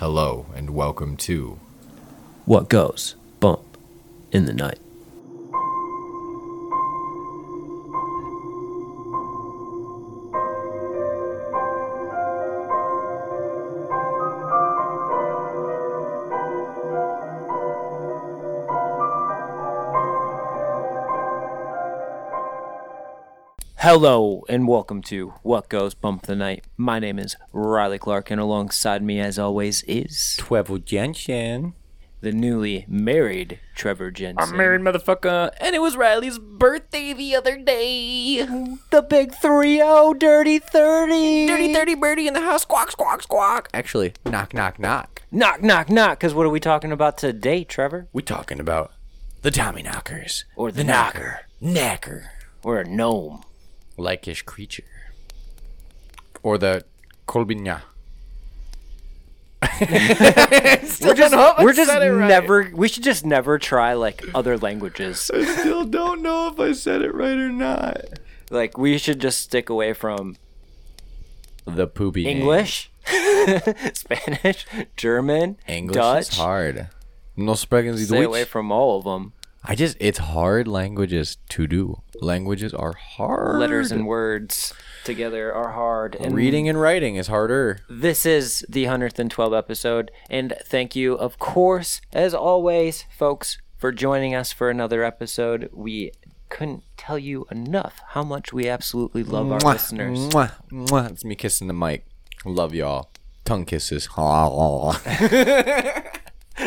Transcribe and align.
Hello 0.00 0.46
and 0.56 0.70
welcome 0.70 1.14
to 1.28 1.58
What 2.46 2.70
goes 2.70 3.16
bump 3.38 3.76
in 4.32 4.46
the 4.46 4.54
night? 4.54 4.78
Hello 23.92 24.44
and 24.48 24.68
welcome 24.68 25.02
to 25.02 25.30
What 25.42 25.68
Goes 25.68 25.94
Bump 25.94 26.22
the 26.22 26.36
Night. 26.36 26.64
My 26.76 27.00
name 27.00 27.18
is 27.18 27.34
Riley 27.52 27.98
Clark, 27.98 28.30
and 28.30 28.40
alongside 28.40 29.02
me, 29.02 29.18
as 29.18 29.36
always, 29.36 29.82
is 29.82 30.36
Trevor 30.38 30.78
Jensen. 30.78 31.74
the 32.20 32.30
newly 32.30 32.84
married 32.86 33.58
Trevor 33.74 34.12
Jensen. 34.12 34.38
I'm 34.38 34.56
married, 34.56 34.82
motherfucker, 34.82 35.50
and 35.60 35.74
it 35.74 35.80
was 35.80 35.96
Riley's 35.96 36.38
birthday 36.38 37.12
the 37.12 37.34
other 37.34 37.58
day. 37.58 38.46
the 38.90 39.02
big 39.02 39.34
3 39.34 39.78
0 39.78 40.14
Dirty 40.14 40.60
30. 40.60 41.48
Dirty 41.48 41.74
30 41.74 41.94
birdie 41.96 42.28
in 42.28 42.34
the 42.34 42.42
house, 42.42 42.62
squawk, 42.62 42.92
squawk, 42.92 43.24
squawk. 43.24 43.70
Actually, 43.74 44.12
knock, 44.24 44.54
knock, 44.54 44.78
knock. 44.78 45.22
Knock, 45.32 45.64
knock, 45.64 45.90
knock. 45.90 46.20
Because 46.20 46.32
what 46.32 46.46
are 46.46 46.50
we 46.50 46.60
talking 46.60 46.92
about 46.92 47.18
today, 47.18 47.64
Trevor? 47.64 48.06
We 48.12 48.22
talking 48.22 48.60
about 48.60 48.92
the 49.42 49.50
Tommy 49.50 49.82
Knockers. 49.82 50.44
Or 50.54 50.70
the 50.70 50.84
knocker. 50.84 51.40
Knacker. 51.60 52.28
Or 52.62 52.78
a 52.78 52.84
gnome. 52.84 53.42
Like-ish 54.00 54.42
creature. 54.42 54.84
Or 56.42 56.56
the 56.58 56.84
Kolbinya. 57.28 57.82
We're 59.80 61.14
just, 61.14 61.34
we're 61.58 61.72
just 61.74 61.92
never, 61.92 62.70
we 62.74 62.88
should 62.88 63.02
just 63.02 63.24
never 63.26 63.58
try 63.58 63.92
like 63.94 64.22
other 64.34 64.56
languages. 64.58 65.30
I 65.32 65.44
still 65.44 65.84
don't 65.84 66.22
know 66.22 66.48
if 66.48 66.58
I 66.60 66.72
said 66.72 67.02
it 67.02 67.14
right 67.14 67.36
or 67.36 67.50
not. 67.50 68.00
like, 68.50 68.76
we 68.78 68.96
should 68.98 69.20
just 69.20 69.40
stick 69.40 69.68
away 69.68 69.92
from 69.92 70.36
The 71.66 71.86
poopy. 71.86 72.26
English, 72.26 72.90
Spanish, 73.94 74.66
German, 74.96 75.56
English 75.66 75.94
Dutch. 75.94 76.28
is 76.30 76.36
hard. 76.36 76.88
No 77.36 77.52
sprechen 77.54 77.96
Sie 77.96 78.04
Stay 78.06 78.16
Deutsch. 78.18 78.26
away 78.26 78.44
from 78.44 78.70
all 78.72 78.98
of 78.98 79.04
them. 79.04 79.32
I 79.62 79.74
just, 79.74 79.96
it's 80.00 80.18
hard 80.18 80.66
languages 80.66 81.36
to 81.50 81.66
do. 81.66 82.00
Languages 82.20 82.72
are 82.72 82.94
hard. 82.94 83.60
Letters 83.60 83.92
and 83.92 84.06
words 84.06 84.72
together 85.04 85.52
are 85.52 85.72
hard. 85.72 86.16
And 86.16 86.34
reading 86.34 86.68
and 86.68 86.80
writing 86.80 87.16
is 87.16 87.26
harder. 87.26 87.80
This 87.88 88.24
is 88.24 88.64
the 88.68 88.84
112th 88.84 89.56
episode, 89.56 90.10
and 90.30 90.54
thank 90.64 90.96
you, 90.96 91.14
of 91.14 91.38
course, 91.38 92.00
as 92.12 92.32
always, 92.34 93.04
folks, 93.10 93.58
for 93.76 93.92
joining 93.92 94.34
us 94.34 94.50
for 94.50 94.70
another 94.70 95.04
episode. 95.04 95.68
We 95.72 96.12
couldn't 96.48 96.84
tell 96.96 97.18
you 97.18 97.46
enough 97.50 98.00
how 98.08 98.22
much 98.22 98.52
we 98.52 98.68
absolutely 98.68 99.24
love 99.24 99.52
our 99.52 99.60
listeners. 99.60 100.18
Mwah, 100.18 100.52
mwah. 100.70 101.10
It's 101.10 101.24
me 101.24 101.34
kissing 101.34 101.68
the 101.68 101.74
mic. 101.74 102.06
Love 102.46 102.74
y'all. 102.74 103.10
Tongue 103.44 103.66
kisses. 103.66 104.08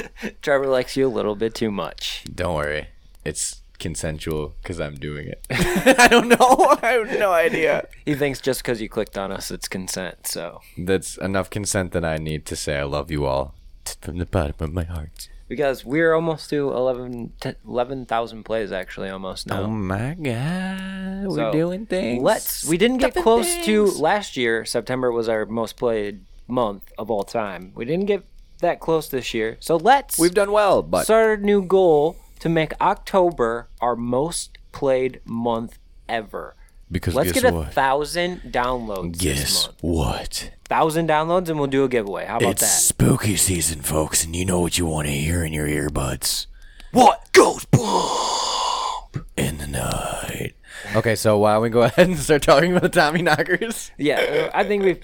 Trevor 0.42 0.68
likes 0.68 0.96
you 0.98 1.08
a 1.08 1.10
little 1.10 1.36
bit 1.36 1.54
too 1.56 1.72
much. 1.72 2.24
Don't 2.34 2.56
worry. 2.56 2.88
It's 3.26 3.62
consensual 3.80 4.54
because 4.62 4.80
I'm 4.80 4.96
doing 4.96 5.28
it. 5.28 5.46
I 6.00 6.08
don't 6.08 6.28
know. 6.30 6.78
I 6.82 6.92
have 6.94 7.20
no 7.20 7.32
idea. 7.32 7.88
He 8.06 8.16
thinks 8.16 8.40
just 8.42 8.62
because 8.62 8.82
you 8.82 8.88
clicked 8.90 9.18
on 9.18 9.32
us, 9.32 9.52
it's 9.52 9.68
consent. 9.68 10.28
So, 10.28 10.62
That's 10.78 11.18
enough 11.18 11.50
consent 11.50 11.92
that 11.92 12.06
I 12.06 12.18
need 12.18 12.46
to 12.48 12.56
say 12.56 12.78
I 12.78 12.84
love 12.84 13.12
you 13.12 13.26
all 13.26 13.56
t- 13.84 13.96
from 14.02 14.18
the 14.20 14.26
bottom 14.26 14.56
of 14.60 14.74
my 14.74 14.84
heart. 14.86 15.30
because 15.50 15.84
we're 15.86 16.14
almost 16.14 16.50
to 16.52 16.72
11 16.72 18.44
plays, 18.44 18.72
actually, 18.72 19.10
almost 19.10 19.48
now. 19.48 19.64
Oh 19.64 19.68
my 19.68 20.14
god. 20.16 21.28
We're 21.28 21.52
doing 21.52 21.86
things. 21.86 22.22
Let's. 22.24 22.66
We 22.66 22.78
didn't 22.78 22.98
get 22.98 23.12
Stuffing 23.12 23.24
close 23.24 23.56
to 23.66 23.86
things. 23.88 24.00
last 24.00 24.38
year. 24.38 24.66
September 24.66 25.12
was 25.12 25.28
our 25.30 25.46
most 25.46 25.78
played 25.78 26.22
month 26.48 26.92
of 26.98 27.10
all 27.12 27.24
time. 27.24 27.72
We 27.76 27.86
didn't 27.86 28.06
get 28.06 28.24
that 28.64 28.80
close 28.80 29.08
this 29.10 29.34
year. 29.34 29.58
So 29.60 29.78
let's 29.78 30.18
We've 30.20 30.34
done 30.34 30.52
well, 30.52 30.82
but 30.84 31.04
start 31.06 31.40
a 31.40 31.44
new 31.46 31.62
goal 31.64 32.18
to 32.40 32.50
make 32.50 32.74
October 32.82 33.70
our 33.80 33.96
most 33.96 34.58
played 34.74 35.22
month 35.26 35.78
ever. 36.10 36.56
because 36.92 37.16
Let's 37.16 37.32
guess 37.32 37.44
get 37.44 37.54
a 37.54 37.56
what? 37.56 37.74
thousand 37.74 38.42
downloads 38.52 39.18
this 39.18 39.22
Guess 39.40 39.68
month. 39.68 39.78
what? 39.84 40.52
Thousand 40.66 41.08
downloads, 41.08 41.48
and 41.50 41.58
we'll 41.60 41.68
do 41.68 41.84
a 41.84 41.88
giveaway. 41.90 42.26
How 42.26 42.38
about 42.38 42.52
It's 42.54 42.62
that? 42.62 42.68
spooky 42.68 43.36
season, 43.38 43.82
folks, 43.82 44.26
and 44.26 44.36
you 44.36 44.44
know 44.46 44.60
what 44.60 44.78
you 44.78 44.86
want 44.86 45.08
to 45.08 45.14
hear 45.14 45.44
in 45.46 45.54
your 45.54 45.68
earbuds. 45.68 46.48
What? 46.92 47.30
Goes 47.32 47.66
bump 47.66 49.26
in 49.38 49.58
the 49.60 49.68
night. 49.68 50.54
Okay, 50.96 51.16
so 51.16 51.38
why 51.38 51.54
don't 51.54 51.62
we 51.64 51.70
go 51.70 51.82
ahead 51.84 52.08
and 52.10 52.18
start 52.20 52.42
talking 52.44 52.72
about 52.72 52.84
the 52.84 52.90
Tommy 52.90 53.22
Knockers? 53.22 53.92
Yeah, 53.98 54.20
uh, 54.20 54.58
I 54.58 54.64
think 54.64 54.84
we've 54.84 55.00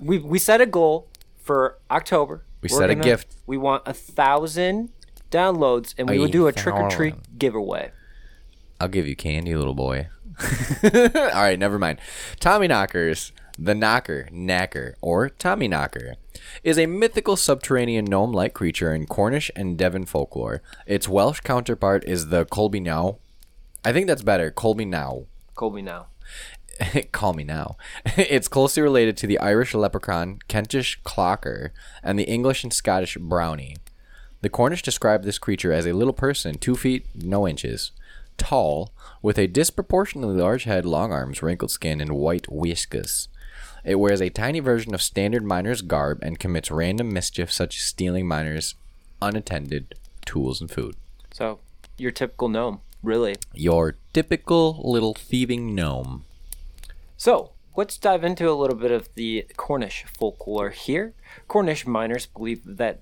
we 0.00 0.18
we 0.18 0.38
set 0.38 0.60
a 0.60 0.66
goal 0.66 1.08
for 1.38 1.78
October. 1.90 2.42
We 2.72 2.78
set 2.78 2.90
a 2.90 2.94
gonna- 2.94 3.04
gift. 3.04 3.36
We 3.46 3.56
want 3.56 3.82
a 3.86 3.92
thousand 3.92 4.90
downloads, 5.30 5.94
and 5.98 6.08
we 6.08 6.18
will 6.18 6.28
do 6.28 6.46
a 6.46 6.52
trick 6.52 6.74
or 6.74 6.88
treat 6.90 7.38
giveaway. 7.38 7.92
I'll 8.80 8.88
give 8.88 9.06
you 9.06 9.16
candy, 9.16 9.54
little 9.56 9.74
boy. 9.74 10.08
All 10.84 10.90
right, 11.32 11.58
never 11.58 11.78
mind. 11.78 11.98
Tommy 12.40 12.68
Knockers, 12.68 13.32
the 13.58 13.74
Knocker, 13.74 14.28
Knacker, 14.30 14.94
or 15.00 15.30
Tommy 15.30 15.66
Knocker, 15.66 16.16
is 16.62 16.78
a 16.78 16.84
mythical 16.86 17.36
subterranean 17.36 18.04
gnome-like 18.04 18.52
creature 18.52 18.94
in 18.94 19.06
Cornish 19.06 19.50
and 19.56 19.78
Devon 19.78 20.04
folklore. 20.04 20.60
Its 20.86 21.08
Welsh 21.08 21.40
counterpart 21.40 22.04
is 22.04 22.28
the 22.28 22.44
Colby 22.44 22.80
Now. 22.80 23.16
I 23.84 23.92
think 23.92 24.06
that's 24.08 24.22
better. 24.22 24.50
Colby 24.50 24.84
Now. 24.84 25.24
Colby 25.54 25.80
now. 25.80 26.08
Call 27.12 27.34
me 27.34 27.44
now. 27.44 27.76
it's 28.16 28.48
closely 28.48 28.82
related 28.82 29.16
to 29.18 29.26
the 29.26 29.38
Irish 29.38 29.74
leprechaun, 29.74 30.38
Kentish 30.48 31.00
clocker, 31.02 31.70
and 32.02 32.18
the 32.18 32.24
English 32.24 32.62
and 32.62 32.72
Scottish 32.72 33.16
brownie. 33.16 33.76
The 34.42 34.50
Cornish 34.50 34.82
describe 34.82 35.24
this 35.24 35.38
creature 35.38 35.72
as 35.72 35.86
a 35.86 35.92
little 35.92 36.12
person, 36.12 36.56
two 36.58 36.76
feet 36.76 37.06
no 37.14 37.48
inches, 37.48 37.92
tall, 38.36 38.92
with 39.22 39.38
a 39.38 39.46
disproportionately 39.46 40.36
large 40.36 40.64
head, 40.64 40.84
long 40.84 41.12
arms, 41.12 41.42
wrinkled 41.42 41.70
skin, 41.70 42.00
and 42.00 42.12
white 42.12 42.46
whiskers. 42.50 43.28
It 43.84 43.96
wears 43.96 44.20
a 44.20 44.30
tiny 44.30 44.60
version 44.60 44.94
of 44.94 45.02
standard 45.02 45.44
miner's 45.44 45.80
garb 45.80 46.18
and 46.22 46.38
commits 46.38 46.70
random 46.70 47.12
mischief 47.12 47.52
such 47.52 47.76
as 47.76 47.82
stealing 47.82 48.26
miners' 48.26 48.74
unattended 49.22 49.94
tools 50.24 50.60
and 50.60 50.70
food. 50.70 50.96
So 51.32 51.60
your 51.96 52.10
typical 52.10 52.48
gnome, 52.48 52.80
really. 53.02 53.36
Your 53.54 53.96
typical 54.12 54.80
little 54.84 55.14
thieving 55.14 55.74
gnome. 55.74 56.24
So 57.16 57.52
let's 57.76 57.96
dive 57.98 58.24
into 58.24 58.50
a 58.50 58.52
little 58.52 58.76
bit 58.76 58.90
of 58.90 59.08
the 59.14 59.46
Cornish 59.56 60.04
folklore 60.04 60.70
here. 60.70 61.14
Cornish 61.48 61.86
miners 61.86 62.26
believe 62.26 62.62
that 62.64 63.00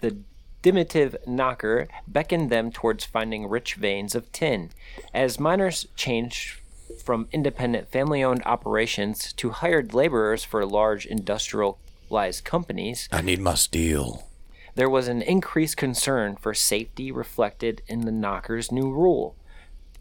the 0.00 0.18
diminutive 0.62 1.16
knocker 1.26 1.88
beckoned 2.08 2.50
them 2.50 2.72
towards 2.72 3.04
finding 3.04 3.48
rich 3.48 3.74
veins 3.74 4.14
of 4.14 4.30
tin. 4.32 4.70
As 5.14 5.38
miners 5.38 5.86
changed 5.94 6.60
from 7.02 7.28
independent 7.32 7.90
family 7.90 8.22
owned 8.22 8.42
operations 8.44 9.32
to 9.34 9.50
hired 9.50 9.94
laborers 9.94 10.44
for 10.44 10.64
large 10.64 11.06
industrialized 11.06 12.44
companies, 12.44 13.08
I 13.12 13.20
need 13.22 13.40
my 13.40 13.54
steel. 13.54 14.28
there 14.76 14.90
was 14.90 15.08
an 15.08 15.22
increased 15.22 15.76
concern 15.76 16.36
for 16.36 16.54
safety 16.54 17.10
reflected 17.10 17.82
in 17.86 18.02
the 18.02 18.12
knocker's 18.12 18.70
new 18.70 18.92
rule. 18.92 19.36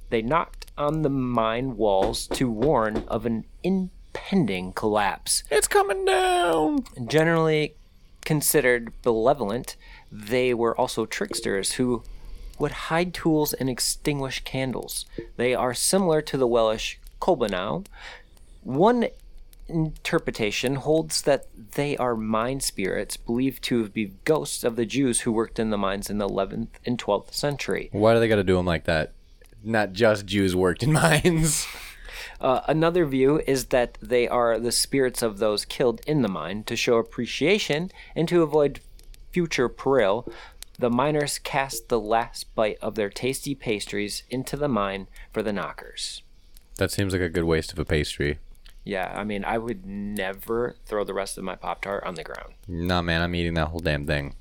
They 0.10 0.22
knocked 0.22 0.65
on 0.78 1.02
the 1.02 1.10
mine 1.10 1.78
walls 1.78 2.28
to 2.28 2.50
warn 2.50 3.04
of 3.08 3.26
an 3.26 3.46
impending 3.64 4.74
collapse. 4.74 5.44
It's 5.50 5.68
coming 5.68 6.06
down. 6.06 6.86
Generally 7.08 7.76
considered 8.24 8.92
benevolent, 9.02 9.76
they 10.12 10.54
were 10.54 10.78
also 10.78 11.06
tricksters 11.06 11.74
who 11.74 12.04
would 12.58 12.72
hide 12.72 13.14
tools 13.14 13.54
and 13.54 13.70
extinguish 13.70 14.44
candles. 14.44 15.06
They 15.38 15.54
are 15.54 15.74
similar 15.74 16.22
to 16.24 16.38
the 16.38 16.48
Welsh 16.48 16.98
Colbanau. 17.22 17.86
One 18.64 19.08
interpretation 19.68 20.76
holds 20.76 21.24
that 21.24 21.48
they 21.74 21.98
are 21.98 22.16
mine 22.16 22.60
spirits 22.60 23.18
believed 23.18 23.64
to 23.64 23.90
be 23.90 24.14
ghosts 24.24 24.64
of 24.64 24.76
the 24.76 24.86
Jews 24.86 25.22
who 25.22 25.32
worked 25.32 25.60
in 25.60 25.70
the 25.70 25.78
mines 25.78 26.10
in 26.10 26.18
the 26.18 26.28
11th 26.28 26.68
and 26.86 26.98
12th 26.98 27.34
century. 27.34 27.90
Why 27.92 28.14
do 28.14 28.20
they 28.20 28.28
got 28.28 28.36
to 28.36 28.44
do 28.44 28.56
them 28.56 28.66
like 28.66 28.86
that? 28.86 29.14
Not 29.66 29.94
just 29.94 30.26
Jews 30.28 30.56
worked 30.56 30.84
in 30.84 30.94
mines. 30.94 31.68
Uh, 32.40 32.62
another 32.68 33.06
view 33.06 33.42
is 33.48 33.66
that 33.66 33.98
they 34.02 34.28
are 34.28 34.60
the 34.60 34.72
spirits 34.72 35.22
of 35.22 35.40
those 35.40 35.66
killed 35.66 36.02
in 36.06 36.22
the 36.22 36.28
mine 36.28 36.64
to 36.66 36.76
show 36.76 36.98
appreciation 36.98 37.92
and 38.16 38.28
to 38.30 38.44
avoid 38.44 38.80
future 39.32 39.68
peril. 39.68 40.32
The 40.78 40.90
miners 40.90 41.40
cast 41.40 41.90
the 41.90 42.00
last 42.00 42.54
bite 42.54 42.78
of 42.82 42.96
their 42.96 43.10
tasty 43.10 43.56
pastries 43.56 44.24
into 44.30 44.56
the 44.56 44.68
mine 44.68 45.08
for 45.34 45.42
the 45.42 45.54
knockers. 45.54 46.22
That 46.78 46.92
seems 46.92 47.14
like 47.14 47.22
a 47.22 47.30
good 47.30 47.46
waste 47.46 47.74
of 47.74 47.80
a 47.80 47.86
pastry. 47.86 48.40
Yeah, 48.84 49.12
I 49.16 49.24
mean, 49.24 49.44
I 49.44 49.58
would 49.58 49.86
never 49.86 50.76
throw 50.86 51.04
the 51.04 51.14
rest 51.14 51.38
of 51.38 51.44
my 51.44 51.56
Pop 51.56 51.82
Tart 51.82 52.04
on 52.04 52.16
the 52.16 52.24
ground. 52.24 52.54
Nah, 52.68 53.02
man, 53.02 53.22
I'm 53.22 53.34
eating 53.34 53.56
that 53.56 53.70
whole 53.70 53.80
damn 53.80 54.06
thing. 54.06 54.36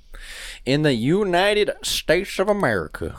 In 0.67 0.83
the 0.83 0.95
United 0.95 1.71
States 1.83 2.39
of 2.39 2.49
America. 2.49 3.17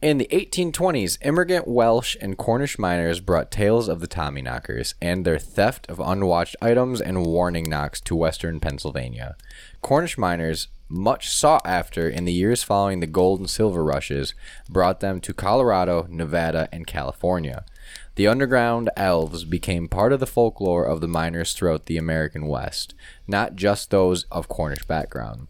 In 0.00 0.18
the 0.18 0.28
1820s, 0.32 1.18
immigrant 1.22 1.68
Welsh 1.68 2.16
and 2.20 2.36
Cornish 2.36 2.78
miners 2.78 3.20
brought 3.20 3.50
tales 3.50 3.88
of 3.88 4.00
the 4.00 4.08
Tommyknockers 4.08 4.94
and 5.00 5.24
their 5.24 5.38
theft 5.38 5.86
of 5.88 6.00
unwatched 6.00 6.56
items 6.60 7.00
and 7.00 7.26
warning 7.26 7.68
knocks 7.68 8.00
to 8.02 8.16
western 8.16 8.60
Pennsylvania. 8.60 9.36
Cornish 9.80 10.18
miners, 10.18 10.68
much 10.88 11.30
sought 11.30 11.62
after 11.64 12.08
in 12.08 12.24
the 12.24 12.32
years 12.32 12.62
following 12.62 13.00
the 13.00 13.06
gold 13.06 13.40
and 13.40 13.48
silver 13.48 13.82
rushes, 13.82 14.34
brought 14.68 15.00
them 15.00 15.20
to 15.20 15.32
Colorado, 15.32 16.06
Nevada, 16.10 16.68
and 16.70 16.86
California. 16.86 17.64
The 18.16 18.26
underground 18.28 18.90
elves 18.96 19.44
became 19.44 19.88
part 19.88 20.12
of 20.12 20.20
the 20.20 20.26
folklore 20.26 20.84
of 20.84 21.00
the 21.00 21.08
miners 21.08 21.54
throughout 21.54 21.86
the 21.86 21.96
American 21.96 22.46
West, 22.46 22.94
not 23.26 23.56
just 23.56 23.90
those 23.90 24.24
of 24.30 24.48
Cornish 24.48 24.84
background. 24.84 25.48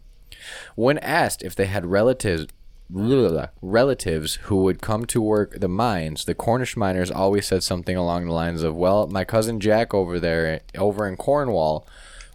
When 0.75 0.97
asked 0.99 1.41
if 1.41 1.55
they 1.55 1.65
had 1.65 1.85
relatives 1.85 2.47
relatives 2.89 4.35
who 4.43 4.57
would 4.57 4.81
come 4.81 5.05
to 5.05 5.21
work 5.21 5.59
the 5.59 5.67
mines, 5.67 6.25
the 6.25 6.35
Cornish 6.35 6.77
miners 6.77 7.09
always 7.09 7.47
said 7.47 7.63
something 7.63 7.95
along 7.97 8.25
the 8.25 8.33
lines 8.33 8.63
of, 8.63 8.75
"Well, 8.75 9.07
my 9.07 9.23
cousin 9.23 9.59
Jack 9.59 9.93
over 9.93 10.19
there, 10.19 10.61
over 10.77 11.07
in 11.07 11.17
Cornwall, 11.17 11.87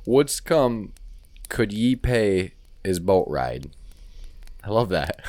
would's 0.07 0.41
come. 0.41 0.93
Could 1.49 1.73
ye 1.73 1.97
pay 1.97 2.55
his 2.85 2.99
boat 3.01 3.27
ride?" 3.29 3.71
I 4.65 4.71
love 4.71 4.89
that. 4.89 5.21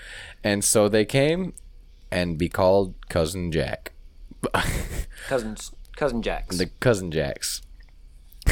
and 0.44 0.64
so 0.64 0.88
they 0.88 1.04
came, 1.04 1.52
and 2.10 2.38
be 2.38 2.48
called 2.48 2.94
cousin 3.08 3.52
Jack, 3.52 3.92
Cousins, 5.28 5.72
cousin 5.96 6.22
Jacks. 6.22 6.56
the 6.56 6.66
cousin 6.80 7.10
Jacks. 7.10 7.62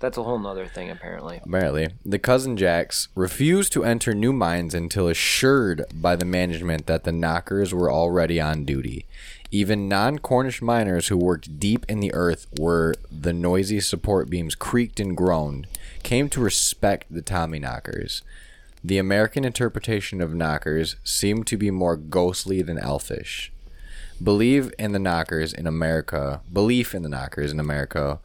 That's 0.00 0.16
a 0.16 0.22
whole 0.22 0.38
nother 0.38 0.66
thing, 0.66 0.90
apparently. 0.90 1.40
Apparently, 1.44 1.88
the 2.04 2.20
cousin 2.20 2.56
Jacks 2.56 3.08
refused 3.16 3.72
to 3.72 3.84
enter 3.84 4.14
new 4.14 4.32
mines 4.32 4.74
until 4.74 5.08
assured 5.08 5.84
by 5.92 6.14
the 6.14 6.24
management 6.24 6.86
that 6.86 7.02
the 7.02 7.12
knockers 7.12 7.74
were 7.74 7.90
already 7.90 8.40
on 8.40 8.64
duty. 8.64 9.06
Even 9.50 9.88
non 9.88 10.18
Cornish 10.18 10.62
miners 10.62 11.08
who 11.08 11.16
worked 11.16 11.58
deep 11.58 11.84
in 11.88 12.00
the 12.00 12.14
earth 12.14 12.46
where 12.58 12.94
the 13.10 13.32
noisy 13.32 13.80
support 13.80 14.30
beams 14.30 14.54
creaked 14.54 15.00
and 15.00 15.16
groaned 15.16 15.66
came 16.02 16.28
to 16.28 16.40
respect 16.40 17.06
the 17.10 17.22
Tommy 17.22 17.58
knockers. 17.58 18.22
The 18.84 18.98
American 18.98 19.44
interpretation 19.44 20.20
of 20.20 20.34
knockers 20.34 20.94
seemed 21.02 21.48
to 21.48 21.56
be 21.56 21.72
more 21.72 21.96
ghostly 21.96 22.62
than 22.62 22.78
elfish. 22.78 23.50
Believe 24.22 24.72
in 24.78 24.92
the 24.92 24.98
knockers 24.98 25.52
in 25.52 25.66
America, 25.66 26.40
belief 26.52 26.94
in 26.94 27.02
the 27.02 27.08
knockers 27.08 27.52
in 27.52 27.58
America 27.58 28.20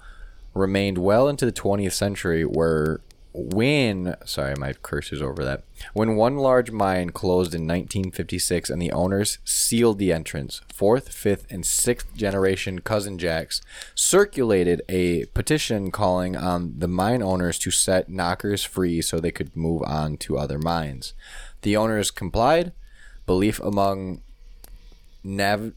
remained 0.54 0.98
well 0.98 1.28
into 1.28 1.46
the 1.46 1.52
20th 1.52 1.94
century 1.94 2.44
where 2.44 3.02
when 3.36 4.16
sorry 4.26 4.54
my 4.60 4.74
cursor's 4.74 5.22
over 5.22 5.44
that 5.44 5.64
when 5.94 6.16
one 6.16 6.38
large 6.38 6.70
mine 6.70 7.10
closed 7.10 7.56
in 7.56 7.62
1956 7.62 8.70
and 8.70 8.80
the 8.80 8.92
owners 8.92 9.40
sealed 9.44 9.98
the 9.98 10.14
entrance 10.14 10.62
fourth 10.72 11.12
fifth 11.12 11.48
and 11.50 11.66
sixth 11.66 12.16
generation 12.16 12.78
cousin 12.78 13.18
jacks 13.18 13.60
circulated 13.96 14.84
a 14.88 15.26
petition 15.34 15.90
calling 15.90 16.38
on 16.38 16.76
the 16.78 16.88
mine 16.88 17.24
owners 17.24 17.58
to 17.58 17.72
set 17.72 18.08
knockers 18.08 18.64
free 18.64 19.02
so 19.02 19.20
they 19.20 19.32
could 19.32 19.56
move 19.56 19.82
on 19.88 20.18
to 20.18 20.38
other 20.38 20.60
mines. 20.60 21.14
The 21.64 21.76
owners 21.76 22.12
complied. 22.12 22.74
Belief 23.26 23.60
among 23.60 24.22
Nav- 25.24 25.74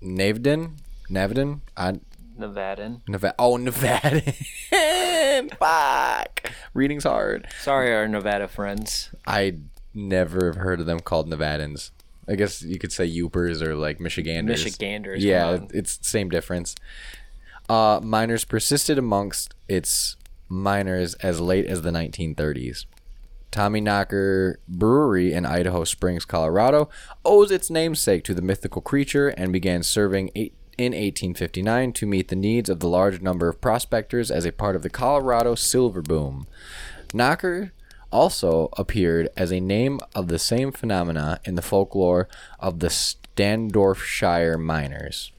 Navden 0.00 0.76
Navden 1.10 1.60
Nevadan. 2.38 3.00
Nevada. 3.08 3.34
Oh, 3.38 3.56
Nevada. 3.56 4.20
Fuck. 5.58 6.52
Reading's 6.74 7.04
hard. 7.04 7.46
Sorry, 7.62 7.92
our 7.94 8.06
Nevada 8.08 8.48
friends. 8.48 9.10
I 9.26 9.58
never 9.94 10.46
have 10.46 10.56
heard 10.56 10.80
of 10.80 10.86
them 10.86 11.00
called 11.00 11.28
Nevadans. 11.28 11.90
I 12.28 12.34
guess 12.34 12.62
you 12.62 12.78
could 12.78 12.92
say 12.92 13.08
Yoopers 13.10 13.62
or 13.62 13.74
like 13.74 14.00
Michiganders. 14.00 14.64
Michiganders, 14.64 15.24
Yeah, 15.24 15.48
on. 15.48 15.68
it's 15.72 15.98
same 16.06 16.28
difference. 16.28 16.74
Uh, 17.68 18.00
miners 18.02 18.44
persisted 18.44 18.98
amongst 18.98 19.54
its 19.68 20.16
miners 20.48 21.14
as 21.16 21.40
late 21.40 21.66
as 21.66 21.82
the 21.82 21.90
1930s. 21.90 22.84
Tommy 23.50 23.80
Knocker 23.80 24.60
Brewery 24.68 25.32
in 25.32 25.46
Idaho 25.46 25.84
Springs, 25.84 26.26
Colorado, 26.26 26.90
owes 27.24 27.50
its 27.50 27.70
namesake 27.70 28.22
to 28.24 28.34
the 28.34 28.42
mythical 28.42 28.82
creature 28.82 29.28
and 29.28 29.52
began 29.52 29.82
serving 29.82 30.30
eight, 30.36 30.52
in 30.78 30.92
1859 30.92 31.92
to 31.92 32.06
meet 32.06 32.28
the 32.28 32.36
needs 32.36 32.70
of 32.70 32.80
the 32.80 32.88
large 32.88 33.20
number 33.20 33.48
of 33.48 33.60
prospectors 33.60 34.30
as 34.30 34.44
a 34.44 34.52
part 34.52 34.76
of 34.76 34.82
the 34.82 34.88
Colorado 34.90 35.54
silver 35.56 36.00
boom. 36.00 36.46
Knocker 37.12 37.72
also 38.10 38.68
appeared 38.78 39.28
as 39.36 39.52
a 39.52 39.60
name 39.60 40.00
of 40.14 40.28
the 40.28 40.38
same 40.38 40.72
phenomena 40.72 41.40
in 41.44 41.56
the 41.56 41.62
folklore 41.62 42.28
of 42.60 42.78
the 42.78 42.88
Standorfshire 42.88 44.58
miners. 44.58 45.32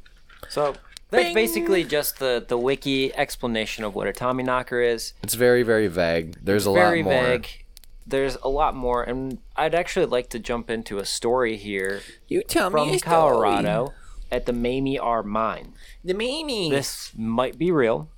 So 0.49 0.75
that's 1.09 1.33
basically 1.33 1.83
just 1.83 2.19
the, 2.19 2.43
the 2.47 2.57
wiki 2.57 3.15
explanation 3.15 3.83
of 3.83 3.95
what 3.95 4.07
a 4.07 4.13
Tommy 4.13 4.43
knocker 4.43 4.81
is. 4.81 5.13
It's 5.23 5.33
very, 5.35 5.63
very 5.63 5.87
vague. 5.87 6.37
There's 6.43 6.67
a 6.67 6.71
Very 6.71 7.01
lot 7.01 7.11
more. 7.11 7.23
vague. 7.23 7.47
There's 8.05 8.37
a 8.41 8.49
lot 8.49 8.75
more, 8.75 9.03
and 9.03 9.37
I'd 9.55 9.75
actually 9.75 10.07
like 10.07 10.29
to 10.29 10.39
jump 10.39 10.71
into 10.71 10.97
a 10.97 11.05
story 11.05 11.57
here 11.57 12.01
You 12.27 12.41
tell 12.41 12.71
from 12.71 12.97
Colorado 12.99 13.93
at 14.31 14.45
the 14.45 14.53
Mamie 14.53 14.99
R 14.99 15.23
mine. 15.23 15.73
The 16.03 16.13
meaning. 16.13 16.69
This 16.71 17.11
might 17.17 17.57
be 17.57 17.71
real. 17.71 18.09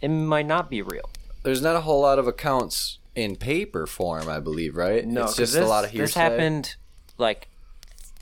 It 0.00 0.08
might 0.08 0.46
not 0.46 0.70
be 0.70 0.80
real. 0.82 1.10
There's 1.42 1.62
not 1.62 1.76
a 1.76 1.80
whole 1.82 2.00
lot 2.02 2.18
of 2.18 2.26
accounts 2.26 2.98
in 3.14 3.36
paper 3.36 3.86
form, 3.86 4.28
I 4.28 4.38
believe, 4.40 4.76
right? 4.76 5.04
No, 5.06 5.22
it's 5.24 5.30
'cause 5.32 5.36
just 5.36 5.52
this, 5.54 5.64
a 5.64 5.68
lot 5.68 5.84
of 5.84 5.90
hearsay. 5.90 6.04
This 6.04 6.14
happened 6.14 6.76
like 7.16 7.48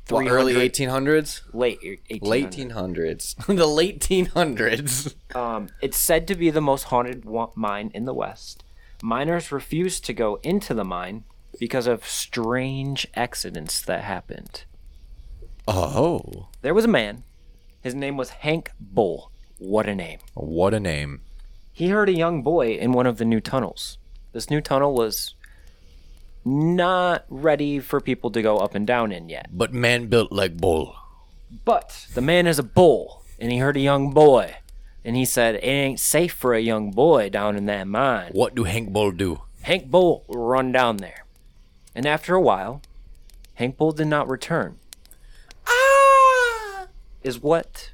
What, 0.09 0.27
early 0.29 0.55
1800s, 0.55 1.43
late 1.53 1.79
1800s. 1.83 2.23
late 2.29 2.51
1800s, 2.51 3.35
the 3.47 3.67
late 3.67 4.01
1800s. 4.01 5.15
Um, 5.35 5.69
it's 5.83 5.99
said 5.99 6.27
to 6.29 6.35
be 6.35 6.51
the 6.51 6.61
most 6.61 6.85
haunted 6.85 7.25
wa- 7.25 7.51
mine 7.55 7.91
in 7.95 8.05
the 8.05 8.15
West. 8.15 8.63
Miners 9.03 9.53
refused 9.53 10.05
to 10.07 10.13
go 10.15 10.37
into 10.43 10.73
the 10.75 10.85
mine 10.85 11.25
because 11.59 11.87
of 11.87 12.07
strange 12.07 13.07
accidents 13.15 13.83
that 13.83 14.05
happened. 14.05 14.65
Oh, 15.69 16.49
There 16.63 16.75
was 16.75 16.85
a 16.85 16.89
man. 16.89 17.25
His 17.87 17.95
name 17.95 18.17
was 18.17 18.31
Hank 18.31 18.73
Bull. 18.81 19.31
What 19.59 19.89
a 19.89 19.95
name. 19.95 20.19
what 20.35 20.75
a 20.75 20.81
name! 20.81 21.21
He 21.73 21.91
heard 21.91 22.09
a 22.09 22.13
young 22.13 22.43
boy 22.43 22.73
in 22.73 22.91
one 22.91 23.07
of 23.07 23.19
the 23.19 23.25
new 23.25 23.39
tunnels. 23.39 23.99
This 24.33 24.51
new 24.51 24.61
tunnel 24.61 24.93
was 24.93 25.37
not 26.45 27.25
ready 27.29 27.79
for 27.79 28.01
people 28.01 28.33
to 28.33 28.43
go 28.43 28.59
up 28.59 28.75
and 28.75 28.89
down 28.89 29.13
in 29.13 29.29
yet. 29.29 29.51
But 29.53 29.73
man 29.73 30.09
built 30.09 30.33
like 30.33 30.57
bull. 30.57 30.97
But 31.65 32.09
the 32.13 32.21
man 32.21 32.49
is 32.49 32.59
a 32.59 32.65
bull, 32.65 33.23
and 33.39 33.53
he 33.53 33.59
heard 33.59 33.77
a 33.77 33.87
young 33.93 34.11
boy. 34.11 34.57
And 35.05 35.15
he 35.15 35.25
said, 35.25 35.55
It 35.55 35.63
ain't 35.63 36.01
safe 36.01 36.33
for 36.33 36.55
a 36.55 36.61
young 36.61 36.91
boy 36.91 37.29
down 37.29 37.55
in 37.55 37.67
that 37.67 37.87
mine. 37.87 38.33
What 38.33 38.57
do 38.57 38.65
Hank 38.65 38.93
Bull 38.93 39.13
do? 39.13 39.43
Hank 39.63 39.93
Bull 39.93 40.25
run 40.27 40.73
down 40.73 40.97
there. 40.97 41.25
And 41.95 42.05
after 42.05 42.35
a 42.35 42.41
while, 42.41 42.83
Hank 43.55 43.77
Bull 43.77 43.93
did 43.93 44.09
not 44.09 44.29
return. 44.29 44.81
Is 47.27 47.41
what 47.41 47.91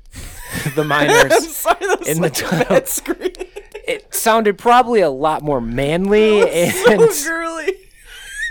the 0.75 0.85
miners 0.85 1.49
Sorry, 1.57 1.77
in 2.07 2.21
the 2.21 2.31
tunnel. 2.31 2.85
scream. 2.87 3.33
It 3.85 4.15
sounded 4.15 4.59
probably 4.59 5.01
a 5.01 5.11
lot 5.11 5.43
more 5.43 5.61
manly 5.61 6.49
and 6.49 6.73
so 7.11 7.29
girly. 7.31 7.77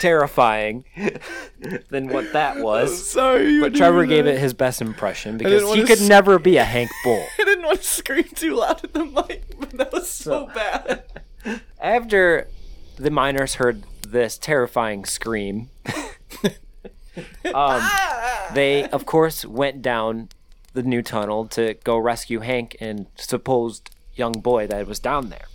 terrifying 0.01 0.83
than 1.89 2.09
what 2.09 2.33
that 2.33 2.57
was. 2.57 3.09
Sorry, 3.09 3.49
you 3.53 3.61
But 3.61 3.73
Trevor 3.73 4.05
gave 4.05 4.27
it 4.27 4.37
his 4.39 4.53
best 4.53 4.81
impression 4.81 5.37
because 5.37 5.73
he 5.73 5.83
could 5.83 6.01
s- 6.01 6.07
never 6.09 6.37
be 6.37 6.57
a 6.57 6.65
Hank 6.65 6.91
Bull. 7.05 7.25
I 7.39 7.43
didn't 7.45 7.63
want 7.63 7.77
to 7.79 7.87
scream 7.87 8.25
too 8.35 8.55
loud 8.55 8.83
at 8.83 8.91
the 8.93 9.05
mic, 9.05 9.43
but 9.57 9.69
that 9.71 9.93
was 9.93 10.09
so 10.09 10.47
bad. 10.53 11.03
After 11.79 12.49
the 12.97 13.09
miners 13.09 13.53
heard 13.55 13.83
this 14.05 14.37
terrifying 14.37 15.05
scream, 15.05 15.69
um, 17.53 17.89
they, 18.53 18.83
of 18.89 19.05
course, 19.05 19.45
went 19.45 19.81
down 19.81 20.27
the 20.73 20.83
new 20.83 21.01
tunnel 21.01 21.45
to 21.47 21.75
go 21.83 21.97
rescue 21.97 22.39
Hank 22.39 22.77
and 22.79 23.07
supposed 23.15 23.89
young 24.15 24.33
boy 24.33 24.67
that 24.67 24.87
was 24.87 24.99
down 24.99 25.29
there. 25.29 25.45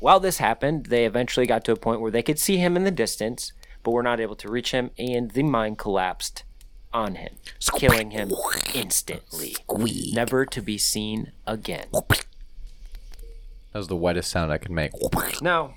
While 0.00 0.20
this 0.20 0.38
happened, 0.38 0.86
they 0.86 1.06
eventually 1.06 1.46
got 1.46 1.64
to 1.64 1.72
a 1.72 1.76
point 1.76 2.00
where 2.00 2.10
they 2.10 2.22
could 2.22 2.38
see 2.38 2.58
him 2.58 2.76
in 2.76 2.84
the 2.84 2.90
distance, 2.90 3.52
but 3.82 3.92
were 3.92 4.02
not 4.02 4.20
able 4.20 4.36
to 4.36 4.50
reach 4.50 4.72
him, 4.72 4.90
and 4.98 5.30
the 5.30 5.42
mine 5.42 5.76
collapsed 5.76 6.44
on 6.92 7.16
him, 7.16 7.34
killing 7.76 8.10
him 8.10 8.32
instantly, 8.74 9.56
never 10.12 10.44
to 10.46 10.62
be 10.62 10.78
seen 10.78 11.32
again. 11.46 11.86
That 11.92 12.24
was 13.72 13.88
the 13.88 13.96
wettest 13.96 14.30
sound 14.30 14.52
I 14.52 14.58
could 14.58 14.70
make. 14.70 14.92
Now, 15.42 15.74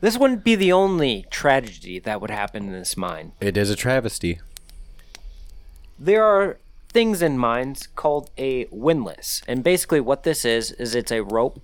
this 0.00 0.18
wouldn't 0.18 0.42
be 0.42 0.56
the 0.56 0.72
only 0.72 1.26
tragedy 1.30 1.98
that 2.00 2.20
would 2.20 2.30
happen 2.30 2.66
in 2.66 2.72
this 2.72 2.96
mine. 2.96 3.32
It 3.40 3.56
is 3.56 3.70
a 3.70 3.76
travesty. 3.76 4.40
There 5.98 6.24
are 6.24 6.58
things 6.90 7.22
in 7.22 7.38
mines 7.38 7.86
called 7.94 8.30
a 8.36 8.66
windlass. 8.70 9.42
And 9.46 9.64
basically, 9.64 10.00
what 10.00 10.24
this 10.24 10.44
is, 10.44 10.72
is 10.72 10.94
it's 10.94 11.12
a 11.12 11.22
rope 11.22 11.62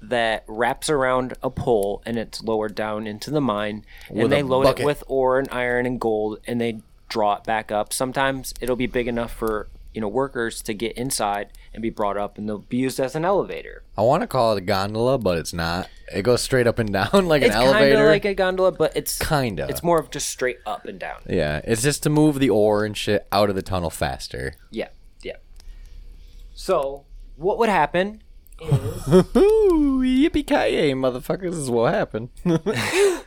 that 0.00 0.44
wraps 0.48 0.90
around 0.90 1.34
a 1.42 1.50
pole 1.50 2.02
and 2.04 2.18
it's 2.18 2.42
lowered 2.42 2.74
down 2.74 3.06
into 3.06 3.30
the 3.30 3.40
mine. 3.40 3.84
With 4.10 4.24
and 4.24 4.32
they 4.32 4.42
load 4.42 4.64
bucket. 4.64 4.82
it 4.82 4.86
with 4.86 5.04
ore 5.06 5.38
and 5.38 5.48
iron 5.52 5.86
and 5.86 6.00
gold 6.00 6.38
and 6.46 6.60
they 6.60 6.80
draw 7.08 7.36
it 7.36 7.44
back 7.44 7.70
up. 7.70 7.92
Sometimes 7.92 8.52
it'll 8.60 8.76
be 8.76 8.86
big 8.86 9.06
enough 9.06 9.32
for 9.32 9.68
you 9.94 10.00
know 10.00 10.08
workers 10.08 10.62
to 10.62 10.74
get 10.74 10.92
inside 10.96 11.48
and 11.72 11.82
be 11.82 11.90
brought 11.90 12.16
up 12.16 12.38
and 12.38 12.48
they'll 12.48 12.58
be 12.58 12.76
used 12.78 12.98
as 13.00 13.14
an 13.14 13.24
elevator. 13.24 13.82
I 13.96 14.02
want 14.02 14.22
to 14.22 14.26
call 14.26 14.54
it 14.54 14.58
a 14.58 14.62
gondola, 14.62 15.18
but 15.18 15.38
it's 15.38 15.52
not. 15.52 15.88
It 16.14 16.22
goes 16.22 16.42
straight 16.42 16.66
up 16.66 16.78
and 16.78 16.92
down 16.92 17.08
like 17.12 17.42
an 17.42 17.50
elevator. 17.50 17.50
It's 17.50 17.52
an 17.52 17.62
kind 17.72 17.84
of 17.84 17.92
elevator. 17.92 18.06
like 18.08 18.24
a 18.24 18.34
gondola, 18.34 18.72
but 18.72 18.96
it's 18.96 19.18
Kinda. 19.18 19.66
It's 19.68 19.82
more 19.82 19.98
of 19.98 20.10
just 20.10 20.28
straight 20.28 20.58
up 20.66 20.84
and 20.86 20.98
down. 20.98 21.20
yeah, 21.28 21.60
it's 21.64 21.82
just 21.82 22.02
to 22.04 22.10
move 22.10 22.38
the 22.38 22.50
ore 22.50 22.84
and 22.84 22.96
shit 22.96 23.26
out 23.32 23.48
of 23.50 23.56
the 23.56 23.62
tunnel 23.62 23.90
faster. 23.90 24.54
Yeah, 24.70 24.88
yeah. 25.22 25.36
So 26.54 27.04
what 27.36 27.58
would 27.58 27.68
happen? 27.68 28.22
Yippee 28.62 30.46
ki 30.46 30.54
yay, 30.54 30.92
motherfuckers! 30.92 31.50
This 31.50 31.54
is 31.56 31.70
what 31.70 31.92
happened. 31.94 32.30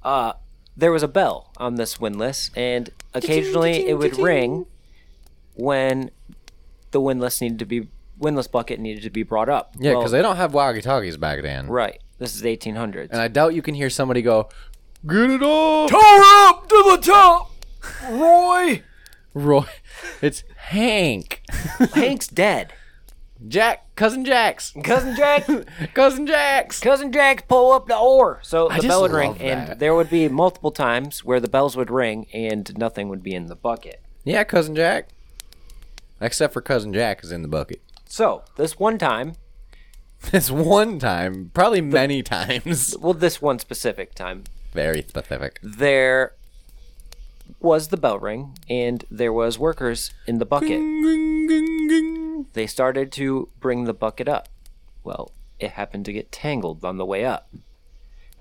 Uh, 0.00 0.32
there 0.76 0.92
was 0.92 1.02
a 1.02 1.08
bell 1.08 1.50
on 1.56 1.74
this 1.74 2.00
windlass, 2.00 2.50
and 2.54 2.88
occasionally 3.12 3.88
it 3.88 3.94
would 3.98 4.16
ring 4.16 4.64
when 5.58 6.10
the 6.92 7.00
windlass 7.00 7.40
needed 7.40 7.58
to 7.58 7.66
be 7.66 7.88
windlass 8.18 8.48
bucket 8.48 8.80
needed 8.80 9.02
to 9.04 9.10
be 9.10 9.22
brought 9.22 9.48
up. 9.48 9.74
yeah, 9.78 9.92
Well, 9.92 10.00
because 10.00 10.12
they 10.12 10.22
don't 10.22 10.36
have 10.36 10.54
walkie 10.54 10.80
talkies 10.82 11.16
back 11.16 11.42
then. 11.42 11.68
right. 11.68 12.00
This 12.18 12.34
is 12.34 12.42
1800s. 12.42 13.10
And 13.12 13.20
I 13.20 13.28
doubt 13.28 13.54
you 13.54 13.62
can 13.62 13.74
hear 13.76 13.88
somebody 13.90 14.22
go, 14.22 14.48
"Get 15.06 15.30
it 15.30 15.40
up, 15.42 15.88
Power 15.90 16.48
up 16.48 16.68
to 16.68 16.84
the 16.90 16.98
top, 17.00 17.52
Roy. 18.10 18.82
Roy." 19.34 19.66
It's 20.20 20.42
Hank, 20.56 21.42
Hank's 21.94 22.26
dead. 22.26 22.72
Jack, 23.46 23.94
cousin 23.94 24.24
Jack's, 24.24 24.74
Cousin 24.82 25.14
Jack, 25.14 25.46
cousin 25.94 26.26
Jack's. 26.26 26.80
cousin 26.80 27.12
Jack's, 27.12 27.44
pull 27.46 27.70
up 27.70 27.86
the 27.86 27.96
ore. 27.96 28.40
So 28.42 28.68
I 28.68 28.80
the 28.80 28.88
bell 28.88 29.02
would 29.02 29.12
ring, 29.12 29.30
love 29.34 29.40
and 29.40 29.78
there 29.78 29.94
would 29.94 30.10
be 30.10 30.28
multiple 30.28 30.72
times 30.72 31.24
where 31.24 31.38
the 31.38 31.48
bells 31.48 31.76
would 31.76 31.88
ring 31.90 32.26
and 32.34 32.76
nothing 32.76 33.08
would 33.10 33.22
be 33.22 33.32
in 33.34 33.46
the 33.46 33.54
bucket. 33.54 34.02
Yeah, 34.24 34.42
cousin 34.42 34.74
Jack. 34.74 35.10
Except 36.20 36.52
for 36.52 36.60
cousin 36.60 36.92
Jack 36.92 37.22
is 37.22 37.32
in 37.32 37.42
the 37.42 37.48
bucket. 37.48 37.82
So 38.06 38.42
this 38.56 38.78
one 38.78 38.98
time, 38.98 39.34
This 40.32 40.50
one 40.50 40.98
time, 40.98 41.50
probably 41.54 41.80
many 41.80 42.22
times. 42.22 42.96
well, 43.00 43.14
this 43.14 43.40
one 43.40 43.58
specific 43.58 44.14
time, 44.14 44.44
Very 44.72 45.02
specific. 45.02 45.58
there 45.62 46.34
was 47.60 47.88
the 47.88 47.96
bell 47.96 48.18
ring, 48.18 48.58
and 48.68 49.04
there 49.10 49.32
was 49.32 49.58
workers 49.58 50.12
in 50.26 50.38
the 50.38 50.44
bucket. 50.44 50.80
They 52.52 52.66
started 52.66 53.10
to 53.12 53.48
bring 53.60 53.84
the 53.84 53.94
bucket 53.94 54.28
up. 54.28 54.48
Well, 55.02 55.32
it 55.58 55.70
happened 55.72 56.04
to 56.06 56.12
get 56.12 56.30
tangled 56.30 56.84
on 56.84 56.98
the 56.98 57.06
way 57.06 57.24
up. 57.24 57.48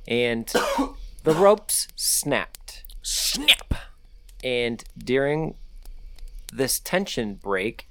And 0.07 0.45
the 1.23 1.33
ropes 1.33 1.87
snapped. 1.95 2.83
Snap. 3.01 3.73
And 4.43 4.83
during 4.97 5.55
this 6.51 6.79
tension 6.79 7.35
break, 7.35 7.87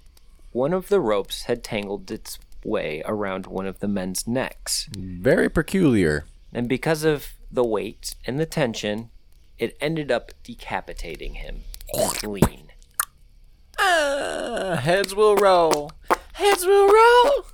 one 0.52 0.72
of 0.72 0.88
the 0.88 1.00
ropes 1.00 1.44
had 1.44 1.62
tangled 1.62 2.10
its 2.10 2.38
way 2.64 3.02
around 3.04 3.46
one 3.46 3.66
of 3.66 3.80
the 3.80 3.88
men's 3.88 4.26
necks. 4.26 4.88
Very 4.96 5.48
peculiar. 5.48 6.24
And 6.52 6.68
because 6.68 7.04
of 7.04 7.34
the 7.50 7.64
weight 7.64 8.14
and 8.26 8.40
the 8.40 8.46
tension, 8.46 9.10
it 9.58 9.76
ended 9.80 10.10
up 10.10 10.32
decapitating 10.42 11.34
him 11.34 11.62
clean. 11.92 12.72
Uh, 13.78 14.76
heads 14.76 15.14
will 15.14 15.36
roll. 15.36 15.92
Heads 16.32 16.64
will 16.64 16.88
roll. 16.88 17.46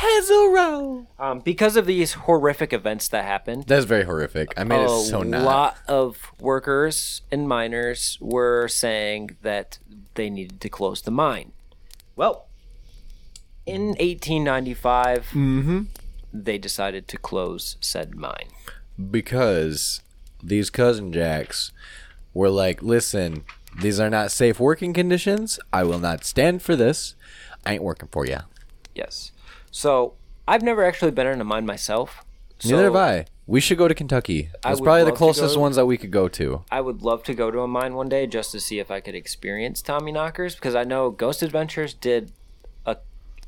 Heads. 0.00 1.06
Um, 1.18 1.40
because 1.40 1.76
of 1.76 1.86
these 1.86 2.12
horrific 2.14 2.72
events 2.72 3.08
that 3.08 3.24
happened, 3.24 3.64
That's 3.66 3.84
very 3.84 4.04
horrific. 4.04 4.52
I 4.56 4.64
made 4.64 4.80
a 4.80 4.84
it 4.84 5.04
so 5.04 5.22
not. 5.22 5.42
lot 5.42 5.78
of 5.88 6.32
workers 6.40 7.22
and 7.30 7.46
miners 7.48 8.16
were 8.20 8.66
saying 8.68 9.36
that 9.42 9.78
they 10.14 10.30
needed 10.30 10.60
to 10.62 10.68
close 10.68 11.02
the 11.02 11.10
mine. 11.10 11.52
Well, 12.16 12.46
in 13.66 13.88
1895, 13.98 15.26
Mm-hmm. 15.32 15.80
they 16.32 16.58
decided 16.58 17.06
to 17.08 17.16
close 17.18 17.76
said 17.80 18.14
mine. 18.16 18.48
because 19.10 20.00
these 20.42 20.70
cousin 20.70 21.12
jacks 21.12 21.72
were 22.32 22.48
like, 22.50 22.82
listen, 22.82 23.44
these 23.80 24.00
are 24.00 24.10
not 24.10 24.30
safe 24.32 24.58
working 24.58 24.92
conditions. 24.94 25.58
I 25.72 25.84
will 25.84 25.98
not 25.98 26.24
stand 26.24 26.62
for 26.62 26.76
this. 26.76 27.14
I 27.66 27.74
ain't 27.74 27.82
working 27.82 28.08
for 28.10 28.24
you. 28.26 28.38
Yes. 28.94 29.32
So 29.70 30.14
I've 30.48 30.62
never 30.62 30.84
actually 30.84 31.10
been 31.12 31.26
in 31.26 31.40
a 31.40 31.44
mine 31.44 31.66
myself. 31.66 32.24
So 32.58 32.70
Neither 32.70 32.84
have 32.84 32.96
I. 32.96 33.26
We 33.46 33.60
should 33.60 33.78
go 33.78 33.88
to 33.88 33.94
Kentucky. 33.94 34.50
I 34.62 34.68
That's 34.70 34.80
would 34.80 34.84
probably 34.86 35.00
the 35.00 35.04
love 35.06 35.14
to 35.14 35.18
closest 35.18 35.54
go- 35.56 35.60
ones 35.60 35.76
that 35.76 35.86
we 35.86 35.96
could 35.96 36.10
go 36.12 36.28
to. 36.28 36.62
I 36.70 36.80
would 36.80 37.02
love 37.02 37.24
to 37.24 37.34
go 37.34 37.50
to 37.50 37.60
a 37.60 37.66
mine 37.68 37.94
one 37.94 38.08
day 38.08 38.26
just 38.26 38.52
to 38.52 38.60
see 38.60 38.78
if 38.78 38.90
I 38.90 39.00
could 39.00 39.14
experience 39.14 39.82
Tommy 39.82 40.12
Knockers 40.12 40.54
because 40.54 40.74
I 40.76 40.84
know 40.84 41.10
Ghost 41.10 41.42
Adventures 41.42 41.94
did 41.94 42.30
a 42.86 42.98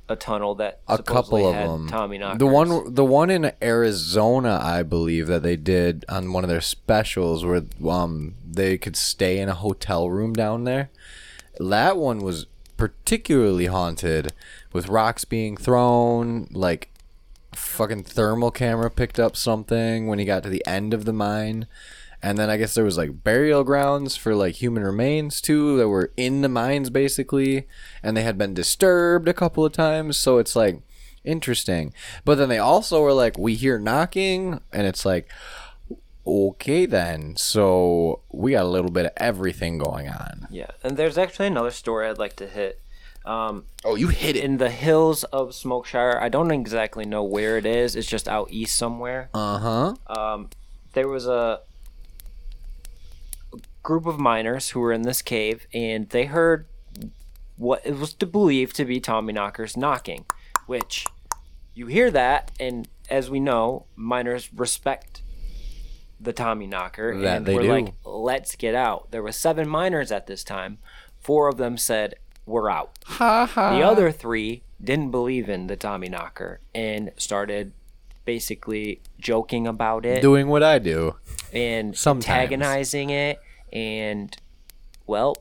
a 0.08 0.16
tunnel 0.16 0.54
that 0.56 0.80
A 0.88 0.96
supposedly 0.96 1.14
couple 1.42 1.48
of 1.48 1.54
had 1.54 1.68
them. 1.68 1.88
Tommy 1.88 2.18
Knockers. 2.18 2.38
The 2.40 2.46
one, 2.46 2.94
the 2.94 3.04
one 3.04 3.30
in 3.30 3.52
Arizona, 3.62 4.58
I 4.60 4.82
believe 4.82 5.28
that 5.28 5.42
they 5.44 5.56
did 5.56 6.04
on 6.08 6.32
one 6.32 6.42
of 6.42 6.50
their 6.50 6.60
specials, 6.60 7.44
where 7.44 7.62
um 7.88 8.34
they 8.50 8.78
could 8.78 8.96
stay 8.96 9.38
in 9.38 9.48
a 9.48 9.54
hotel 9.54 10.10
room 10.10 10.32
down 10.32 10.64
there. 10.64 10.90
That 11.60 11.96
one 11.96 12.18
was 12.18 12.46
particularly 12.82 13.66
haunted, 13.66 14.32
with 14.72 14.88
rocks 14.88 15.24
being 15.24 15.56
thrown. 15.56 16.48
Like, 16.50 16.90
fucking 17.54 18.02
thermal 18.02 18.50
camera 18.50 18.90
picked 18.90 19.20
up 19.20 19.36
something 19.36 20.08
when 20.08 20.18
he 20.18 20.24
got 20.24 20.42
to 20.42 20.48
the 20.48 20.66
end 20.66 20.92
of 20.92 21.04
the 21.04 21.12
mine. 21.12 21.68
And 22.20 22.36
then 22.36 22.50
I 22.50 22.56
guess 22.56 22.74
there 22.74 22.82
was 22.82 22.98
like 22.98 23.22
burial 23.22 23.62
grounds 23.62 24.16
for 24.16 24.34
like 24.34 24.56
human 24.56 24.82
remains 24.82 25.40
too 25.40 25.76
that 25.76 25.86
were 25.86 26.10
in 26.16 26.40
the 26.40 26.48
mines 26.48 26.90
basically, 26.90 27.68
and 28.02 28.16
they 28.16 28.24
had 28.24 28.36
been 28.36 28.52
disturbed 28.52 29.28
a 29.28 29.34
couple 29.34 29.64
of 29.64 29.70
times. 29.70 30.16
So 30.16 30.38
it's 30.38 30.56
like 30.56 30.80
interesting. 31.22 31.94
But 32.24 32.34
then 32.34 32.48
they 32.48 32.58
also 32.58 33.00
were 33.00 33.12
like, 33.12 33.38
we 33.38 33.54
hear 33.54 33.78
knocking, 33.78 34.60
and 34.72 34.88
it's 34.88 35.04
like, 35.04 35.30
okay 36.26 36.86
then. 36.86 37.36
So 37.36 38.20
we 38.30 38.52
got 38.52 38.64
a 38.64 38.68
little 38.68 38.90
bit 38.90 39.06
of 39.06 39.12
everything 39.16 39.78
going 39.78 40.08
on. 40.08 40.46
Yeah, 40.50 40.70
and 40.82 40.96
there's 40.96 41.18
actually 41.18 41.46
another 41.48 41.70
story 41.70 42.08
I'd 42.08 42.18
like 42.18 42.36
to 42.36 42.46
hit. 42.46 42.80
Um, 43.24 43.64
Oh, 43.84 43.94
you 43.94 44.08
hit 44.08 44.36
in 44.36 44.58
the 44.58 44.70
hills 44.70 45.22
of 45.24 45.50
Smokeshire, 45.50 46.20
I 46.20 46.28
don't 46.28 46.50
exactly 46.50 47.04
know 47.04 47.22
where 47.22 47.56
it 47.56 47.64
is. 47.66 47.94
It's 47.94 48.08
just 48.08 48.28
out 48.28 48.48
east 48.50 48.76
somewhere. 48.76 49.28
Uh 49.32 49.58
huh. 49.58 49.94
Um, 50.18 50.50
There 50.92 51.08
was 51.08 51.26
a 51.26 51.60
group 53.82 54.06
of 54.06 54.18
miners 54.18 54.70
who 54.70 54.80
were 54.80 54.92
in 54.92 55.02
this 55.02 55.22
cave, 55.22 55.66
and 55.72 56.08
they 56.10 56.26
heard 56.26 56.66
what 57.56 57.82
it 57.84 57.96
was 57.98 58.12
to 58.14 58.26
believe 58.26 58.72
to 58.74 58.84
be 58.84 58.98
Tommy 59.00 59.32
Knockers 59.32 59.76
knocking, 59.76 60.24
which 60.66 61.06
you 61.74 61.86
hear 61.86 62.10
that, 62.10 62.50
and 62.58 62.88
as 63.08 63.30
we 63.30 63.40
know, 63.40 63.86
miners 63.96 64.52
respect 64.52 65.21
the 66.22 66.32
Tommy 66.32 66.66
Knocker, 66.66 67.20
That 67.20 67.38
and 67.38 67.46
they 67.46 67.54
we're 67.54 67.62
do. 67.62 67.68
like, 67.72 67.94
let's 68.04 68.54
get 68.56 68.74
out. 68.74 69.10
There 69.10 69.22
were 69.22 69.32
seven 69.32 69.68
miners 69.68 70.12
at 70.12 70.26
this 70.26 70.44
time. 70.44 70.78
Four 71.20 71.48
of 71.48 71.56
them 71.56 71.76
said, 71.76 72.14
"We're 72.46 72.70
out." 72.70 72.90
Ha 73.04 73.46
ha. 73.46 73.76
The 73.76 73.82
other 73.84 74.10
three 74.12 74.62
didn't 74.82 75.10
believe 75.10 75.48
in 75.48 75.66
the 75.68 75.76
Tommy 75.76 76.08
Knocker 76.08 76.60
and 76.74 77.10
started 77.16 77.72
basically 78.24 79.00
joking 79.18 79.66
about 79.66 80.04
it 80.06 80.22
Doing 80.22 80.46
what 80.48 80.62
I 80.62 80.78
do. 80.78 81.16
and 81.52 81.96
sometimes. 81.96 82.28
antagonizing 82.28 83.10
it. 83.10 83.40
And, 83.72 84.36
well, 85.06 85.34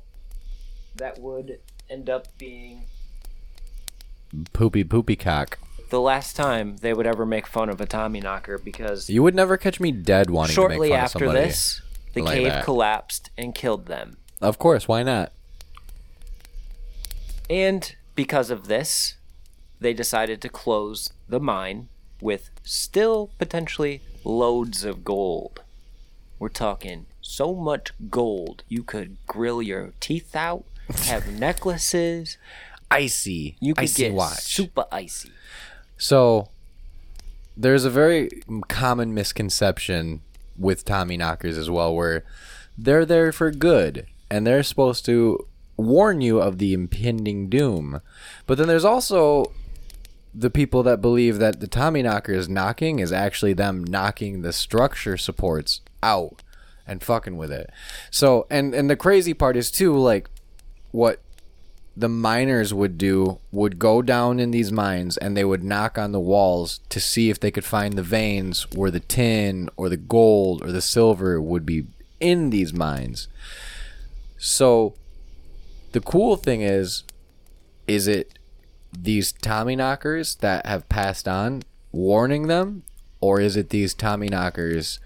that 0.95 1.19
would 1.19 1.59
end 1.89 2.09
up 2.09 2.27
being 2.37 2.83
Poopy 4.53 4.83
poopy 4.83 5.15
cock. 5.15 5.59
The 5.91 6.01
last 6.01 6.35
time 6.35 6.77
they 6.77 6.93
would 6.93 7.05
ever 7.05 7.25
make 7.25 7.45
fun 7.45 7.69
of 7.69 7.79
a 7.79 7.85
Tommy 7.85 8.19
Knocker 8.19 8.57
because 8.57 9.09
You 9.09 9.21
would 9.23 9.35
never 9.35 9.55
catch 9.57 9.79
me 9.79 9.91
dead 9.91 10.29
wanting 10.31 10.49
to 10.49 10.53
shortly 10.55 10.89
make 10.89 10.97
fun 10.97 10.99
after 11.03 11.17
of 11.25 11.29
somebody. 11.29 11.47
this, 11.47 11.81
the 12.13 12.21
like 12.23 12.33
cave 12.33 12.47
that. 12.47 12.63
collapsed 12.65 13.29
and 13.37 13.53
killed 13.53 13.85
them. 13.85 14.17
Of 14.41 14.57
course, 14.57 14.87
why 14.87 15.03
not? 15.03 15.31
And 17.49 17.95
because 18.15 18.49
of 18.49 18.67
this, 18.67 19.15
they 19.79 19.93
decided 19.93 20.41
to 20.41 20.49
close 20.49 21.11
the 21.27 21.39
mine 21.39 21.89
with 22.21 22.49
still 22.63 23.31
potentially 23.37 24.01
loads 24.23 24.83
of 24.85 25.03
gold. 25.03 25.61
We're 26.39 26.49
talking 26.49 27.05
so 27.21 27.53
much 27.53 27.91
gold 28.09 28.63
you 28.67 28.83
could 28.83 29.17
grill 29.27 29.61
your 29.61 29.93
teeth 29.99 30.35
out, 30.35 30.63
have 31.05 31.27
necklaces, 31.39 32.37
Icy. 32.89 33.55
you 33.59 33.73
could 33.73 33.83
icy 33.83 34.03
get 34.03 34.13
watch. 34.13 34.37
super 34.39 34.85
icy. 34.91 35.31
So 36.01 36.47
there's 37.55 37.85
a 37.85 37.91
very 37.91 38.41
common 38.67 39.13
misconception 39.13 40.21
with 40.57 40.83
Tommy 40.83 41.15
knockers 41.15 41.59
as 41.59 41.69
well, 41.69 41.93
where 41.95 42.25
they're 42.75 43.05
there 43.05 43.31
for 43.31 43.51
good 43.51 44.07
and 44.27 44.45
they're 44.47 44.63
supposed 44.63 45.05
to 45.05 45.45
warn 45.77 46.19
you 46.19 46.41
of 46.41 46.57
the 46.57 46.73
impending 46.73 47.49
doom. 47.49 48.01
But 48.47 48.57
then 48.57 48.67
there's 48.67 48.83
also 48.83 49.51
the 50.33 50.49
people 50.49 50.81
that 50.81 51.01
believe 51.01 51.37
that 51.37 51.59
the 51.59 51.67
Tommy 51.67 52.01
knockers 52.01 52.49
knocking 52.49 52.97
is 52.97 53.11
actually 53.11 53.53
them 53.53 53.83
knocking 53.83 54.41
the 54.41 54.53
structure 54.53 55.17
supports 55.17 55.81
out 56.01 56.41
and 56.87 57.03
fucking 57.03 57.37
with 57.37 57.51
it. 57.51 57.69
So 58.09 58.47
and 58.49 58.73
and 58.73 58.89
the 58.89 58.95
crazy 58.95 59.35
part 59.35 59.55
is 59.55 59.69
too 59.69 59.95
like 59.95 60.31
what 60.89 61.21
the 61.95 62.09
miners 62.09 62.73
would 62.73 62.97
do 62.97 63.39
would 63.51 63.77
go 63.77 64.01
down 64.01 64.39
in 64.39 64.51
these 64.51 64.71
mines 64.71 65.17
and 65.17 65.35
they 65.35 65.43
would 65.43 65.63
knock 65.63 65.97
on 65.97 66.11
the 66.11 66.19
walls 66.19 66.79
to 66.89 66.99
see 66.99 67.29
if 67.29 67.39
they 67.39 67.51
could 67.51 67.65
find 67.65 67.93
the 67.93 68.03
veins 68.03 68.69
where 68.71 68.91
the 68.91 68.99
tin 68.99 69.69
or 69.75 69.89
the 69.89 69.97
gold 69.97 70.63
or 70.63 70.71
the 70.71 70.81
silver 70.81 71.41
would 71.41 71.65
be 71.65 71.85
in 72.19 72.49
these 72.49 72.73
mines. 72.73 73.27
So 74.37 74.95
the 75.91 75.99
cool 75.99 76.37
thing 76.37 76.61
is 76.61 77.03
is 77.87 78.07
it 78.07 78.39
these 78.97 79.31
Tommy 79.31 79.75
knockers 79.75 80.35
that 80.35 80.65
have 80.65 80.87
passed 80.87 81.27
on 81.27 81.63
warning 81.91 82.47
them 82.47 82.83
or 83.19 83.41
is 83.41 83.57
it 83.57 83.69
these 83.69 83.93
Tommy 83.93 84.29
knockers 84.29 84.99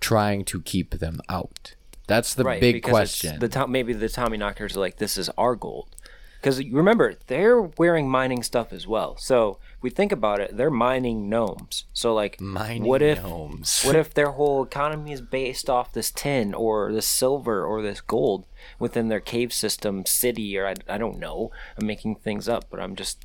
trying 0.00 0.44
to 0.46 0.62
keep 0.62 0.98
them 0.98 1.20
out? 1.28 1.74
That's 2.08 2.32
the 2.32 2.44
right, 2.44 2.60
big 2.60 2.82
question. 2.82 3.38
The 3.38 3.66
maybe 3.68 3.92
the 3.92 4.08
Tommy 4.08 4.38
knockers 4.38 4.76
are 4.76 4.80
like, 4.80 4.96
this 4.96 5.18
is 5.18 5.28
our 5.36 5.54
gold. 5.54 5.94
Because 6.40 6.58
remember, 6.70 7.14
they're 7.26 7.60
wearing 7.60 8.08
mining 8.08 8.42
stuff 8.42 8.72
as 8.72 8.86
well. 8.86 9.16
So 9.16 9.58
if 9.76 9.82
we 9.82 9.90
think 9.90 10.12
about 10.12 10.40
it, 10.40 10.56
they're 10.56 10.70
mining 10.70 11.28
gnomes. 11.28 11.84
So 11.92 12.14
like, 12.14 12.40
Mining 12.40 12.84
what 12.84 13.02
if 13.02 13.20
gnomes. 13.22 13.82
what 13.82 13.96
if 13.96 14.14
their 14.14 14.30
whole 14.30 14.62
economy 14.62 15.12
is 15.12 15.20
based 15.20 15.68
off 15.68 15.92
this 15.92 16.12
tin 16.12 16.54
or 16.54 16.92
this 16.92 17.06
silver 17.06 17.64
or 17.64 17.82
this 17.82 18.00
gold 18.00 18.46
within 18.78 19.08
their 19.08 19.20
cave 19.20 19.52
system, 19.52 20.06
city, 20.06 20.56
or 20.56 20.68
I, 20.68 20.74
I 20.88 20.98
don't 20.98 21.18
know. 21.18 21.50
I'm 21.76 21.86
making 21.86 22.16
things 22.16 22.48
up, 22.48 22.66
but 22.70 22.78
I'm 22.78 22.94
just 22.94 23.24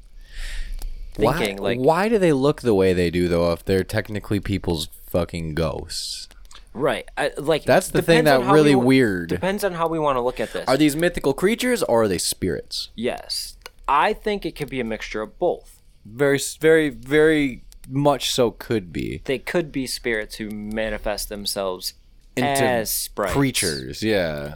thinking 1.13 1.57
why, 1.57 1.63
like, 1.63 1.79
why 1.79 2.09
do 2.09 2.17
they 2.17 2.33
look 2.33 2.61
the 2.61 2.73
way 2.73 2.93
they 2.93 3.11
do 3.11 3.27
though 3.27 3.51
if 3.51 3.63
they're 3.63 3.83
technically 3.83 4.39
people's 4.39 4.87
fucking 5.05 5.53
ghosts? 5.53 6.27
Right? 6.73 7.07
I, 7.17 7.31
like 7.37 7.63
That's 7.65 7.87
the 7.89 8.01
thing 8.01 8.23
depends 8.25 8.31
on 8.31 8.41
that 8.41 8.47
how 8.47 8.53
really 8.53 8.75
we 8.75 8.85
weird. 8.85 9.29
Depends 9.29 9.63
on 9.63 9.73
how 9.73 9.87
we 9.87 9.99
want 9.99 10.17
to 10.17 10.21
look 10.21 10.39
at 10.39 10.53
this. 10.53 10.67
Are 10.67 10.77
these 10.77 10.95
mythical 10.95 11.33
creatures 11.33 11.83
or 11.83 12.03
are 12.03 12.07
they 12.07 12.17
spirits? 12.17 12.89
yes, 12.95 13.57
I 13.87 14.13
think 14.13 14.45
it 14.45 14.55
could 14.55 14.69
be 14.69 14.79
a 14.79 14.83
mixture 14.85 15.21
of 15.21 15.37
both. 15.39 15.81
Very 16.05 16.39
very 16.59 16.89
very 16.89 17.63
much 17.89 18.31
so 18.31 18.51
could 18.51 18.93
be 18.93 19.21
they 19.25 19.37
could 19.39 19.71
be 19.71 19.85
spirits 19.85 20.35
who 20.35 20.49
manifest 20.49 21.27
themselves 21.29 21.93
into 22.35 22.47
as 22.63 22.89
sprites. 22.91 23.33
creatures, 23.33 24.01
yeah. 24.03 24.55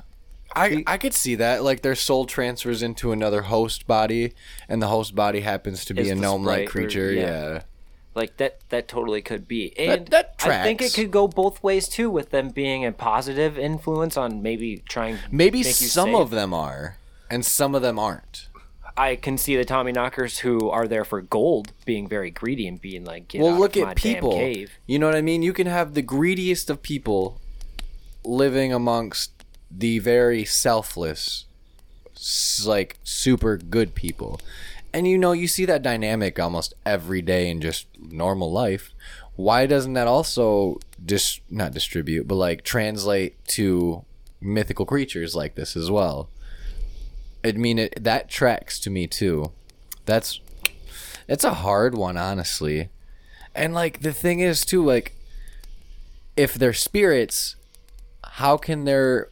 I, 0.55 0.83
I 0.87 0.97
could 0.97 1.13
see 1.13 1.35
that 1.35 1.61
like 1.63 1.81
their 1.83 1.93
soul 1.93 2.25
transfers 2.25 2.81
into 2.81 3.11
another 3.11 3.43
host 3.43 3.85
body 3.85 4.33
and 4.67 4.81
the 4.81 4.87
host 4.87 5.13
body 5.13 5.41
happens 5.41 5.85
to 5.85 5.93
be 5.93 6.01
Is 6.03 6.11
a 6.11 6.15
the 6.15 6.21
gnome 6.21 6.43
like 6.43 6.67
sprite 6.67 6.67
or- 6.67 6.71
creature 6.71 7.11
yeah. 7.13 7.21
yeah. 7.21 7.61
Like 8.17 8.37
that 8.37 8.59
that 8.69 8.87
totally 8.87 9.21
could 9.21 9.47
be. 9.47 9.77
And 9.77 10.07
that 10.07 10.33
I 10.43 10.63
think 10.63 10.81
it 10.81 10.93
could 10.93 11.11
go 11.11 11.27
both 11.27 11.61
ways 11.61 11.87
too 11.87 12.09
with 12.09 12.31
them 12.31 12.49
being 12.49 12.83
a 12.83 12.91
positive 12.91 13.59
influence 13.59 14.17
on 14.17 14.41
maybe 14.41 14.83
trying 14.89 15.19
maybe 15.31 15.61
some 15.61 16.15
of 16.15 16.31
them 16.31 16.51
are 16.51 16.97
and 17.29 17.45
some 17.45 17.75
of 17.75 17.83
them 17.83 17.99
aren't. 17.99 18.49
I 18.97 19.15
can 19.15 19.37
see 19.37 19.55
the 19.55 19.63
Tommy 19.63 19.91
knockers 19.91 20.39
who 20.39 20.71
are 20.71 20.87
there 20.87 21.05
for 21.05 21.21
gold 21.21 21.71
being 21.85 22.07
very 22.07 22.31
greedy 22.31 22.67
and 22.67 22.81
being 22.81 23.05
like 23.05 23.27
get 23.27 23.41
well 23.41 23.55
look 23.55 23.77
at 23.77 23.95
people. 23.95 24.35
you 24.87 24.97
know 24.97 25.05
what 25.05 25.15
i 25.15 25.21
mean? 25.21 25.43
You 25.43 25.53
can 25.53 25.67
have 25.67 25.93
the 25.93 26.01
greediest 26.01 26.71
of 26.71 26.81
people 26.81 27.39
living 28.25 28.73
amongst 28.73 29.31
the 29.69 29.99
very 29.99 30.43
selfless 30.43 31.45
like 32.65 32.97
super 33.03 33.57
good 33.57 33.93
people 33.93 34.39
and 34.93 35.07
you 35.07 35.17
know 35.17 35.31
you 35.31 35.47
see 35.47 35.65
that 35.65 35.81
dynamic 35.81 36.39
almost 36.39 36.73
every 36.85 37.21
day 37.21 37.49
in 37.49 37.61
just 37.61 37.87
normal 37.99 38.51
life. 38.51 38.91
Why 39.35 39.65
doesn't 39.65 39.93
that 39.93 40.07
also 40.07 40.79
dis 41.03 41.39
not 41.49 41.73
distribute 41.73 42.27
but 42.27 42.35
like 42.35 42.63
translate 42.63 43.43
to 43.49 44.03
mythical 44.41 44.85
creatures 44.85 45.35
like 45.35 45.55
this 45.55 45.75
as 45.75 45.91
well? 45.91 46.29
I 47.43 47.51
mean 47.53 47.79
it 47.79 48.03
that 48.03 48.29
tracks 48.29 48.79
to 48.81 48.89
me 48.89 49.07
too. 49.07 49.51
That's 50.05 50.39
it's 51.27 51.43
a 51.43 51.55
hard 51.55 51.95
one 51.95 52.17
honestly. 52.17 52.89
And 53.53 53.73
like 53.73 54.01
the 54.01 54.13
thing 54.13 54.39
is 54.39 54.65
too 54.65 54.83
like 54.83 55.13
if 56.35 56.53
they're 56.53 56.73
spirits 56.73 57.55
how 58.23 58.57
can 58.57 58.85
their 58.85 59.29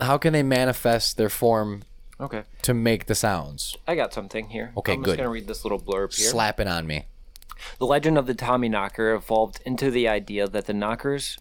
how 0.00 0.18
can 0.18 0.32
they 0.32 0.42
manifest 0.42 1.16
their 1.16 1.28
form 1.28 1.82
Okay. 2.22 2.44
to 2.62 2.72
make 2.72 3.06
the 3.06 3.14
sounds 3.14 3.76
I 3.86 3.94
got 3.96 4.14
something 4.14 4.48
here. 4.48 4.72
Okay, 4.76 4.92
I'm 4.92 5.00
just 5.02 5.16
good. 5.16 5.18
gonna 5.18 5.30
read 5.30 5.48
this 5.48 5.64
little 5.64 5.80
blurb 5.80 6.16
here. 6.16 6.30
slapping 6.30 6.68
on 6.68 6.86
me 6.86 7.06
The 7.78 7.86
legend 7.86 8.16
of 8.16 8.26
the 8.26 8.34
Tommy 8.34 8.68
Knocker 8.68 9.12
evolved 9.12 9.60
into 9.66 9.90
the 9.90 10.08
idea 10.08 10.46
that 10.48 10.66
the 10.66 10.72
knockers 10.72 11.36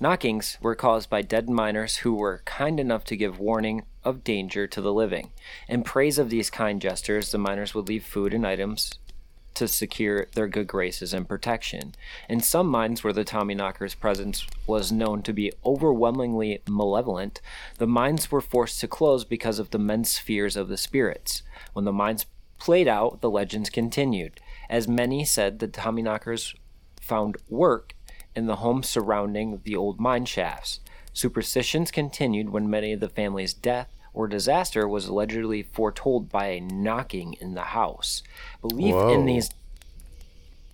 knockings 0.00 0.58
were 0.60 0.74
caused 0.74 1.08
by 1.08 1.22
dead 1.22 1.48
miners 1.48 1.98
who 1.98 2.14
were 2.14 2.42
kind 2.44 2.80
enough 2.80 3.04
to 3.04 3.16
give 3.16 3.38
warning 3.38 3.84
of 4.02 4.24
danger 4.24 4.66
to 4.66 4.80
the 4.80 4.92
living. 4.92 5.30
In 5.68 5.82
praise 5.82 6.18
of 6.18 6.30
these 6.30 6.50
kind 6.50 6.80
gestures, 6.80 7.30
the 7.30 7.38
miners 7.38 7.74
would 7.74 7.88
leave 7.88 8.04
food 8.04 8.34
and 8.34 8.46
items 8.46 8.98
to 9.54 9.68
secure 9.68 10.26
their 10.34 10.48
good 10.48 10.66
graces 10.66 11.14
and 11.14 11.28
protection. 11.28 11.94
In 12.28 12.40
some 12.40 12.66
mines 12.66 13.02
where 13.02 13.12
the 13.12 13.24
Tommy 13.24 13.54
Knocker's 13.54 13.94
presence 13.94 14.46
was 14.66 14.92
known 14.92 15.22
to 15.22 15.32
be 15.32 15.52
overwhelmingly 15.64 16.62
malevolent, 16.68 17.40
the 17.78 17.86
mines 17.86 18.30
were 18.30 18.40
forced 18.40 18.80
to 18.80 18.88
close 18.88 19.24
because 19.24 19.58
of 19.58 19.70
the 19.70 19.78
men's 19.78 20.18
fears 20.18 20.56
of 20.56 20.68
the 20.68 20.76
spirits. 20.76 21.42
When 21.72 21.84
the 21.84 21.92
mines 21.92 22.26
played 22.58 22.88
out, 22.88 23.20
the 23.20 23.30
legends 23.30 23.70
continued. 23.70 24.40
As 24.68 24.88
many 24.88 25.24
said, 25.24 25.58
the 25.58 25.68
Tommy 25.68 26.02
Knockers 26.02 26.54
found 27.00 27.36
work 27.48 27.94
in 28.34 28.46
the 28.46 28.56
homes 28.56 28.88
surrounding 28.88 29.60
the 29.64 29.76
old 29.76 30.00
mine 30.00 30.24
shafts. 30.24 30.80
Superstitions 31.12 31.90
continued 31.90 32.50
when 32.50 32.68
many 32.68 32.92
of 32.92 33.00
the 33.00 33.08
family's 33.08 33.54
death 33.54 33.88
or 34.14 34.28
disaster 34.28 34.88
was 34.88 35.06
allegedly 35.06 35.62
foretold 35.62 36.30
by 36.30 36.46
a 36.46 36.60
knocking 36.60 37.34
in 37.40 37.54
the 37.54 37.62
house. 37.62 38.22
Belief 38.62 38.94
in 38.94 39.26
these 39.26 39.50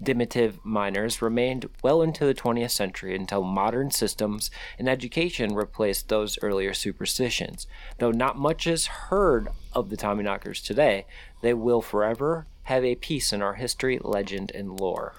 dimitive 0.02 0.64
miners 0.64 1.20
remained 1.20 1.68
well 1.82 2.02
into 2.02 2.24
the 2.24 2.34
20th 2.34 2.70
century 2.70 3.14
until 3.14 3.42
modern 3.42 3.90
systems 3.90 4.50
and 4.78 4.88
education 4.88 5.54
replaced 5.54 6.08
those 6.08 6.38
earlier 6.42 6.72
superstitions. 6.72 7.66
Though 7.98 8.10
not 8.10 8.38
much 8.38 8.66
is 8.66 8.86
heard 8.86 9.48
of 9.72 9.90
the 9.90 9.96
Tommyknockers 9.96 10.64
today, 10.64 11.06
they 11.42 11.54
will 11.54 11.82
forever 11.82 12.46
have 12.64 12.84
a 12.84 12.94
piece 12.94 13.32
in 13.32 13.42
our 13.42 13.54
history, 13.54 13.98
legend, 14.02 14.52
and 14.54 14.78
lore. 14.78 15.14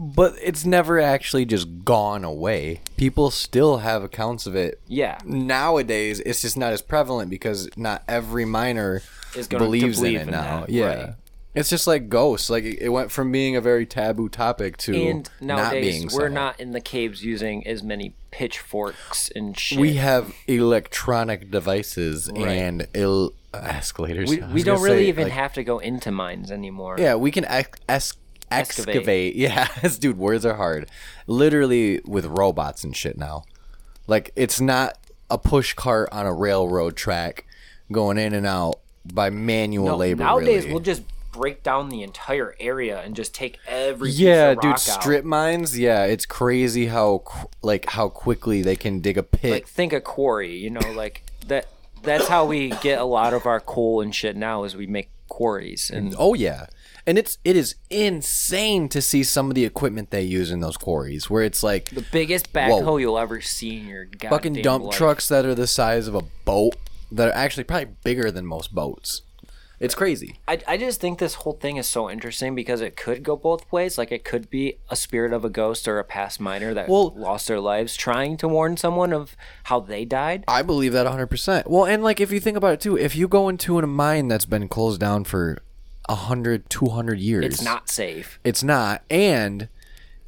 But 0.00 0.34
it's 0.42 0.64
never 0.64 1.00
actually 1.00 1.44
just 1.44 1.84
gone 1.84 2.24
away 2.24 2.80
people 2.96 3.30
still 3.30 3.78
have 3.78 4.02
accounts 4.02 4.46
of 4.46 4.56
it 4.56 4.80
Yeah. 4.88 5.18
nowadays 5.24 6.20
it's 6.20 6.42
just 6.42 6.56
not 6.56 6.72
as 6.72 6.82
prevalent 6.82 7.30
because 7.30 7.68
not 7.76 8.02
every 8.08 8.44
miner 8.44 9.02
Is 9.36 9.46
gonna 9.46 9.64
believes 9.64 9.98
believe 9.98 10.16
in 10.16 10.20
it 10.22 10.24
in 10.26 10.30
now 10.32 10.60
that, 10.62 10.70
yeah 10.70 10.86
right. 11.04 11.14
it's 11.54 11.70
just 11.70 11.86
like 11.86 12.08
ghosts 12.08 12.50
like 12.50 12.64
it 12.64 12.88
went 12.88 13.12
from 13.12 13.30
being 13.30 13.54
a 13.54 13.60
very 13.60 13.86
taboo 13.86 14.28
topic 14.28 14.76
to 14.78 14.94
And 15.10 15.30
not 15.40 15.70
being 15.72 16.04
we're 16.04 16.28
so. 16.28 16.28
not 16.28 16.58
in 16.58 16.72
the 16.72 16.80
caves 16.80 17.24
using 17.24 17.64
as 17.66 17.82
many 17.84 18.14
pitchforks 18.32 19.30
and 19.36 19.56
shit. 19.58 19.78
we 19.78 19.94
have 19.94 20.34
electronic 20.48 21.50
devices 21.52 22.28
Right. 22.34 22.48
and 22.48 22.88
il- 22.94 23.32
escalators 23.52 24.28
we, 24.30 24.38
we 24.52 24.62
don't 24.64 24.82
really 24.82 25.04
say, 25.04 25.08
even 25.08 25.24
like- 25.24 25.32
have 25.32 25.52
to 25.54 25.62
go 25.62 25.78
into 25.78 26.10
mines 26.10 26.50
anymore. 26.50 26.96
Yeah, 26.98 27.14
we 27.14 27.30
can 27.30 27.44
es- 27.88 28.14
Excavate. 28.60 28.96
excavate. 28.96 29.34
Yeah, 29.36 29.68
dude, 29.98 30.18
words 30.18 30.44
are 30.46 30.54
hard. 30.54 30.88
Literally 31.26 32.00
with 32.04 32.24
robots 32.26 32.84
and 32.84 32.96
shit 32.96 33.16
now. 33.18 33.44
Like 34.06 34.30
it's 34.36 34.60
not 34.60 34.98
a 35.30 35.38
push 35.38 35.72
cart 35.74 36.08
on 36.12 36.26
a 36.26 36.32
railroad 36.32 36.96
track 36.96 37.46
going 37.90 38.18
in 38.18 38.34
and 38.34 38.46
out 38.46 38.80
by 39.12 39.30
manual 39.30 39.86
No, 39.88 39.96
labor. 39.96 40.22
nowadays, 40.24 40.62
really. 40.64 40.72
we'll 40.72 40.82
just 40.82 41.02
break 41.32 41.62
down 41.62 41.88
the 41.88 42.02
entire 42.02 42.54
area 42.60 43.00
and 43.00 43.16
just 43.16 43.34
take 43.34 43.58
every 43.66 44.10
yeah, 44.10 44.54
dude, 44.54 44.78
strip 44.78 45.20
out. 45.20 45.24
mines. 45.24 45.76
Yeah, 45.78 46.04
it's 46.04 46.26
crazy 46.26 46.86
how 46.86 47.24
like 47.62 47.90
how 47.90 48.08
quickly 48.08 48.62
they 48.62 48.76
can 48.76 49.00
dig 49.00 49.18
a 49.18 49.22
pit. 49.22 49.50
Like 49.50 49.66
think 49.66 49.92
a 49.92 50.00
quarry, 50.00 50.56
you 50.56 50.70
know, 50.70 50.92
like 50.92 51.22
that. 51.48 51.66
That's 52.02 52.28
how 52.28 52.44
we 52.44 52.68
get 52.82 52.98
a 53.00 53.04
lot 53.04 53.32
of 53.32 53.46
our 53.46 53.60
coal 53.60 54.02
and 54.02 54.14
shit 54.14 54.36
now. 54.36 54.64
Is 54.64 54.76
we 54.76 54.86
make 54.86 55.08
quarries 55.28 55.90
and 55.90 56.14
Oh 56.18 56.34
yeah. 56.34 56.66
And 57.06 57.18
it's 57.18 57.38
it 57.44 57.54
is 57.56 57.74
insane 57.90 58.88
to 58.88 59.02
see 59.02 59.22
some 59.22 59.50
of 59.50 59.54
the 59.54 59.64
equipment 59.64 60.10
they 60.10 60.22
use 60.22 60.50
in 60.50 60.60
those 60.60 60.76
quarries 60.76 61.28
where 61.28 61.42
it's 61.42 61.62
like 61.62 61.90
the 61.90 62.04
biggest 62.12 62.52
backhoe 62.52 63.00
you'll 63.00 63.18
ever 63.18 63.40
see 63.40 63.78
in 63.78 63.86
your 63.86 64.04
goddamn 64.06 64.30
fucking 64.30 64.52
dump 64.62 64.84
life. 64.84 64.94
trucks 64.94 65.28
that 65.28 65.44
are 65.44 65.54
the 65.54 65.66
size 65.66 66.08
of 66.08 66.14
a 66.14 66.22
boat 66.44 66.76
that 67.12 67.28
are 67.28 67.34
actually 67.34 67.64
probably 67.64 67.94
bigger 68.04 68.30
than 68.30 68.46
most 68.46 68.74
boats. 68.74 69.22
It's 69.80 69.94
crazy. 69.94 70.38
I, 70.48 70.60
I 70.66 70.76
just 70.78 71.00
think 71.00 71.18
this 71.18 71.34
whole 71.34 71.54
thing 71.54 71.76
is 71.76 71.86
so 71.86 72.08
interesting 72.08 72.54
because 72.54 72.80
it 72.80 72.96
could 72.96 73.22
go 73.22 73.36
both 73.36 73.70
ways. 73.70 73.98
Like 73.98 74.12
it 74.12 74.24
could 74.24 74.48
be 74.48 74.78
a 74.88 74.96
spirit 74.96 75.32
of 75.32 75.44
a 75.44 75.50
ghost 75.50 75.86
or 75.86 75.98
a 75.98 76.04
past 76.04 76.40
miner 76.40 76.72
that 76.72 76.88
Well- 76.88 77.12
lost 77.14 77.48
their 77.48 77.60
lives 77.60 77.96
trying 77.96 78.36
to 78.38 78.48
warn 78.48 78.76
someone 78.78 79.12
of 79.12 79.36
how 79.64 79.80
they 79.80 80.04
died. 80.06 80.44
I 80.48 80.62
believe 80.62 80.92
that 80.94 81.06
100%. 81.06 81.66
Well, 81.66 81.84
and 81.84 82.02
like 82.02 82.20
if 82.20 82.32
you 82.32 82.40
think 82.40 82.56
about 82.56 82.72
it 82.74 82.80
too, 82.80 82.96
if 82.96 83.14
you 83.14 83.28
go 83.28 83.48
into 83.48 83.78
a 83.78 83.86
mine 83.86 84.28
that's 84.28 84.46
been 84.46 84.68
closed 84.68 85.00
down 85.00 85.24
for 85.24 85.58
100, 86.08 86.68
200 86.68 87.18
years, 87.18 87.44
It's 87.44 87.62
not 87.62 87.88
safe. 87.88 88.38
It's 88.44 88.62
not. 88.62 89.02
And 89.10 89.68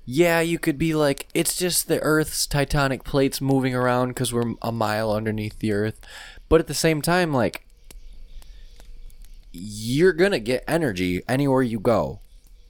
yeah, 0.04 0.40
you 0.40 0.58
could 0.58 0.78
be 0.78 0.94
like, 0.94 1.26
it's 1.34 1.56
just 1.56 1.88
the 1.88 2.00
Earth's 2.00 2.46
tectonic 2.46 3.04
plates 3.04 3.40
moving 3.40 3.74
around 3.74 4.08
because 4.08 4.32
we're 4.32 4.54
a 4.62 4.72
mile 4.72 5.12
underneath 5.12 5.58
the 5.58 5.72
Earth. 5.72 6.00
But 6.48 6.60
at 6.60 6.68
the 6.68 6.74
same 6.74 7.02
time, 7.02 7.32
like, 7.32 7.66
you're 9.52 10.12
going 10.12 10.32
to 10.32 10.38
get 10.38 10.64
energy 10.68 11.22
anywhere 11.28 11.62
you 11.62 11.80
go. 11.80 12.20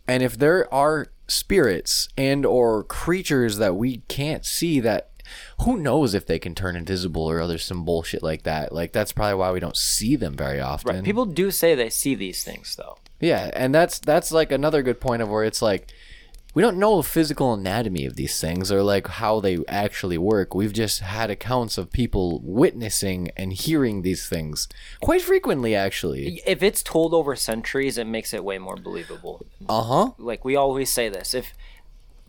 And 0.08 0.22
if 0.22 0.38
there 0.38 0.72
are 0.72 1.08
spirits 1.28 2.08
and 2.16 2.46
or 2.46 2.84
creatures 2.84 3.58
that 3.58 3.76
we 3.76 3.98
can't 4.08 4.46
see 4.46 4.80
that 4.80 5.10
who 5.62 5.78
knows 5.78 6.14
if 6.14 6.26
they 6.26 6.38
can 6.38 6.54
turn 6.54 6.76
invisible 6.76 7.22
or 7.22 7.40
other 7.40 7.58
some 7.58 7.84
bullshit 7.84 8.22
like 8.22 8.42
that. 8.42 8.72
Like 8.72 8.92
that's 8.92 9.12
probably 9.12 9.34
why 9.34 9.52
we 9.52 9.60
don't 9.60 9.76
see 9.76 10.16
them 10.16 10.36
very 10.36 10.60
often. 10.60 10.96
Right. 10.96 11.04
People 11.04 11.26
do 11.26 11.50
say 11.50 11.74
they 11.74 11.90
see 11.90 12.14
these 12.14 12.44
things 12.44 12.76
though. 12.76 12.98
Yeah, 13.20 13.50
and 13.54 13.74
that's 13.74 13.98
that's 13.98 14.30
like 14.30 14.52
another 14.52 14.82
good 14.82 15.00
point 15.00 15.22
of 15.22 15.30
where 15.30 15.44
it's 15.44 15.62
like 15.62 15.90
we 16.52 16.62
don't 16.62 16.78
know 16.78 16.98
the 16.98 17.02
physical 17.02 17.52
anatomy 17.52 18.06
of 18.06 18.16
these 18.16 18.40
things 18.40 18.72
or 18.72 18.82
like 18.82 19.06
how 19.06 19.40
they 19.40 19.58
actually 19.68 20.18
work. 20.18 20.54
We've 20.54 20.72
just 20.72 21.00
had 21.00 21.30
accounts 21.30 21.76
of 21.78 21.92
people 21.92 22.40
witnessing 22.42 23.30
and 23.36 23.52
hearing 23.52 24.02
these 24.02 24.26
things 24.26 24.68
quite 25.02 25.22
frequently 25.22 25.74
actually. 25.74 26.42
If 26.46 26.62
it's 26.62 26.82
told 26.82 27.14
over 27.14 27.36
centuries, 27.36 27.98
it 27.98 28.06
makes 28.06 28.34
it 28.34 28.44
way 28.44 28.58
more 28.58 28.76
believable. 28.76 29.44
Uh-huh. 29.68 30.12
Like 30.18 30.44
we 30.44 30.56
always 30.56 30.92
say 30.92 31.08
this, 31.08 31.34
if 31.34 31.54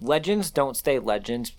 legends 0.01 0.51
don't 0.51 0.77
stay 0.77 0.99
legends 0.99 1.53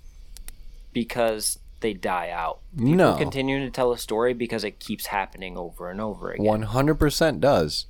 because 0.92 1.58
they 1.80 1.92
die 1.94 2.30
out. 2.30 2.60
People 2.76 2.94
No. 2.94 3.16
continue 3.16 3.60
to 3.60 3.70
tell 3.70 3.92
a 3.92 3.98
story 3.98 4.34
because 4.34 4.64
it 4.64 4.80
keeps 4.80 5.06
happening 5.06 5.56
over 5.56 5.90
and 5.90 6.00
over 6.00 6.32
again. 6.32 6.44
100% 6.44 7.40
does. 7.40 7.86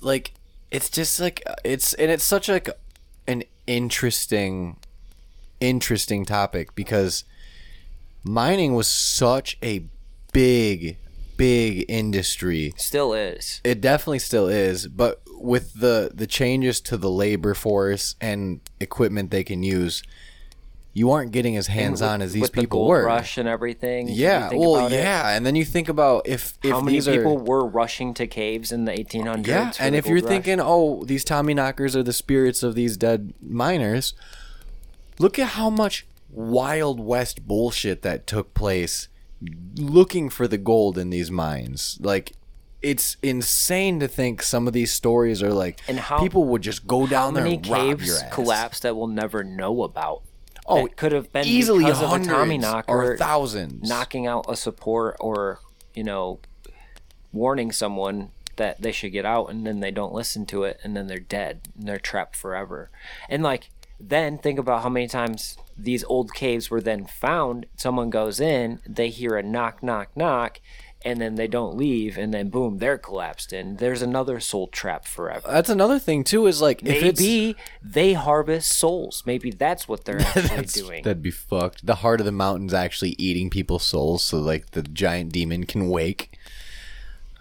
Like 0.00 0.32
it's 0.70 0.88
just 0.90 1.20
like 1.20 1.42
it's 1.64 1.92
and 1.94 2.10
it's 2.10 2.24
such 2.24 2.48
like 2.48 2.68
an 3.26 3.44
interesting 3.66 4.76
interesting 5.60 6.24
topic 6.24 6.74
because 6.74 7.24
mining 8.22 8.74
was 8.74 8.86
such 8.88 9.56
a 9.62 9.86
big 10.32 10.98
big 11.36 11.84
industry 11.88 12.72
Still 12.76 13.12
is. 13.14 13.60
It 13.64 13.80
definitely 13.80 14.18
still 14.20 14.48
is, 14.48 14.86
but 14.88 15.22
with 15.38 15.74
the 15.80 16.10
the 16.14 16.26
changes 16.26 16.80
to 16.82 16.96
the 16.96 17.10
labor 17.10 17.54
force 17.54 18.14
and 18.20 18.60
equipment 18.80 19.30
they 19.30 19.44
can 19.44 19.62
use, 19.62 20.02
you 20.96 21.10
aren't 21.10 21.32
getting 21.32 21.56
as 21.56 21.66
hands 21.66 22.00
on 22.00 22.22
as 22.22 22.32
these 22.32 22.42
With 22.42 22.52
the 22.52 22.60
people 22.62 22.78
gold 22.78 22.88
were. 22.90 23.04
rush 23.04 23.36
and 23.36 23.48
everything. 23.48 24.08
Yeah, 24.08 24.50
you 24.52 24.58
well, 24.60 24.76
about 24.76 24.92
it. 24.92 24.96
yeah, 25.00 25.30
and 25.36 25.44
then 25.44 25.56
you 25.56 25.64
think 25.64 25.88
about 25.88 26.26
if 26.28 26.56
if 26.62 26.70
How 26.70 26.80
many 26.80 26.98
these 26.98 27.08
people 27.08 27.32
are 27.38 27.42
were 27.42 27.66
rushing 27.66 28.14
to 28.14 28.26
caves 28.28 28.70
in 28.70 28.84
the 28.84 28.92
1800s? 28.92 29.46
yeah, 29.46 29.72
and 29.80 29.94
the 29.94 29.98
if 29.98 30.06
you're 30.06 30.20
rush? 30.20 30.28
thinking, 30.28 30.60
oh, 30.60 31.02
these 31.04 31.24
Tommy 31.24 31.52
knockers 31.52 31.96
are 31.96 32.02
the 32.04 32.12
spirits 32.12 32.62
of 32.62 32.74
these 32.76 32.96
dead 32.96 33.34
miners, 33.42 34.14
look 35.18 35.38
at 35.38 35.48
how 35.48 35.68
much 35.68 36.06
Wild 36.30 37.00
West 37.00 37.46
bullshit 37.46 38.02
that 38.02 38.26
took 38.26 38.54
place 38.54 39.08
looking 39.76 40.30
for 40.30 40.46
the 40.48 40.58
gold 40.58 40.96
in 40.96 41.10
these 41.10 41.30
mines. 41.30 41.98
Like, 42.00 42.32
it's 42.82 43.16
insane 43.22 43.98
to 44.00 44.08
think 44.08 44.42
some 44.42 44.66
of 44.66 44.72
these 44.72 44.92
stories 44.92 45.42
are 45.42 45.52
like 45.52 45.80
And 45.88 45.98
how- 45.98 46.20
people 46.20 46.44
would 46.46 46.62
just 46.62 46.86
go 46.86 47.06
down 47.06 47.34
there 47.34 47.42
many 47.44 47.56
and 47.56 47.66
rob 47.68 47.86
your 47.86 47.96
caves 47.96 48.22
ass. 48.22 48.32
collapsed 48.34 48.82
that 48.82 48.96
we'll 48.96 49.06
never 49.06 49.42
know 49.42 49.82
about? 49.82 50.22
Oh, 50.66 50.82
That 50.86 50.96
could 50.96 51.12
have 51.12 51.32
been 51.32 51.46
easily 51.46 51.84
because 51.84 52.02
of 52.02 52.12
a 52.12 52.24
Tommy 52.24 52.56
or 52.56 52.60
knocker 52.60 53.16
thousands. 53.18 53.88
knocking 53.88 54.26
out 54.26 54.46
a 54.48 54.56
support 54.56 55.16
or 55.20 55.60
you 55.94 56.04
know 56.04 56.40
warning 57.32 57.72
someone 57.72 58.30
that 58.56 58.80
they 58.80 58.92
should 58.92 59.12
get 59.12 59.24
out 59.26 59.46
and 59.50 59.66
then 59.66 59.80
they 59.80 59.90
don't 59.90 60.14
listen 60.14 60.46
to 60.46 60.62
it 60.62 60.78
and 60.84 60.96
then 60.96 61.06
they're 61.08 61.18
dead 61.18 61.60
and 61.76 61.88
they're 61.88 61.98
trapped 61.98 62.36
forever 62.36 62.88
and 63.28 63.42
like 63.42 63.70
then 64.00 64.38
think 64.38 64.58
about 64.58 64.82
how 64.82 64.88
many 64.88 65.06
times 65.08 65.56
these 65.76 66.04
old 66.04 66.32
caves 66.34 66.70
were 66.70 66.80
then 66.80 67.04
found 67.04 67.66
someone 67.76 68.10
goes 68.10 68.38
in 68.40 68.78
they 68.86 69.08
hear 69.08 69.36
a 69.36 69.42
knock 69.42 69.82
knock 69.82 70.08
knock 70.16 70.60
and 71.04 71.20
then 71.20 71.34
they 71.34 71.46
don't 71.46 71.76
leave 71.76 72.16
and 72.16 72.32
then 72.32 72.48
boom 72.48 72.78
they're 72.78 72.96
collapsed 72.98 73.52
and 73.52 73.78
there's 73.78 74.00
another 74.02 74.40
soul 74.40 74.66
trap 74.68 75.06
forever 75.06 75.46
That's 75.46 75.68
another 75.68 75.98
thing 75.98 76.24
too. 76.24 76.46
Is 76.46 76.62
like 76.62 76.82
if 76.82 77.02
it's 77.02 77.20
maybe 77.20 77.56
they 77.82 78.14
harvest 78.14 78.72
souls 78.72 79.22
maybe 79.26 79.50
that's 79.50 79.86
what 79.86 80.04
they're 80.04 80.20
actually 80.22 80.42
That's- 80.42 80.72
doing 80.72 81.02
That'd 81.02 81.22
be 81.22 81.30
fucked. 81.30 81.84
The 81.86 81.96
heart 81.96 82.20
of 82.20 82.26
the 82.26 82.32
mountain's 82.32 82.74
actually 82.74 83.14
eating 83.18 83.50
people's 83.50 83.84
souls, 83.84 84.24
so 84.24 84.38
like 84.38 84.70
the 84.70 84.82
giant 84.82 85.32
demon 85.32 85.64
can 85.64 85.88
wake. 85.90 86.38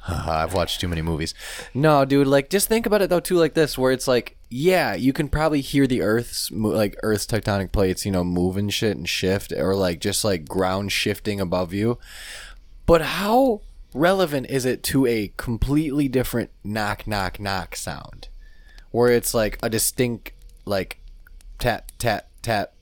I've 0.07 0.53
watched 0.53 0.81
too 0.81 0.87
many 0.89 1.01
movies. 1.01 1.33
No, 1.73 2.03
dude, 2.03 2.27
like 2.27 2.49
just 2.49 2.67
think 2.67 2.85
about 2.85 3.01
it 3.01 3.09
though 3.09 3.19
too, 3.21 3.37
like 3.37 3.53
this, 3.53 3.77
where 3.77 3.91
it's 3.91 4.07
like, 4.07 4.35
yeah, 4.49 4.93
you 4.95 5.13
can 5.13 5.29
probably 5.29 5.61
hear 5.61 5.87
the 5.87 6.01
Earth's 6.01 6.51
like 6.51 6.97
Earth's 7.03 7.25
tectonic 7.25 7.71
plates, 7.71 8.05
you 8.05 8.11
know, 8.11 8.23
move 8.23 8.57
and 8.57 8.73
shit 8.73 8.97
and 8.97 9.07
shift, 9.07 9.51
or 9.53 9.75
like 9.75 9.99
just 9.99 10.23
like 10.25 10.45
ground 10.47 10.91
shifting 10.91 11.39
above 11.39 11.73
you. 11.73 11.97
But 12.85 13.01
how 13.01 13.61
relevant 13.93 14.49
is 14.49 14.65
it 14.65 14.83
to 14.83 15.05
a 15.05 15.31
completely 15.37 16.07
different 16.07 16.51
knock 16.63 17.07
knock 17.07 17.39
knock 17.39 17.75
sound, 17.75 18.27
where 18.91 19.11
it's 19.11 19.33
like 19.33 19.57
a 19.61 19.69
distinct 19.69 20.33
like 20.65 20.99
tap 21.59 21.91
tap 21.97 22.29
tap 22.41 22.73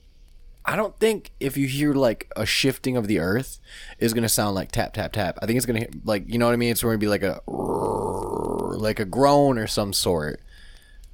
I 0.64 0.76
don't 0.76 0.98
think 0.98 1.32
if 1.40 1.56
you 1.56 1.66
hear 1.66 1.92
like 1.92 2.30
a 2.36 2.46
shifting 2.46 2.96
of 2.96 3.08
the 3.08 3.18
earth 3.18 3.58
is 3.98 4.14
gonna 4.14 4.28
sound 4.28 4.54
like 4.54 4.70
tap 4.70 4.92
tap 4.94 5.12
tap. 5.12 5.38
I 5.42 5.46
think 5.46 5.56
it's 5.56 5.66
gonna 5.66 5.86
like 6.04 6.24
you 6.28 6.38
know 6.38 6.46
what 6.46 6.52
I 6.52 6.56
mean. 6.56 6.70
It's 6.70 6.82
going 6.82 6.94
to 6.94 6.98
be 6.98 7.08
like 7.08 7.22
a 7.22 7.40
like 7.46 9.00
a 9.00 9.04
groan 9.04 9.58
or 9.58 9.66
some 9.66 9.92
sort, 9.92 10.40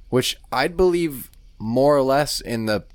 which 0.09 0.37
I'd 0.51 0.77
believe 0.77 1.31
more 1.57 1.95
or 1.95 2.03
less 2.03 2.41
in 2.41 2.65
the 2.67 2.85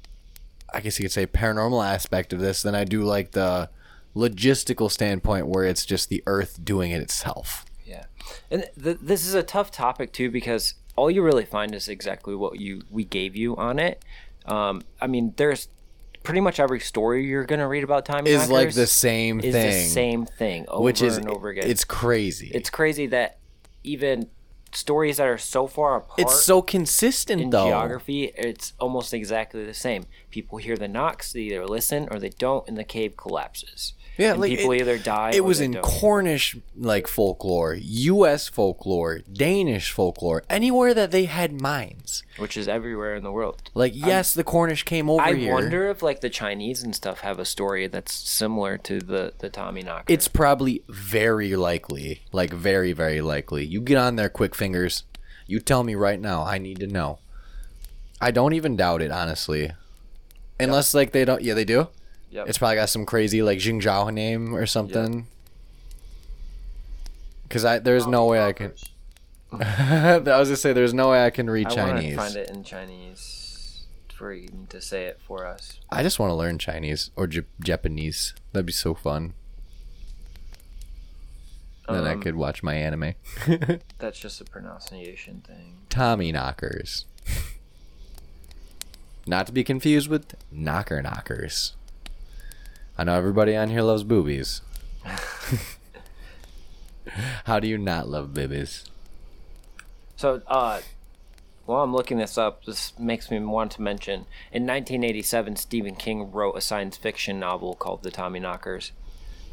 I 0.73 0.81
guess 0.81 0.99
you 0.99 1.05
could 1.05 1.13
say 1.13 1.27
paranormal 1.27 1.85
aspect 1.85 2.33
of 2.33 2.41
this 2.41 2.63
than 2.63 2.75
I 2.75 2.85
do 2.85 3.03
like 3.03 3.33
the 3.33 3.71
logistical 4.15 4.91
standpoint 4.91 5.47
where 5.49 5.65
it's 5.65 5.85
just 5.85 6.09
the 6.09 6.23
earth 6.27 6.65
doing 6.65 6.91
it 6.93 7.01
itself. 7.03 7.65
Yeah, 7.87 8.05
and 8.51 8.69
th- 8.83 8.99
this 9.01 9.27
is 9.27 9.35
a 9.35 9.43
tough 9.43 9.71
topic 9.71 10.13
too 10.13 10.31
because 10.31 10.75
all 10.97 11.11
you 11.11 11.23
really 11.23 11.45
find 11.45 11.75
is 11.75 11.89
exactly 11.89 12.35
what 12.35 12.59
you 12.61 12.83
we 12.91 13.05
gave 13.05 13.37
you 13.37 13.57
on 13.57 13.79
it. 13.79 14.05
Um, 14.47 14.83
I 15.01 15.07
mean, 15.07 15.35
there's 15.37 15.69
pretty 16.23 16.41
much 16.41 16.59
every 16.59 16.81
story 16.81 17.27
you're 17.27 17.45
gonna 17.45 17.69
read 17.69 17.85
about 17.85 18.07
time 18.07 18.27
Is 18.27 18.51
like 18.51 18.73
the 18.73 18.87
same 18.87 19.41
is 19.41 19.53
thing, 19.53 19.71
the 19.71 19.89
same 19.89 20.27
thing 20.27 20.65
over 20.69 20.83
which 20.83 21.03
is 21.03 21.17
and 21.19 21.29
over 21.29 21.51
again. 21.51 21.69
it's 21.69 21.85
crazy. 21.85 22.51
it's 22.55 22.71
crazy 22.71 23.07
that 23.09 23.39
even 23.83 24.29
stories 24.73 25.19
that 25.19 25.27
are 25.29 25.39
so 25.39 25.67
far 25.67 25.97
apart 25.97 26.19
it's 26.19 26.43
so 26.43 26.61
consistent 26.63 27.41
in 27.43 27.51
though. 27.51 27.67
geography, 27.69 28.33
it's 28.37 28.73
almost 28.81 29.13
exactly 29.15 29.65
the 29.65 29.75
same. 29.75 30.05
People 30.31 30.59
hear 30.59 30.77
the 30.77 30.89
knocks, 30.89 31.33
they 31.33 31.41
either 31.41 31.67
listen 31.67 32.09
or 32.11 32.19
they 32.19 32.31
don't, 32.31 32.67
and 32.67 32.77
the 32.77 32.85
cave 32.85 33.17
collapses. 33.17 33.93
Yeah, 34.17 34.33
And 34.33 34.41
like 34.41 34.51
people 34.51 34.71
it- 34.73 34.81
either 34.81 34.97
die. 34.99 35.33
It 35.35 35.45
was 35.45 35.61
in 35.61 35.73
don't. 35.73 35.83
Cornish 35.83 36.57
like 36.77 37.09
folklore, 37.09 37.75
U.S. 37.81 38.49
folklore, 38.49 39.19
Danish 39.33 39.91
folklore, 39.91 40.45
anywhere 40.49 40.95
that 40.95 41.11
they 41.11 41.25
had 41.25 41.61
mines. 41.61 42.23
which 42.37 42.57
is 42.57 42.69
everywhere 42.69 43.15
in 43.17 43.25
the 43.25 43.33
world. 43.33 43.71
Like, 43.75 43.93
yes, 43.95 44.33
the 44.35 44.45
Cornish 44.45 44.85
came 44.85 45.11
over 45.11 45.21
I 45.23 45.35
here. 45.35 45.53
wonder 45.53 45.89
if 45.89 46.01
like 46.03 46.21
the 46.21 46.31
Chinese 46.31 46.83
and 46.83 46.95
stuff 46.95 47.21
have 47.21 47.39
a 47.41 47.45
story 47.45 47.87
that's 47.89 48.13
similar 48.15 48.79
to 48.79 49.01
the 49.01 49.33
the 49.39 49.49
Tommy 49.51 49.83
Knocker. 49.83 50.05
It's 50.13 50.29
probably 50.29 50.83
very 50.89 51.57
likely, 51.57 52.23
like 52.33 52.53
very, 52.53 52.93
very 52.93 53.21
likely. 53.21 53.65
You 53.65 53.81
get 53.81 53.99
on 53.99 54.15
there, 54.17 54.29
quick 54.29 54.55
fingers. 54.55 55.03
You 55.47 55.59
tell 55.61 55.83
me 55.85 55.95
right 55.97 56.21
now. 56.21 56.45
I 56.45 56.59
need 56.59 56.79
to 56.81 56.87
know. 56.87 57.19
I 58.21 58.31
don't 58.31 58.53
even 58.55 58.77
doubt 58.77 59.03
it, 59.03 59.11
honestly. 59.11 59.73
Unless 60.61 60.95
like 60.95 61.11
they 61.13 61.25
don't. 61.25 61.43
Yeah, 61.43 61.55
they 61.55 61.65
do. 61.65 61.89
Yep. 62.35 62.49
It's 62.49 62.59
probably 62.59 62.75
got 62.77 62.89
some 62.89 63.07
crazy 63.07 63.43
like 63.43 63.59
Jingzhao 63.59 64.13
name 64.13 64.55
or 64.57 64.67
something. 64.67 65.29
Because 67.45 67.65
I 67.65 67.79
there's 67.79 68.09
no 68.09 68.27
way 68.27 68.45
I 68.45 68.53
can. 68.53 68.73
I 69.53 70.19
was 70.19 70.49
gonna 70.49 70.57
say 70.57 70.73
there's 70.73 70.93
no 70.93 71.11
way 71.11 71.25
I 71.25 71.31
can 71.31 71.49
read 71.49 71.69
I 71.69 71.77
want 71.77 71.97
to 71.97 72.03
Chinese. 72.03 72.17
find 72.17 72.35
it 72.37 72.51
in 72.51 72.65
Chinese 72.65 73.87
for 74.13 74.33
you 74.33 74.49
to 74.69 74.81
say 74.81 75.05
it 75.05 75.21
for 75.25 75.47
us. 75.47 75.79
I 75.93 76.03
just 76.03 76.19
want 76.19 76.31
to 76.31 76.35
learn 76.35 76.59
Chinese 76.59 77.13
or 77.15 77.29
J- 77.29 77.43
Japanese. 77.63 78.35
That'd 78.53 78.67
be 78.67 78.73
so 78.73 78.95
fun. 78.95 79.35
then 81.89 82.05
I 82.05 82.15
Um, 82.15 82.21
could 82.23 82.35
watch 82.35 82.65
my 82.65 82.75
anime. 82.75 83.15
That's 83.99 84.19
just 84.19 84.41
a 84.41 84.45
pronunciation 84.45 85.43
thing. 85.47 85.77
Tommy 85.89 86.33
knockers. 86.33 87.05
Not 89.27 89.47
to 89.47 89.53
be 89.53 89.63
confused 89.63 90.09
with 90.09 90.35
knocker 90.51 91.01
knockers. 91.01 91.75
I 92.97 93.05
know 93.05 93.15
everybody 93.15 93.57
on 93.57 93.71
here 93.71 93.83
loves 93.83 94.05
boobies. 94.05 94.61
How 97.45 97.59
do 97.61 97.67
you 97.67 97.77
not 97.77 98.09
love 98.09 98.33
boobies? 98.33 98.85
So, 100.17 100.43
uh, 100.47 100.81
while 101.67 101.83
I'm 101.83 101.93
looking 101.93 102.19
this 102.19 102.39
up, 102.39 102.65
this 102.65 102.97
makes 102.99 103.31
me 103.31 103.41
want 103.41 103.73
to 103.73 103.83
mention 103.83 104.27
in 104.53 104.63
1987, 104.67 105.57
Stephen 105.57 105.97
King 105.97 106.31
wrote 106.31 106.57
a 106.57 106.61
science 106.61 106.97
fiction 106.97 107.41
novel 107.41 107.75
called 107.75 108.03
The 108.03 108.11
Tommy 108.11 108.39
Knockers. 108.39 108.93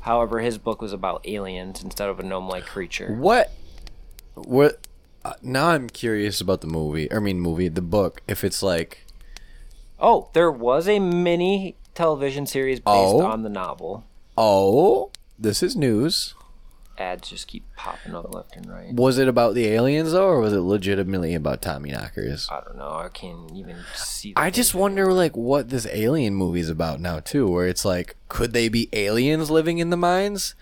However, 0.01 0.39
his 0.39 0.57
book 0.57 0.81
was 0.81 0.93
about 0.93 1.27
aliens 1.27 1.83
instead 1.83 2.09
of 2.09 2.19
a 2.19 2.23
gnome 2.23 2.47
like 2.47 2.65
creature. 2.65 3.13
What? 3.13 3.51
What? 4.35 4.87
Uh, 5.23 5.33
now 5.41 5.69
I'm 5.69 5.89
curious 5.89 6.41
about 6.41 6.61
the 6.61 6.67
movie. 6.67 7.11
I 7.11 7.19
mean, 7.19 7.39
movie, 7.39 7.67
the 7.67 7.81
book. 7.81 8.21
If 8.27 8.43
it's 8.43 8.63
like, 8.63 9.05
Oh, 9.99 10.29
there 10.33 10.51
was 10.51 10.89
a 10.89 10.97
mini 10.97 11.75
television 12.01 12.45
series 12.47 12.79
based 12.79 12.87
Oh? 12.87 13.21
on 13.21 13.43
the 13.43 13.49
novel. 13.49 14.03
oh, 14.37 15.11
this 15.37 15.61
is 15.63 15.75
news. 15.75 16.33
Ads 16.97 17.29
just 17.29 17.47
keep 17.47 17.63
popping 17.75 18.13
up 18.13 18.31
left 18.33 18.55
and 18.55 18.67
right. 18.69 18.93
Was 18.93 19.17
it 19.17 19.27
about 19.27 19.55
the 19.55 19.67
aliens 19.67 20.11
though, 20.11 20.27
or 20.27 20.39
was 20.39 20.53
it 20.53 20.59
legitimately 20.59 21.33
about 21.33 21.61
Tommy 21.61 21.91
Knockers? 21.91 22.47
I 22.51 22.59
don't 22.65 22.77
know. 22.77 22.91
I 22.93 23.09
can't 23.09 23.51
even 23.55 23.77
see. 23.95 24.33
I 24.35 24.49
just 24.51 24.75
wonder, 24.75 25.11
like, 25.13 25.35
what 25.35 25.69
this 25.69 25.87
alien 25.87 26.35
movie's 26.35 26.69
about 26.69 26.99
now 26.99 27.19
too. 27.19 27.47
Where 27.47 27.67
it's 27.67 27.85
like, 27.85 28.15
could 28.29 28.53
they 28.53 28.67
be 28.69 28.87
aliens 28.93 29.49
living 29.49 29.77
in 29.79 29.89
the 29.89 29.97
mines, 29.97 30.53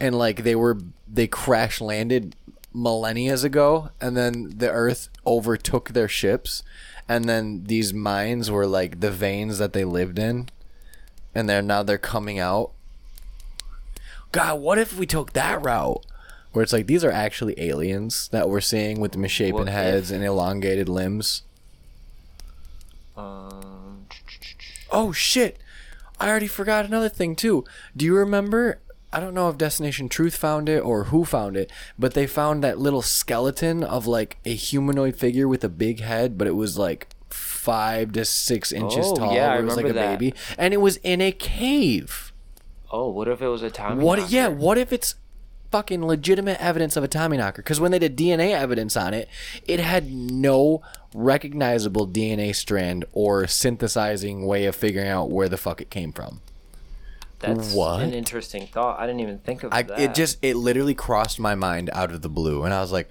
and 0.00 0.18
like 0.18 0.42
they 0.42 0.54
were 0.56 0.78
they 1.10 1.26
crash 1.26 1.80
landed 1.80 2.36
millennia 2.74 3.34
ago, 3.42 3.88
and 4.00 4.16
then 4.16 4.52
the 4.56 4.70
Earth 4.70 5.08
overtook 5.26 5.90
their 5.90 6.08
ships, 6.08 6.62
and 7.08 7.26
then 7.26 7.64
these 7.64 7.94
mines 7.94 8.50
were 8.50 8.66
like 8.66 9.00
the 9.00 9.10
veins 9.10 9.56
that 9.58 9.72
they 9.72 9.84
lived 9.84 10.18
in, 10.18 10.48
and 11.36 11.48
they're 11.48 11.62
now 11.62 11.82
they're 11.82 11.98
coming 11.98 12.38
out. 12.38 12.72
God, 14.32 14.60
what 14.60 14.78
if 14.78 14.96
we 14.98 15.06
took 15.06 15.32
that 15.34 15.62
route? 15.64 16.04
Where 16.52 16.62
it's 16.62 16.72
like 16.72 16.86
these 16.86 17.04
are 17.04 17.10
actually 17.12 17.54
aliens 17.60 18.28
that 18.28 18.48
we're 18.48 18.62
seeing 18.62 18.98
with 19.00 19.12
the 19.12 19.18
misshapen 19.18 19.54
What 19.54 19.68
if- 19.68 19.74
heads 19.74 20.10
and 20.10 20.24
elongated 20.24 20.88
limbs. 20.88 21.42
Um, 23.16 24.06
Oh 24.92 25.12
shit! 25.12 25.58
I 26.20 26.28
already 26.28 26.46
forgot 26.46 26.84
another 26.84 27.08
thing 27.08 27.34
too. 27.36 27.64
Do 27.96 28.04
you 28.04 28.16
remember? 28.16 28.78
I 29.12 29.20
don't 29.20 29.34
know 29.34 29.48
if 29.48 29.56
Destination 29.58 30.08
Truth 30.08 30.36
found 30.36 30.68
it 30.68 30.80
or 30.80 31.04
who 31.04 31.24
found 31.24 31.56
it, 31.56 31.70
but 31.98 32.14
they 32.14 32.26
found 32.26 32.62
that 32.62 32.78
little 32.78 33.02
skeleton 33.02 33.82
of 33.82 34.06
like 34.06 34.36
a 34.44 34.54
humanoid 34.54 35.16
figure 35.16 35.48
with 35.48 35.64
a 35.64 35.68
big 35.68 36.00
head, 36.00 36.36
but 36.38 36.46
it 36.46 36.54
was 36.56 36.76
like 36.78 37.08
five 37.30 38.12
to 38.12 38.24
six 38.24 38.72
inches 38.72 39.06
Oh, 39.08 39.16
tall. 39.16 39.34
yeah, 39.34 39.52
I 39.52 39.58
it 39.58 39.64
was 39.64 39.76
like 39.76 39.86
a 39.86 39.92
that. 39.92 40.18
baby, 40.18 40.34
and 40.58 40.72
it 40.72 40.78
was 40.78 40.96
in 40.98 41.20
a 41.20 41.32
cave. 41.32 42.32
oh, 42.90 43.08
what 43.10 43.28
if 43.28 43.42
it 43.42 43.48
was 43.48 43.62
a 43.62 43.70
Tommy? 43.70 44.02
What? 44.04 44.18
Knocker? 44.18 44.32
Yeah. 44.32 44.48
What 44.48 44.78
if 44.78 44.92
it's 44.92 45.16
fucking 45.72 46.06
legitimate 46.06 46.60
evidence 46.62 46.96
of 46.96 47.02
a 47.04 47.08
Tommy 47.08 47.36
knocker? 47.36 47.60
Because 47.62 47.80
when 47.80 47.90
they 47.90 47.98
did 47.98 48.16
DNA 48.16 48.52
evidence 48.52 48.96
on 48.96 49.12
it, 49.14 49.28
it 49.66 49.80
had 49.80 50.10
no 50.12 50.82
recognizable 51.14 52.06
DNA 52.06 52.54
strand 52.54 53.04
or 53.12 53.46
synthesizing 53.46 54.46
way 54.46 54.66
of 54.66 54.76
figuring 54.76 55.08
out 55.08 55.30
where 55.30 55.48
the 55.48 55.56
fuck 55.56 55.80
it 55.80 55.90
came 55.90 56.12
from. 56.12 56.40
That's 57.40 57.74
What? 57.74 58.00
an 58.02 58.14
interesting 58.14 58.66
thought. 58.66 58.98
I 58.98 59.06
didn't 59.06 59.20
even 59.20 59.38
think 59.40 59.62
of 59.62 59.72
I, 59.72 59.82
that. 59.82 59.98
it 60.00 60.14
just 60.14 60.38
it 60.42 60.56
literally 60.56 60.94
crossed 60.94 61.38
my 61.38 61.54
mind 61.54 61.90
out 61.92 62.10
of 62.10 62.22
the 62.22 62.28
blue, 62.30 62.62
and 62.62 62.72
I 62.72 62.80
was 62.80 62.92
like, 62.92 63.10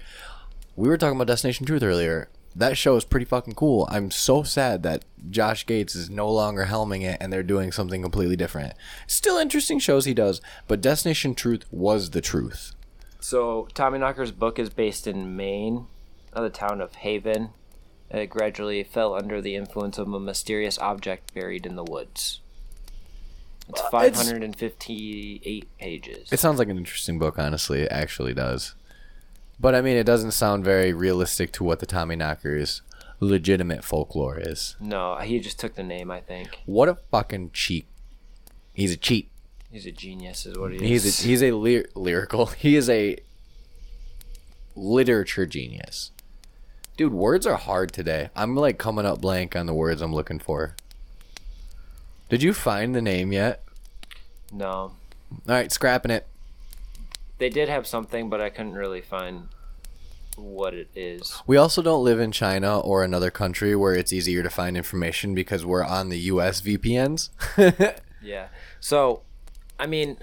we 0.74 0.88
were 0.88 0.96
talking 0.98 1.16
about 1.16 1.28
Destination 1.28 1.64
Truth 1.66 1.82
earlier. 1.82 2.28
That 2.58 2.78
show 2.78 2.96
is 2.96 3.04
pretty 3.04 3.26
fucking 3.26 3.54
cool. 3.54 3.86
I'm 3.90 4.10
so 4.10 4.42
sad 4.42 4.82
that 4.82 5.04
Josh 5.28 5.66
Gates 5.66 5.94
is 5.94 6.08
no 6.08 6.30
longer 6.30 6.64
helming 6.64 7.02
it, 7.02 7.18
and 7.20 7.30
they're 7.30 7.42
doing 7.42 7.70
something 7.70 8.00
completely 8.00 8.34
different. 8.36 8.72
Still 9.06 9.36
interesting 9.36 9.78
shows 9.78 10.06
he 10.06 10.14
does, 10.14 10.40
but 10.66 10.80
Destination 10.80 11.34
Truth 11.34 11.66
was 11.70 12.10
the 12.10 12.22
truth. 12.22 12.72
So 13.20 13.68
Tommy 13.74 13.98
Knocker's 13.98 14.32
book 14.32 14.58
is 14.58 14.70
based 14.70 15.06
in 15.06 15.36
Maine, 15.36 15.86
uh, 16.32 16.40
the 16.42 16.48
town 16.50 16.80
of 16.80 16.94
Haven. 16.94 17.50
It 18.10 18.30
gradually 18.30 18.82
fell 18.84 19.14
under 19.14 19.42
the 19.42 19.54
influence 19.54 19.98
of 19.98 20.10
a 20.12 20.18
mysterious 20.20 20.78
object 20.78 21.34
buried 21.34 21.66
in 21.66 21.76
the 21.76 21.84
woods. 21.84 22.40
It's 23.68 23.80
Uh, 23.82 23.98
it's- 23.98 24.16
558 24.16 25.76
pages. 25.78 26.28
It 26.32 26.38
sounds 26.38 26.58
like 26.58 26.68
an 26.68 26.78
interesting 26.78 27.18
book, 27.18 27.38
honestly. 27.38 27.82
It 27.82 27.92
actually 27.92 28.32
does. 28.32 28.74
But 29.58 29.74
I 29.74 29.80
mean, 29.80 29.96
it 29.96 30.04
doesn't 30.04 30.32
sound 30.32 30.64
very 30.64 30.92
realistic 30.92 31.50
to 31.52 31.64
what 31.64 31.78
the 31.80 31.86
Tommy 31.86 32.14
Knockers 32.16 32.82
legitimate 33.20 33.82
folklore 33.84 34.38
is. 34.38 34.76
no, 34.80 35.16
he 35.16 35.40
just 35.40 35.58
took 35.58 35.74
the 35.74 35.82
name, 35.82 36.10
I 36.10 36.20
think. 36.20 36.60
What 36.66 36.88
a 36.88 36.96
fucking 37.10 37.50
cheat. 37.52 37.86
He's 38.74 38.92
a 38.92 38.96
cheat. 38.98 39.30
He's 39.72 39.86
a 39.86 39.92
genius, 39.92 40.44
is 40.46 40.58
what 40.58 40.72
he 40.72 40.76
is. 40.76 40.82
He's 41.04 41.24
a, 41.24 41.26
he's 41.28 41.42
a 41.42 41.52
ly- 41.52 41.84
lyrical. 41.94 42.46
He 42.58 42.76
is 42.76 42.90
a 42.90 43.16
literature 44.74 45.46
genius. 45.46 46.10
Dude, 46.96 47.12
words 47.12 47.46
are 47.46 47.56
hard 47.56 47.92
today. 47.92 48.30
I'm 48.36 48.54
like 48.54 48.78
coming 48.78 49.04
up 49.06 49.20
blank 49.20 49.54
on 49.56 49.66
the 49.66 49.74
words 49.74 50.00
I'm 50.00 50.14
looking 50.14 50.38
for. 50.38 50.76
Did 52.28 52.42
you 52.42 52.52
find 52.52 52.94
the 52.94 53.02
name 53.02 53.32
yet? 53.32 53.62
no. 54.52 54.92
All 55.32 55.40
right, 55.48 55.72
scrapping 55.72 56.12
it. 56.12 56.26
They 57.38 57.48
did 57.48 57.68
have 57.68 57.86
something, 57.86 58.30
but 58.30 58.40
I 58.40 58.50
couldn't 58.50 58.74
really 58.74 59.02
find 59.02 59.48
what 60.36 60.74
it 60.74 60.88
is. 60.94 61.42
We 61.46 61.56
also 61.56 61.82
don't 61.82 62.04
live 62.04 62.20
in 62.20 62.32
China 62.32 62.78
or 62.78 63.02
another 63.02 63.30
country 63.30 63.74
where 63.74 63.94
it's 63.94 64.12
easier 64.12 64.42
to 64.42 64.50
find 64.50 64.76
information 64.76 65.34
because 65.34 65.64
we're 65.64 65.84
on 65.84 66.08
the 66.10 66.18
US 66.18 66.60
VPNs. 66.60 67.30
Yeah. 68.26 68.48
So, 68.80 69.22
I 69.78 69.86
mean, 69.86 70.16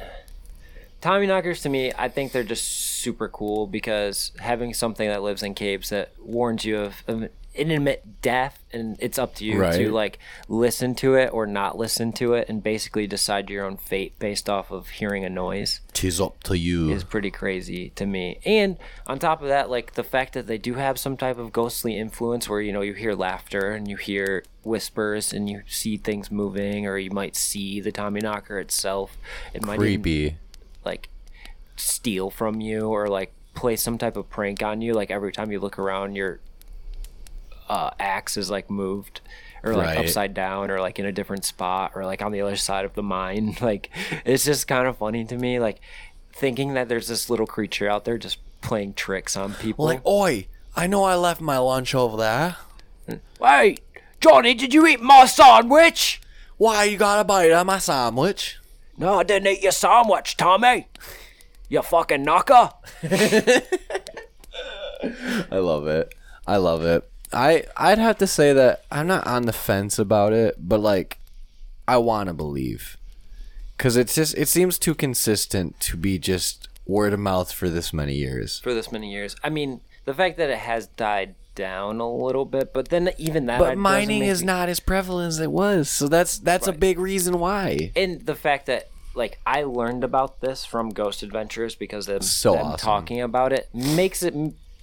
Tommy 1.02 1.26
knockers 1.26 1.62
to 1.62 1.70
me, 1.70 1.94
I 1.98 2.10
think 2.10 2.32
they're 2.32 2.44
just 2.44 2.66
super 2.66 3.30
cool 3.30 3.66
because 3.66 4.32
having 4.40 4.74
something 4.74 5.08
that 5.08 5.24
lives 5.24 5.42
in 5.42 5.54
caves 5.54 5.90
that 5.90 6.12
warns 6.20 6.66
you 6.66 6.80
of, 6.80 7.04
of 7.08 7.30
intimate 7.54 8.22
death, 8.22 8.64
and 8.72 8.98
it's 9.00 9.18
up 9.20 9.36
to 9.36 9.46
you 9.46 9.60
Right. 9.60 9.78
to 9.78 9.92
like 9.92 10.20
listen 10.48 10.96
to 10.96 11.16
it 11.16 11.32
or 11.34 11.46
not 11.46 11.78
listen 11.78 12.12
to 12.14 12.34
it, 12.34 12.50
and 12.50 12.64
basically 12.64 13.08
decide 13.08 13.50
your 13.50 13.66
own 13.66 13.78
fate 13.78 14.18
based 14.20 14.50
off 14.50 14.72
of 14.72 14.90
hearing 14.90 15.24
a 15.24 15.30
noise 15.30 15.82
Tis 15.94 16.20
up 16.20 16.42
to 16.44 16.58
you. 16.58 16.90
is 16.92 17.04
pretty 17.04 17.30
crazy 17.32 17.90
to 17.92 18.06
me. 18.06 18.40
And 18.46 18.78
on 19.08 19.20
top 19.20 19.42
of 19.42 19.48
that, 19.50 19.70
like 19.70 19.94
the 19.94 20.04
fact 20.04 20.34
that 20.34 20.48
they 20.48 20.58
do 20.58 20.74
have 20.76 20.98
some 20.98 21.16
type 21.18 21.38
of 21.38 21.52
ghostly 21.54 21.98
influence 21.98 22.50
where, 22.50 22.62
you 22.62 22.74
know, 22.74 22.82
you 22.82 22.94
hear 22.94 23.14
laughter 23.14 23.72
and 23.72 23.88
you 23.88 23.98
hear 23.98 24.44
whispers 24.64 25.32
and 25.34 25.50
you 25.50 25.62
see 25.68 25.98
things 25.98 26.32
moving 26.32 26.88
or 26.88 26.98
you 26.98 27.12
might 27.12 27.36
see 27.36 27.80
the 27.82 27.92
Tommy 27.92 28.22
Knocker 28.22 28.60
itself. 28.60 29.18
It 29.54 29.64
might 29.64 29.78
Creepy. 29.78 30.38
like 30.84 31.10
steal 31.76 32.30
from 32.30 32.62
you 32.62 32.88
or 32.88 33.08
like 33.08 33.34
play 33.56 33.76
some 33.76 33.98
type 33.98 34.18
of 34.18 34.30
prank 34.30 34.64
on 34.64 34.82
you. 34.82 34.94
Like 34.94 35.12
every 35.12 35.32
time 35.32 35.52
you 35.52 35.60
look 35.60 35.78
around 35.78 36.16
your 36.16 36.40
uh, 37.70 37.92
axe 38.00 38.38
is 38.38 38.50
like 38.50 38.70
moved 38.70 39.22
or 39.64 39.76
like 39.76 39.88
Right. 39.88 39.98
upside 40.00 40.34
down 40.34 40.70
or 40.72 40.80
like 40.82 41.00
in 41.00 41.06
a 41.06 41.12
different 41.12 41.46
spot 41.46 41.92
or 41.96 42.06
like 42.06 42.22
on 42.22 42.32
the 42.32 42.42
other 42.42 42.56
side 42.56 42.86
of 42.86 42.94
the 42.96 43.04
mine 43.04 43.56
like 43.62 43.90
it's 44.26 44.44
just 44.46 44.68
kind 44.68 44.88
of 44.88 44.98
funny 44.98 45.24
to 45.26 45.38
me 45.38 45.60
like 45.60 45.80
thinking 46.34 46.74
that 46.74 46.90
there's 46.90 47.08
this 47.08 47.30
little 47.30 47.46
creature 47.48 47.88
out 47.90 48.04
there 48.06 48.18
just 48.18 48.38
playing 48.62 48.94
tricks 48.94 49.38
on 49.38 49.54
people 49.56 49.86
Like, 49.86 50.06
oi, 50.06 50.48
I 50.76 50.88
know 50.88 51.04
I 51.04 51.16
left 51.16 51.40
my 51.42 51.58
lunch 51.58 51.94
over 51.96 52.18
there. 52.18 52.56
Wait, 53.40 53.82
Johnny, 54.20 54.54
did 54.54 54.74
you 54.74 54.88
eat 54.88 55.02
my 55.02 55.26
sandwich? 55.26 56.22
Why 56.58 56.86
you 56.86 56.98
got 56.98 57.20
a 57.20 57.24
bite 57.24 57.52
of 57.52 57.66
my 57.68 57.78
sandwich? 57.80 58.58
No, 58.98 59.20
I 59.20 59.24
didn't 59.24 59.48
eat 59.48 59.62
your 59.64 59.72
sandwich, 59.74 60.38
Tommy. 60.38 60.88
You 61.70 61.82
fucking 61.82 62.24
knocker. 62.24 62.72
I 65.52 65.58
love 65.58 65.88
it. 65.88 66.14
I 66.48 66.58
love 66.58 66.84
it. 66.86 67.10
I 67.34 67.64
I'd 67.78 67.98
have 67.98 68.18
to 68.20 68.28
say 68.28 68.54
that 68.54 68.84
I'm 68.92 69.08
not 69.08 69.26
on 69.28 69.44
the 69.46 69.54
fence 69.54 69.98
about 70.00 70.34
it, 70.34 70.56
but 70.60 70.80
like 70.80 71.18
I 71.88 71.98
want 71.98 72.28
to 72.28 72.34
believe 72.34 72.98
cuz 73.78 73.98
it's 73.98 74.16
just 74.16 74.38
it 74.38 74.48
seems 74.48 74.78
too 74.78 74.94
consistent 74.96 75.80
to 75.80 75.98
be 75.98 76.18
just 76.20 76.68
word 76.86 77.12
of 77.14 77.20
mouth 77.20 77.52
for 77.52 77.70
this 77.70 77.92
many 77.92 78.14
years. 78.14 78.60
for 78.60 78.74
this 78.74 78.92
many 78.92 79.12
years 79.12 79.36
i 79.44 79.50
mean 79.50 79.82
the 80.06 80.14
fact 80.14 80.38
that 80.38 80.50
it 80.50 80.60
has 80.60 80.88
died 80.88 81.34
down 81.56 82.00
a 82.00 82.10
little 82.10 82.46
bit 82.46 82.72
but 82.74 82.90
then 82.90 83.10
even 83.18 83.48
that 83.48 83.60
But 83.60 83.78
mining 83.78 84.22
is 84.24 84.42
me- 84.42 84.48
not 84.48 84.70
as 84.70 84.80
prevalent 84.80 85.30
as 85.30 85.40
it 85.40 85.52
was. 85.52 85.90
So 85.90 86.08
that's 86.08 86.38
that's 86.40 86.68
a 86.68 86.72
big 86.74 86.98
reason 87.00 87.40
why. 87.40 87.92
and 87.96 88.26
the 88.26 88.36
fact 88.36 88.66
that 88.68 88.90
like 89.16 89.40
I 89.46 89.64
learned 89.64 90.04
about 90.04 90.42
this 90.42 90.66
from 90.66 90.90
Ghost 90.92 91.22
Adventures 91.24 91.76
because 91.76 92.08
of 92.10 92.24
So 92.24 92.54
them 92.54 92.66
awesome. 92.68 92.78
talking 92.86 93.22
about 93.22 93.54
it 93.54 93.70
makes 93.74 94.24
it 94.24 94.34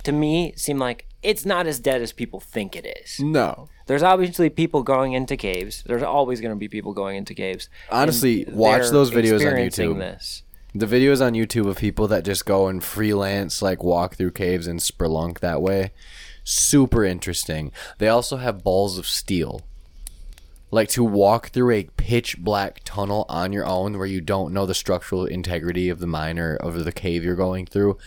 to 0.05 0.13
me 0.13 0.53
seem 0.57 0.79
like 0.79 1.07
it's 1.23 1.45
not 1.45 1.67
as 1.67 1.81
dead 1.81 2.01
as 2.01 2.13
people 2.13 2.41
think 2.41 2.75
it 2.75 2.87
is. 3.05 3.21
No. 3.21 3.69
There's 3.87 4.03
obviously 4.03 4.49
people 4.51 4.83
going 4.83 5.13
into 5.13 5.37
caves. 5.37 5.83
There's 5.87 6.03
always 6.03 6.41
going 6.41 6.55
to 6.55 6.59
be 6.59 6.69
people 6.69 6.93
going 6.93 7.17
into 7.17 7.35
caves. 7.35 7.69
Honestly, 7.91 8.47
watch 8.49 8.89
those 8.91 9.11
videos 9.11 9.41
on 9.47 9.57
YouTube. 9.57 9.99
This. 9.99 10.43
The 10.75 10.87
videos 10.87 11.25
on 11.25 11.33
YouTube 11.33 11.69
of 11.69 11.79
people 11.79 12.07
that 12.09 12.25
just 12.25 12.47
go 12.47 12.69
and 12.69 12.83
freelance, 12.83 13.61
like 13.61 13.83
walk 13.83 14.15
through 14.15 14.31
caves 14.31 14.67
and 14.67 14.79
spelunk 14.79 15.41
that 15.41 15.61
way, 15.61 15.91
super 16.45 17.05
interesting. 17.05 17.73
They 17.99 18.09
also 18.09 18.37
have 18.37 18.63
balls 18.63 18.97
of 18.97 19.07
steel. 19.07 19.63
Like 20.71 20.89
to 20.91 21.03
walk 21.03 21.49
through 21.49 21.73
a 21.73 21.89
pitch 21.97 22.39
black 22.39 22.83
tunnel 22.85 23.27
on 23.29 23.53
your 23.53 23.67
own 23.67 23.99
where 23.99 24.07
you 24.07 24.21
don't 24.21 24.55
know 24.55 24.67
the 24.67 24.75
structural 24.75 25.27
integrity 25.27 25.89
of 25.89 25.99
the 25.99 26.07
mine 26.07 26.39
or 26.39 26.55
of 26.55 26.85
the 26.85 26.93
cave 26.93 27.25
you're 27.25 27.35
going 27.35 27.67
through, 27.67 27.99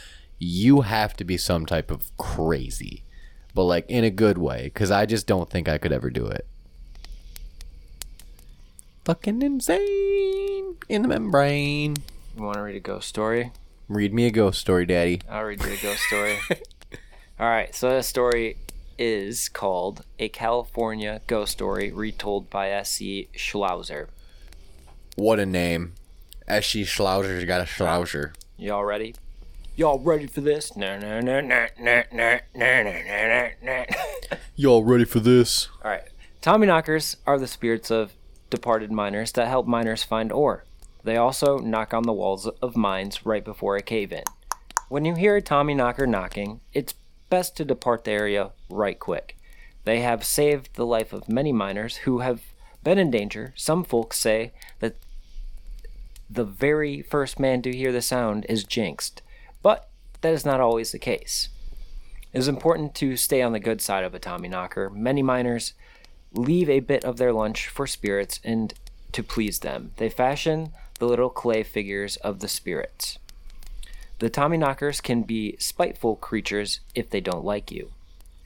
you 0.43 0.81
have 0.81 1.15
to 1.17 1.23
be 1.23 1.37
some 1.37 1.65
type 1.65 1.89
of 1.89 2.15
crazy. 2.17 3.03
but 3.55 3.63
like 3.63 3.85
in 3.87 4.03
a 4.03 4.09
good 4.09 4.37
way, 4.37 4.63
because 4.65 4.89
I 4.91 5.05
just 5.05 5.27
don't 5.27 5.49
think 5.49 5.69
I 5.69 5.77
could 5.77 5.91
ever 5.91 6.09
do 6.09 6.25
it. 6.25 6.47
Fucking 9.05 9.41
insane 9.41 10.75
in 10.89 11.01
the 11.03 11.07
membrane. 11.07 11.97
You 12.35 12.43
want 12.43 12.55
to 12.55 12.61
read 12.63 12.75
a 12.75 12.79
ghost 12.79 13.07
story? 13.07 13.51
Read 13.87 14.13
me 14.13 14.25
a 14.25 14.31
ghost 14.31 14.59
story, 14.59 14.85
Daddy. 14.85 15.21
I'll 15.29 15.43
read 15.43 15.61
you 15.61 15.71
a 15.71 15.77
ghost 15.77 16.01
story. 16.03 16.37
All 17.39 17.49
right, 17.49 17.75
so 17.75 17.89
the 17.89 18.01
story 18.01 18.57
is 18.97 19.49
called 19.49 20.03
A 20.19 20.29
California 20.29 21.21
Ghost 21.27 21.51
Story 21.51 21.91
Retold 21.91 22.49
by 22.49 22.69
S.C. 22.69 23.27
Schlauser. 23.35 24.07
What 25.15 25.39
a 25.39 25.45
name. 25.45 25.93
She 26.61 26.83
Schlauser's 26.83 27.45
got 27.45 27.61
a 27.61 27.65
Schlauser. 27.65 28.33
Y'all 28.57 28.85
ready? 28.85 29.15
Y'all 29.75 29.97
ready 29.97 30.27
for 30.27 30.41
this? 30.41 30.77
No, 30.77 30.99
no, 30.99 31.19
no, 31.19 31.41
no, 31.41 31.65
no, 31.79 32.03
no, 32.11 32.39
no, 32.53 32.83
no, 32.83 33.01
no, 33.01 33.49
no. 33.63 33.85
Y'all 34.55 34.83
ready 34.83 35.03
for 35.03 35.19
this? 35.19 35.67
All 35.83 35.89
right. 35.89 36.03
Tommy 36.41 36.67
knockers 36.67 37.17
are 37.25 37.39
the 37.39 37.47
spirits 37.47 37.89
of 37.89 38.13
departed 38.51 38.91
miners 38.91 39.31
that 39.31 39.47
help 39.47 39.65
miners 39.65 40.03
find 40.03 40.31
ore. 40.31 40.65
They 41.03 41.17
also 41.17 41.57
knock 41.57 41.91
on 41.91 42.03
the 42.03 42.13
walls 42.13 42.45
of 42.45 42.77
mines 42.77 43.25
right 43.25 43.43
before 43.43 43.75
a 43.75 43.81
cave 43.81 44.13
in. 44.13 44.23
When 44.89 45.05
you 45.05 45.15
hear 45.15 45.37
a 45.37 45.41
Tommy 45.41 45.73
knocker 45.73 46.05
knocking, 46.05 46.59
it's 46.71 46.93
best 47.31 47.57
to 47.57 47.65
depart 47.65 48.03
the 48.03 48.11
area 48.11 48.51
right 48.69 48.99
quick. 48.99 49.39
They 49.85 50.01
have 50.01 50.23
saved 50.23 50.75
the 50.75 50.85
life 50.85 51.13
of 51.13 51.27
many 51.27 51.51
miners 51.51 51.97
who 51.97 52.19
have 52.19 52.43
been 52.83 52.99
in 52.99 53.09
danger. 53.09 53.53
Some 53.55 53.83
folks 53.83 54.19
say 54.19 54.53
that 54.81 54.97
the 56.29 56.45
very 56.45 57.01
first 57.01 57.39
man 57.39 57.63
to 57.63 57.75
hear 57.75 57.91
the 57.91 58.03
sound 58.03 58.45
is 58.47 58.63
jinxed, 58.63 59.23
but 59.23 59.31
that 60.23 60.33
is 60.33 60.45
not 60.45 60.61
always 60.61 60.91
the 60.91 60.99
case. 60.99 61.49
It 62.31 62.39
is 62.39 62.47
important 62.47 62.95
to 62.95 63.15
stay 63.15 63.41
on 63.41 63.51
the 63.51 63.59
good 63.59 63.81
side 63.81 64.03
of 64.03 64.15
a 64.15 64.19
Tommy 64.19 64.47
knocker. 64.47 64.89
Many 64.89 65.21
miners 65.21 65.73
leave 66.31 66.69
a 66.69 66.79
bit 66.79 67.03
of 67.05 67.17
their 67.17 67.31
lunch 67.31 67.67
for 67.67 67.85
spirits 67.85 68.39
and 68.43 68.73
to 69.11 69.21
please 69.21 69.59
them. 69.59 69.91
They 69.97 70.09
fashion 70.09 70.71
the 70.97 71.05
little 71.05 71.29
clay 71.29 71.61
figures 71.61 72.15
of 72.17 72.39
the 72.39 72.47
spirits. 72.47 73.19
The 74.19 74.29
Tommyknockers 74.29 75.03
can 75.03 75.23
be 75.23 75.57
spiteful 75.59 76.15
creatures 76.15 76.79
if 76.95 77.09
they 77.09 77.21
don't 77.21 77.43
like 77.43 77.69
you. 77.71 77.91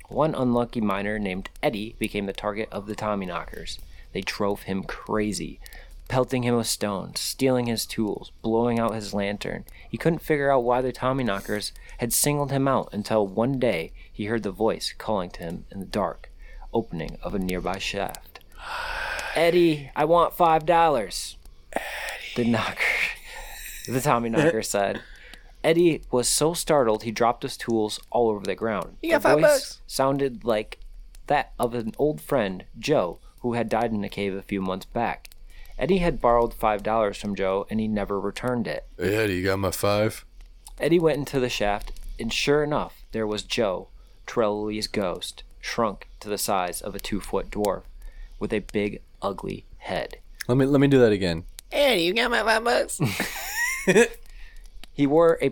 One 0.09 0.33
unlucky 0.33 0.81
miner 0.81 1.19
named 1.19 1.49
Eddie 1.61 1.95
became 1.99 2.25
the 2.25 2.33
target 2.33 2.69
of 2.71 2.87
the 2.87 2.95
Tommyknockers. 2.95 3.77
They 4.13 4.21
drove 4.21 4.63
him 4.63 4.83
crazy, 4.83 5.59
pelting 6.07 6.43
him 6.43 6.55
with 6.55 6.67
stones, 6.67 7.19
stealing 7.19 7.67
his 7.67 7.85
tools, 7.85 8.31
blowing 8.41 8.79
out 8.79 8.95
his 8.95 9.13
lantern. 9.13 9.65
He 9.89 9.97
couldn't 9.97 10.19
figure 10.19 10.51
out 10.51 10.63
why 10.63 10.81
the 10.81 10.93
Tommyknockers 10.93 11.71
had 11.99 12.13
singled 12.13 12.51
him 12.51 12.67
out 12.67 12.89
until 12.91 13.27
one 13.27 13.59
day 13.59 13.91
he 14.11 14.25
heard 14.25 14.43
the 14.43 14.51
voice 14.51 14.93
calling 14.97 15.29
to 15.31 15.41
him 15.41 15.65
in 15.71 15.79
the 15.79 15.85
dark 15.85 16.31
opening 16.73 17.17
of 17.21 17.33
a 17.33 17.39
nearby 17.39 17.77
shaft. 17.77 18.39
Eddie, 19.35 19.91
I 19.95 20.05
want 20.05 20.33
five 20.33 20.65
dollars. 20.65 21.37
The 22.35 22.45
knocker, 22.45 22.81
the 23.87 24.01
Tommy 24.01 24.29
knocker 24.29 24.61
said. 24.63 25.01
Eddie 25.63 26.03
was 26.11 26.29
so 26.29 26.53
startled 26.53 27.03
he 27.03 27.11
dropped 27.11 27.43
his 27.43 27.57
tools 27.57 27.99
all 28.09 28.29
over 28.29 28.45
the 28.45 28.55
ground. 28.55 28.97
You 29.01 29.11
got 29.11 29.23
the 29.23 29.33
voice 29.33 29.41
bucks? 29.41 29.81
sounded 29.87 30.45
like 30.45 30.79
that 31.25 31.51
of 31.59 31.73
an 31.73 31.93
old 31.97 32.21
friend, 32.21 32.63
Joe, 32.79 33.19
who 33.41 33.53
had 33.53 33.67
died 33.67 33.91
in 33.91 34.03
a 34.03 34.09
cave 34.09 34.33
a 34.33 34.41
few 34.41 34.61
months 34.61 34.85
back. 34.85 35.29
Eddie 35.77 35.99
had 35.99 36.21
borrowed 36.21 36.53
five 36.53 36.83
dollars 36.83 37.17
from 37.17 37.35
Joe 37.35 37.67
and 37.69 37.79
he 37.79 37.87
never 37.87 38.19
returned 38.19 38.67
it. 38.67 38.85
Hey, 38.97 39.15
Eddie, 39.15 39.35
you 39.35 39.43
got 39.43 39.59
my 39.59 39.71
five? 39.71 40.25
Eddie 40.79 40.99
went 40.99 41.17
into 41.17 41.39
the 41.39 41.49
shaft, 41.49 41.91
and 42.19 42.31
sure 42.31 42.63
enough, 42.63 43.03
there 43.11 43.25
was 43.27 43.43
Joe, 43.43 43.89
Trelawley's 44.27 44.87
ghost, 44.87 45.43
shrunk 45.59 46.07
to 46.19 46.29
the 46.29 46.37
size 46.37 46.81
of 46.81 46.93
a 46.95 46.99
two 46.99 47.19
foot 47.19 47.49
dwarf, 47.49 47.83
with 48.39 48.53
a 48.53 48.59
big, 48.59 49.01
ugly 49.21 49.65
head. 49.77 50.17
Let 50.47 50.57
me 50.57 50.65
let 50.65 50.79
me 50.79 50.87
do 50.87 50.99
that 50.99 51.11
again. 51.11 51.45
Eddie, 51.71 52.03
you 52.03 52.13
got 52.13 52.31
my 52.31 52.43
five 52.43 52.63
bucks? 52.63 52.99
He 54.97 55.05
wore 55.05 55.37
a 55.43 55.51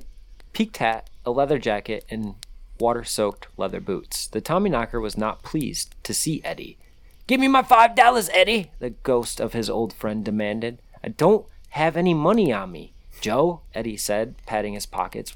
peaked 0.53 0.77
hat, 0.77 1.07
a 1.23 1.29
leather 1.29 1.59
jacket, 1.59 2.03
and 2.09 2.33
water 2.79 3.03
soaked 3.03 3.47
leather 3.57 3.79
boots. 3.79 4.25
The 4.25 4.41
Tommyknocker 4.41 4.99
was 4.99 5.15
not 5.15 5.43
pleased 5.43 5.93
to 6.03 6.15
see 6.15 6.41
Eddie. 6.43 6.79
Give 7.27 7.39
me 7.39 7.47
my 7.47 7.63
five 7.63 7.95
dollars, 7.95 8.29
Eddie, 8.33 8.71
the 8.79 8.91
ghost 8.91 9.39
of 9.39 9.53
his 9.53 9.69
old 9.69 9.93
friend 9.93 10.23
demanded. 10.23 10.79
I 11.03 11.09
don't 11.09 11.45
have 11.69 11.97
any 11.97 12.13
money 12.13 12.53
on 12.53 12.71
me. 12.71 12.93
Joe, 13.19 13.61
Eddie 13.73 13.97
said, 13.97 14.35
patting 14.45 14.73
his 14.73 14.85
pockets 14.85 15.35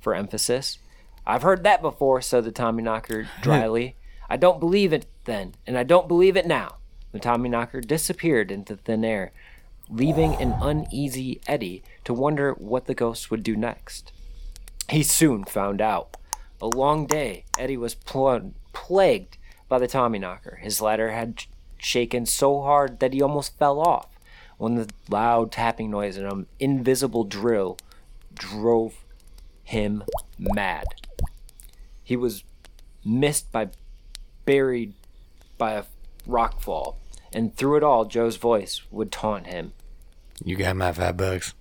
for 0.00 0.14
emphasis. 0.14 0.78
I've 1.26 1.42
heard 1.42 1.62
that 1.62 1.80
before, 1.80 2.20
said 2.20 2.44
the 2.44 2.52
Tommyknocker 2.52 3.28
dryly. 3.42 3.96
I 4.28 4.36
don't 4.36 4.60
believe 4.60 4.92
it 4.92 5.06
then, 5.24 5.54
and 5.66 5.78
I 5.78 5.84
don't 5.84 6.08
believe 6.08 6.36
it 6.36 6.46
now. 6.46 6.76
The 7.12 7.20
Tommyknocker 7.20 7.86
disappeared 7.86 8.50
into 8.50 8.76
thin 8.76 9.04
air, 9.04 9.32
leaving 9.88 10.34
an 10.34 10.54
uneasy 10.60 11.40
Eddie 11.46 11.82
to 12.04 12.12
wonder 12.12 12.52
what 12.52 12.86
the 12.86 12.94
ghost 12.94 13.30
would 13.30 13.42
do 13.42 13.56
next. 13.56 14.12
He 14.90 15.02
soon 15.02 15.44
found 15.44 15.80
out. 15.80 16.16
A 16.60 16.66
long 16.66 17.06
day, 17.06 17.44
Eddie 17.58 17.76
was 17.76 17.94
pl- 17.94 18.52
plagued 18.72 19.36
by 19.72 19.78
the 19.78 19.88
Tommyknocker. 19.88 20.58
His 20.58 20.82
ladder 20.82 21.12
had 21.12 21.44
shaken 21.78 22.26
so 22.26 22.60
hard 22.60 23.00
that 23.00 23.14
he 23.14 23.22
almost 23.22 23.58
fell 23.58 23.80
off 23.80 24.06
when 24.58 24.74
the 24.74 24.86
loud 25.08 25.50
tapping 25.50 25.90
noise 25.90 26.18
and 26.18 26.30
an 26.30 26.46
invisible 26.60 27.24
drill 27.24 27.78
drove 28.34 29.02
him 29.64 30.04
mad. 30.38 30.84
He 32.04 32.16
was 32.16 32.44
missed 33.02 33.50
by 33.50 33.70
buried 34.44 34.92
by 35.56 35.72
a 35.72 35.84
rock 36.26 36.60
fall, 36.60 36.98
and 37.32 37.56
through 37.56 37.78
it 37.78 37.82
all 37.82 38.04
Joe's 38.04 38.36
voice 38.36 38.82
would 38.90 39.10
taunt 39.10 39.46
him. 39.46 39.72
You 40.44 40.56
got 40.56 40.76
my 40.76 40.92
five 40.92 41.16
bucks. 41.16 41.54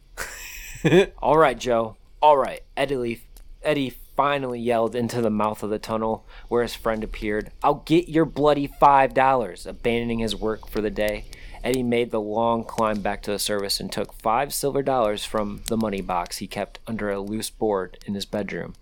All 1.19 1.38
right, 1.38 1.58
Joe. 1.58 1.95
All 2.21 2.36
right. 2.36 2.62
Eddie, 2.76 2.97
Leaf. 2.97 3.24
Eddie 3.63 3.93
finally 4.21 4.60
yelled 4.60 4.93
into 4.93 5.19
the 5.19 5.31
mouth 5.31 5.63
of 5.63 5.71
the 5.71 5.79
tunnel 5.79 6.23
where 6.47 6.62
his 6.62 6.75
friend 6.75 7.03
appeared. 7.03 7.49
I'll 7.63 7.81
get 7.88 8.07
your 8.07 8.23
bloody 8.23 8.67
five 8.67 9.15
dollars. 9.15 9.65
Abandoning 9.65 10.19
his 10.19 10.36
work 10.36 10.69
for 10.69 10.79
the 10.79 10.91
day, 10.91 11.25
Eddie 11.63 11.81
made 11.81 12.12
the 12.12 12.21
long 12.21 12.63
climb 12.63 13.01
back 13.01 13.23
to 13.23 13.31
the 13.31 13.39
service 13.39 13.79
and 13.79 13.91
took 13.91 14.13
five 14.13 14.53
silver 14.53 14.84
dollars 14.84 15.25
from 15.25 15.63
the 15.69 15.75
money 15.75 16.01
box 16.01 16.38
he 16.38 16.45
kept 16.45 16.77
under 16.86 17.10
a 17.10 17.19
loose 17.19 17.49
board 17.49 17.97
in 18.05 18.13
his 18.13 18.27
bedroom. 18.27 18.75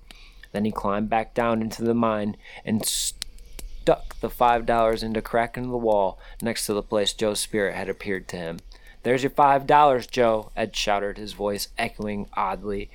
Then 0.52 0.66
he 0.66 0.74
climbed 0.74 1.10
back 1.10 1.34
down 1.34 1.62
into 1.62 1.86
the 1.86 1.94
mine 1.94 2.36
and 2.66 2.86
stuck 2.86 4.20
the 4.20 4.30
five 4.30 4.66
dollars 4.66 5.04
into 5.04 5.20
a 5.20 5.22
crack 5.22 5.56
in 5.56 5.70
the 5.70 5.78
wall 5.78 6.20
next 6.42 6.66
to 6.66 6.74
the 6.74 6.84
place 6.84 7.14
Joe's 7.14 7.40
spirit 7.40 7.76
had 7.76 7.88
appeared 7.88 8.28
to 8.28 8.36
him. 8.36 8.60
There's 9.04 9.24
your 9.24 9.30
five 9.30 9.66
dollars, 9.66 10.06
Joe, 10.06 10.52
Ed 10.58 10.76
shouted, 10.76 11.18
his 11.18 11.32
voice 11.32 11.70
echoing 11.78 12.28
oddly 12.34 12.90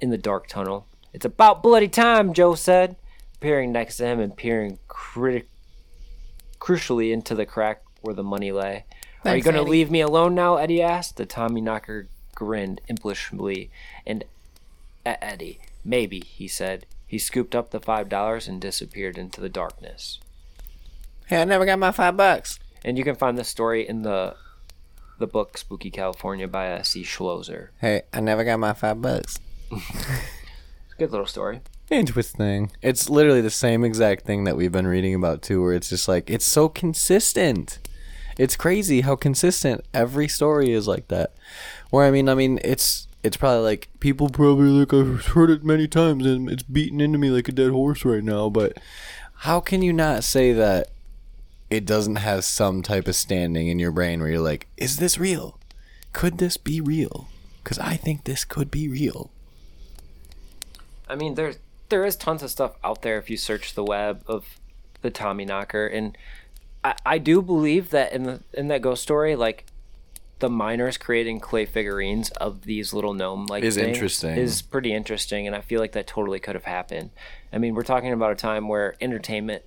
in 0.00 0.08
the 0.08 0.16
dark 0.16 0.46
tunnel. 0.48 0.86
It's 1.12 1.24
about 1.24 1.62
bloody 1.62 1.88
time, 1.88 2.32
Joe 2.32 2.54
said, 2.54 2.96
peering 3.40 3.72
next 3.72 3.96
to 3.96 4.06
him 4.06 4.20
and 4.20 4.36
peering 4.36 4.78
criti- 4.88 5.46
crucially 6.58 7.12
into 7.12 7.34
the 7.34 7.46
crack 7.46 7.82
where 8.00 8.14
the 8.14 8.22
money 8.22 8.52
lay. 8.52 8.84
Are 9.24 9.36
you 9.36 9.42
going 9.42 9.56
to 9.56 9.62
leave 9.62 9.90
me 9.90 10.00
alone 10.00 10.34
now? 10.34 10.56
Eddie 10.56 10.82
asked. 10.82 11.16
The 11.16 11.26
Tommy 11.26 11.60
knocker 11.60 12.08
grinned 12.34 12.80
impishly 12.88 13.68
and 14.06 14.24
at 15.04 15.18
Eddie. 15.20 15.60
Maybe, 15.84 16.20
he 16.20 16.48
said. 16.48 16.86
He 17.06 17.18
scooped 17.18 17.54
up 17.54 17.70
the 17.70 17.80
five 17.80 18.08
dollars 18.08 18.46
and 18.46 18.60
disappeared 18.60 19.18
into 19.18 19.40
the 19.40 19.48
darkness. 19.48 20.20
Hey, 21.26 21.42
I 21.42 21.44
never 21.44 21.66
got 21.66 21.78
my 21.78 21.90
five 21.90 22.16
bucks. 22.16 22.58
And 22.84 22.96
you 22.96 23.04
can 23.04 23.16
find 23.16 23.36
this 23.36 23.48
story 23.48 23.86
in 23.86 24.02
the 24.02 24.36
the 25.18 25.26
book 25.26 25.58
Spooky 25.58 25.90
California 25.90 26.48
by 26.48 26.72
uh, 26.72 26.82
C. 26.82 27.02
Schlosser. 27.02 27.72
Hey, 27.80 28.02
I 28.12 28.20
never 28.20 28.42
got 28.42 28.58
my 28.58 28.72
five 28.72 29.02
bucks. 29.02 29.38
Good 31.00 31.12
little 31.12 31.26
story. 31.26 31.62
Interesting. 31.90 32.72
It's 32.82 33.08
literally 33.08 33.40
the 33.40 33.48
same 33.48 33.84
exact 33.84 34.26
thing 34.26 34.44
that 34.44 34.54
we've 34.54 34.70
been 34.70 34.86
reading 34.86 35.14
about 35.14 35.40
too, 35.40 35.62
where 35.62 35.72
it's 35.72 35.88
just 35.88 36.08
like 36.08 36.28
it's 36.28 36.44
so 36.44 36.68
consistent. 36.68 37.78
It's 38.36 38.54
crazy 38.54 39.00
how 39.00 39.16
consistent 39.16 39.82
every 39.94 40.28
story 40.28 40.72
is 40.72 40.86
like 40.86 41.08
that. 41.08 41.32
Where 41.88 42.04
I 42.04 42.10
mean, 42.10 42.28
I 42.28 42.34
mean, 42.34 42.60
it's 42.62 43.08
it's 43.22 43.38
probably 43.38 43.62
like 43.62 43.88
people 43.98 44.28
probably 44.28 44.68
like 44.68 44.92
oh, 44.92 45.14
I've 45.14 45.26
heard 45.28 45.48
it 45.48 45.64
many 45.64 45.88
times 45.88 46.26
and 46.26 46.50
it's 46.50 46.64
beaten 46.64 47.00
into 47.00 47.16
me 47.16 47.30
like 47.30 47.48
a 47.48 47.52
dead 47.52 47.70
horse 47.70 48.04
right 48.04 48.22
now. 48.22 48.50
But 48.50 48.76
how 49.36 49.58
can 49.58 49.80
you 49.80 49.94
not 49.94 50.22
say 50.22 50.52
that 50.52 50.90
it 51.70 51.86
doesn't 51.86 52.16
have 52.16 52.44
some 52.44 52.82
type 52.82 53.08
of 53.08 53.16
standing 53.16 53.68
in 53.68 53.78
your 53.78 53.90
brain 53.90 54.20
where 54.20 54.28
you're 54.28 54.40
like, 54.40 54.66
is 54.76 54.98
this 54.98 55.16
real? 55.16 55.58
Could 56.12 56.36
this 56.36 56.58
be 56.58 56.78
real? 56.78 57.28
Because 57.64 57.78
I 57.78 57.96
think 57.96 58.24
this 58.24 58.44
could 58.44 58.70
be 58.70 58.86
real. 58.86 59.30
I 61.10 61.16
mean, 61.16 61.34
there's 61.34 61.58
there 61.88 62.04
is 62.04 62.16
tons 62.16 62.42
of 62.42 62.50
stuff 62.50 62.76
out 62.84 63.02
there 63.02 63.18
if 63.18 63.28
you 63.28 63.36
search 63.36 63.74
the 63.74 63.84
web 63.84 64.22
of 64.26 64.58
the 65.02 65.10
Tommy 65.10 65.44
Knocker, 65.44 65.86
and 65.86 66.16
I, 66.84 66.94
I 67.04 67.18
do 67.18 67.42
believe 67.42 67.90
that 67.90 68.12
in 68.12 68.22
the 68.24 68.40
in 68.54 68.68
that 68.68 68.80
ghost 68.82 69.02
story, 69.02 69.34
like 69.36 69.66
the 70.38 70.48
miners 70.48 70.96
creating 70.96 71.38
clay 71.40 71.66
figurines 71.66 72.30
of 72.30 72.62
these 72.64 72.94
little 72.94 73.12
gnome 73.12 73.44
like 73.46 73.62
Is 73.62 73.76
interesting. 73.76 74.36
is 74.38 74.62
pretty 74.62 74.92
interesting 74.94 75.46
and 75.46 75.54
i 75.54 75.60
feel 75.60 75.80
like 75.80 75.92
that 75.92 76.06
totally 76.06 76.40
could 76.40 76.54
have 76.54 76.64
happened 76.64 77.10
i 77.52 77.58
mean 77.58 77.74
we're 77.74 77.82
talking 77.82 78.10
about 78.10 78.32
a 78.32 78.34
time 78.34 78.66
where 78.66 78.94
entertainment 79.02 79.64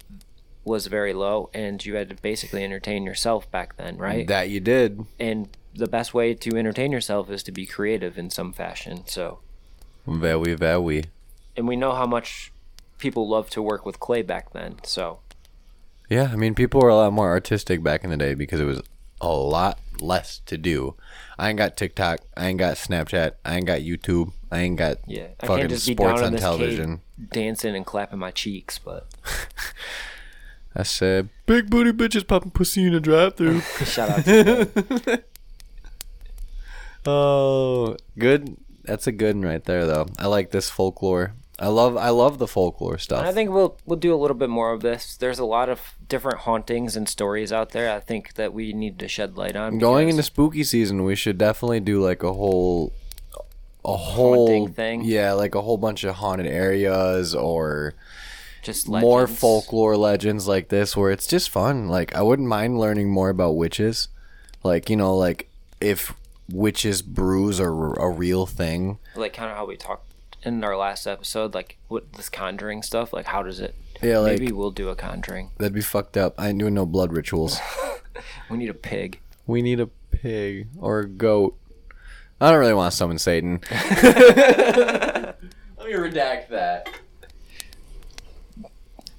was 0.65 0.87
very 0.87 1.13
low 1.13 1.51
and 1.53 1.85
you 1.85 1.93
had 1.95 2.09
to 2.09 2.15
basically 2.15 2.63
entertain 2.63 3.03
yourself 3.03 3.49
back 3.51 3.77
then 3.77 3.97
right 3.97 4.25
That 4.27 4.49
you 4.49 4.59
did. 4.59 5.05
and 5.19 5.47
the 5.75 5.85
best 5.87 6.15
way 6.15 6.33
to 6.33 6.57
entertain 6.57 6.91
yourself 6.91 7.29
is 7.29 7.43
to 7.43 7.51
be 7.51 7.67
creative 7.67 8.17
in 8.17 8.31
some 8.31 8.51
fashion 8.51 9.03
so 9.05 9.39
Very, 10.07 10.55
very. 10.55 11.03
And 11.55 11.67
we 11.67 11.75
know 11.75 11.93
how 11.93 12.05
much 12.05 12.51
people 12.97 13.27
love 13.27 13.49
to 13.49 13.61
work 13.61 13.85
with 13.85 13.99
clay 13.99 14.21
back 14.21 14.53
then 14.53 14.75
so 14.83 15.19
Yeah, 16.09 16.29
I 16.31 16.35
mean, 16.35 16.55
people 16.55 16.81
were 16.81 16.89
a 16.89 16.95
lot 16.95 17.13
more 17.13 17.29
artistic 17.29 17.81
back 17.83 18.03
in 18.03 18.09
the 18.09 18.17
day 18.17 18.33
because 18.33 18.59
it 18.59 18.65
was 18.65 18.81
a 19.19 19.31
lot 19.31 19.79
less 19.99 20.39
to 20.45 20.57
do. 20.57 20.95
I 21.37 21.49
ain't 21.49 21.57
got 21.57 21.77
TikTok. 21.77 22.19
I 22.35 22.47
ain't 22.47 22.59
got 22.59 22.75
Snapchat. 22.75 23.33
I 23.45 23.55
ain't 23.55 23.65
got 23.65 23.79
YouTube. 23.79 24.33
I 24.51 24.59
ain't 24.59 24.77
got 24.77 24.97
yeah 25.07 25.27
i 25.39 25.47
fucking 25.47 25.61
can't 25.61 25.69
just 25.71 25.87
be 25.87 25.93
sports 25.93 26.21
on 26.21 26.35
television. 26.35 27.01
dancing 27.31 27.75
and 27.75 27.85
clapping 27.87 28.19
my 28.19 28.29
cheeks 28.29 28.77
but 28.77 29.07
I 30.75 30.83
said, 30.83 31.29
big 31.45 31.69
booty 31.69 31.91
bitches 31.91 32.27
popping 32.27 32.51
pussy 32.51 32.87
in 32.87 32.95
a 32.95 32.99
drive 32.99 33.35
through. 33.35 33.61
shout 33.85 34.09
out 34.09 34.25
to 34.25 35.23
oh, 37.05 37.95
good. 38.17 38.57
That's 38.83 39.05
a 39.05 39.11
good 39.11 39.35
one 39.35 39.45
right 39.45 39.63
there, 39.63 39.85
though. 39.85 40.07
I 40.17 40.27
like 40.27 40.51
this 40.51 40.69
folklore. 40.69 41.33
I 41.59 41.67
love, 41.67 41.95
I 41.95 42.09
love 42.09 42.39
the 42.39 42.47
folklore 42.47 42.97
stuff. 42.97 43.19
And 43.19 43.27
I 43.27 43.31
think 43.31 43.51
we'll 43.51 43.77
we'll 43.85 43.99
do 43.99 44.13
a 44.13 44.17
little 44.17 44.35
bit 44.35 44.49
more 44.49 44.71
of 44.71 44.81
this. 44.81 45.15
There's 45.15 45.39
a 45.39 45.45
lot 45.45 45.69
of 45.69 45.93
different 46.09 46.39
hauntings 46.39 46.95
and 46.95 47.07
stories 47.07 47.51
out 47.51 47.69
there. 47.69 47.91
I 47.91 47.99
think 47.99 48.33
that 48.35 48.53
we 48.53 48.73
need 48.73 48.97
to 48.99 49.07
shed 49.07 49.37
light 49.37 49.55
on. 49.55 49.77
Going 49.77 50.09
into 50.09 50.23
spooky 50.23 50.63
season, 50.63 51.03
we 51.03 51.15
should 51.15 51.37
definitely 51.37 51.79
do 51.79 52.01
like 52.01 52.23
a 52.23 52.33
whole, 52.33 52.91
a 53.85 53.95
whole 53.95 54.47
Haunting 54.47 54.73
thing? 54.73 55.03
Yeah, 55.03 55.33
like 55.33 55.53
a 55.53 55.61
whole 55.61 55.77
bunch 55.77 56.03
of 56.03 56.15
haunted 56.15 56.47
areas 56.47 57.35
or 57.35 57.93
just 58.63 58.87
more 58.87 59.27
folklore 59.27 59.95
legends 59.95 60.47
like 60.47 60.69
this, 60.69 60.97
where 60.97 61.11
it's 61.11 61.27
just 61.27 61.49
fun. 61.49 61.87
Like 61.87 62.15
I 62.15 62.23
wouldn't 62.23 62.47
mind 62.47 62.79
learning 62.79 63.11
more 63.11 63.29
about 63.29 63.51
witches, 63.51 64.07
like 64.63 64.89
you 64.89 64.95
know, 64.95 65.15
like 65.15 65.49
if 65.79 66.15
witches 66.51 67.01
brews 67.01 67.59
are 67.59 67.93
a 67.93 68.09
real 68.09 68.45
thing. 68.45 68.97
like 69.15 69.33
kind 69.33 69.51
of 69.51 69.57
how 69.57 69.65
we 69.65 69.77
talked 69.77 70.12
in 70.45 70.63
our 70.63 70.75
last 70.77 71.07
episode, 71.07 71.53
like 71.53 71.77
what 71.87 72.13
this 72.13 72.29
conjuring 72.29 72.83
stuff. 72.83 73.13
Like 73.13 73.25
how 73.25 73.43
does 73.43 73.59
it? 73.59 73.75
Yeah, 74.01 74.19
like 74.19 74.39
Maybe 74.39 74.51
we'll 74.51 74.71
do 74.71 74.89
a 74.89 74.95
conjuring. 74.95 75.51
that'd 75.57 75.73
be 75.73 75.81
fucked 75.81 76.17
up. 76.17 76.35
I 76.37 76.49
ain't 76.49 76.59
doing 76.59 76.73
no 76.73 76.85
blood 76.85 77.13
rituals. 77.13 77.59
We 78.49 78.57
need 78.57 78.69
a 78.69 78.73
pig. 78.75 79.19
we 79.47 79.61
need 79.63 79.79
a 79.79 79.87
pig 79.87 80.67
or 80.77 80.99
a 80.99 81.07
goat. 81.07 81.57
I 82.39 82.51
don't 82.51 82.59
really 82.59 82.73
want 82.75 82.91
to 82.91 82.95
summon 82.97 83.17
Satan. 83.17 83.59
Let 83.71 85.35
me 85.79 85.93
redact 85.93 86.49
that. 86.49 86.87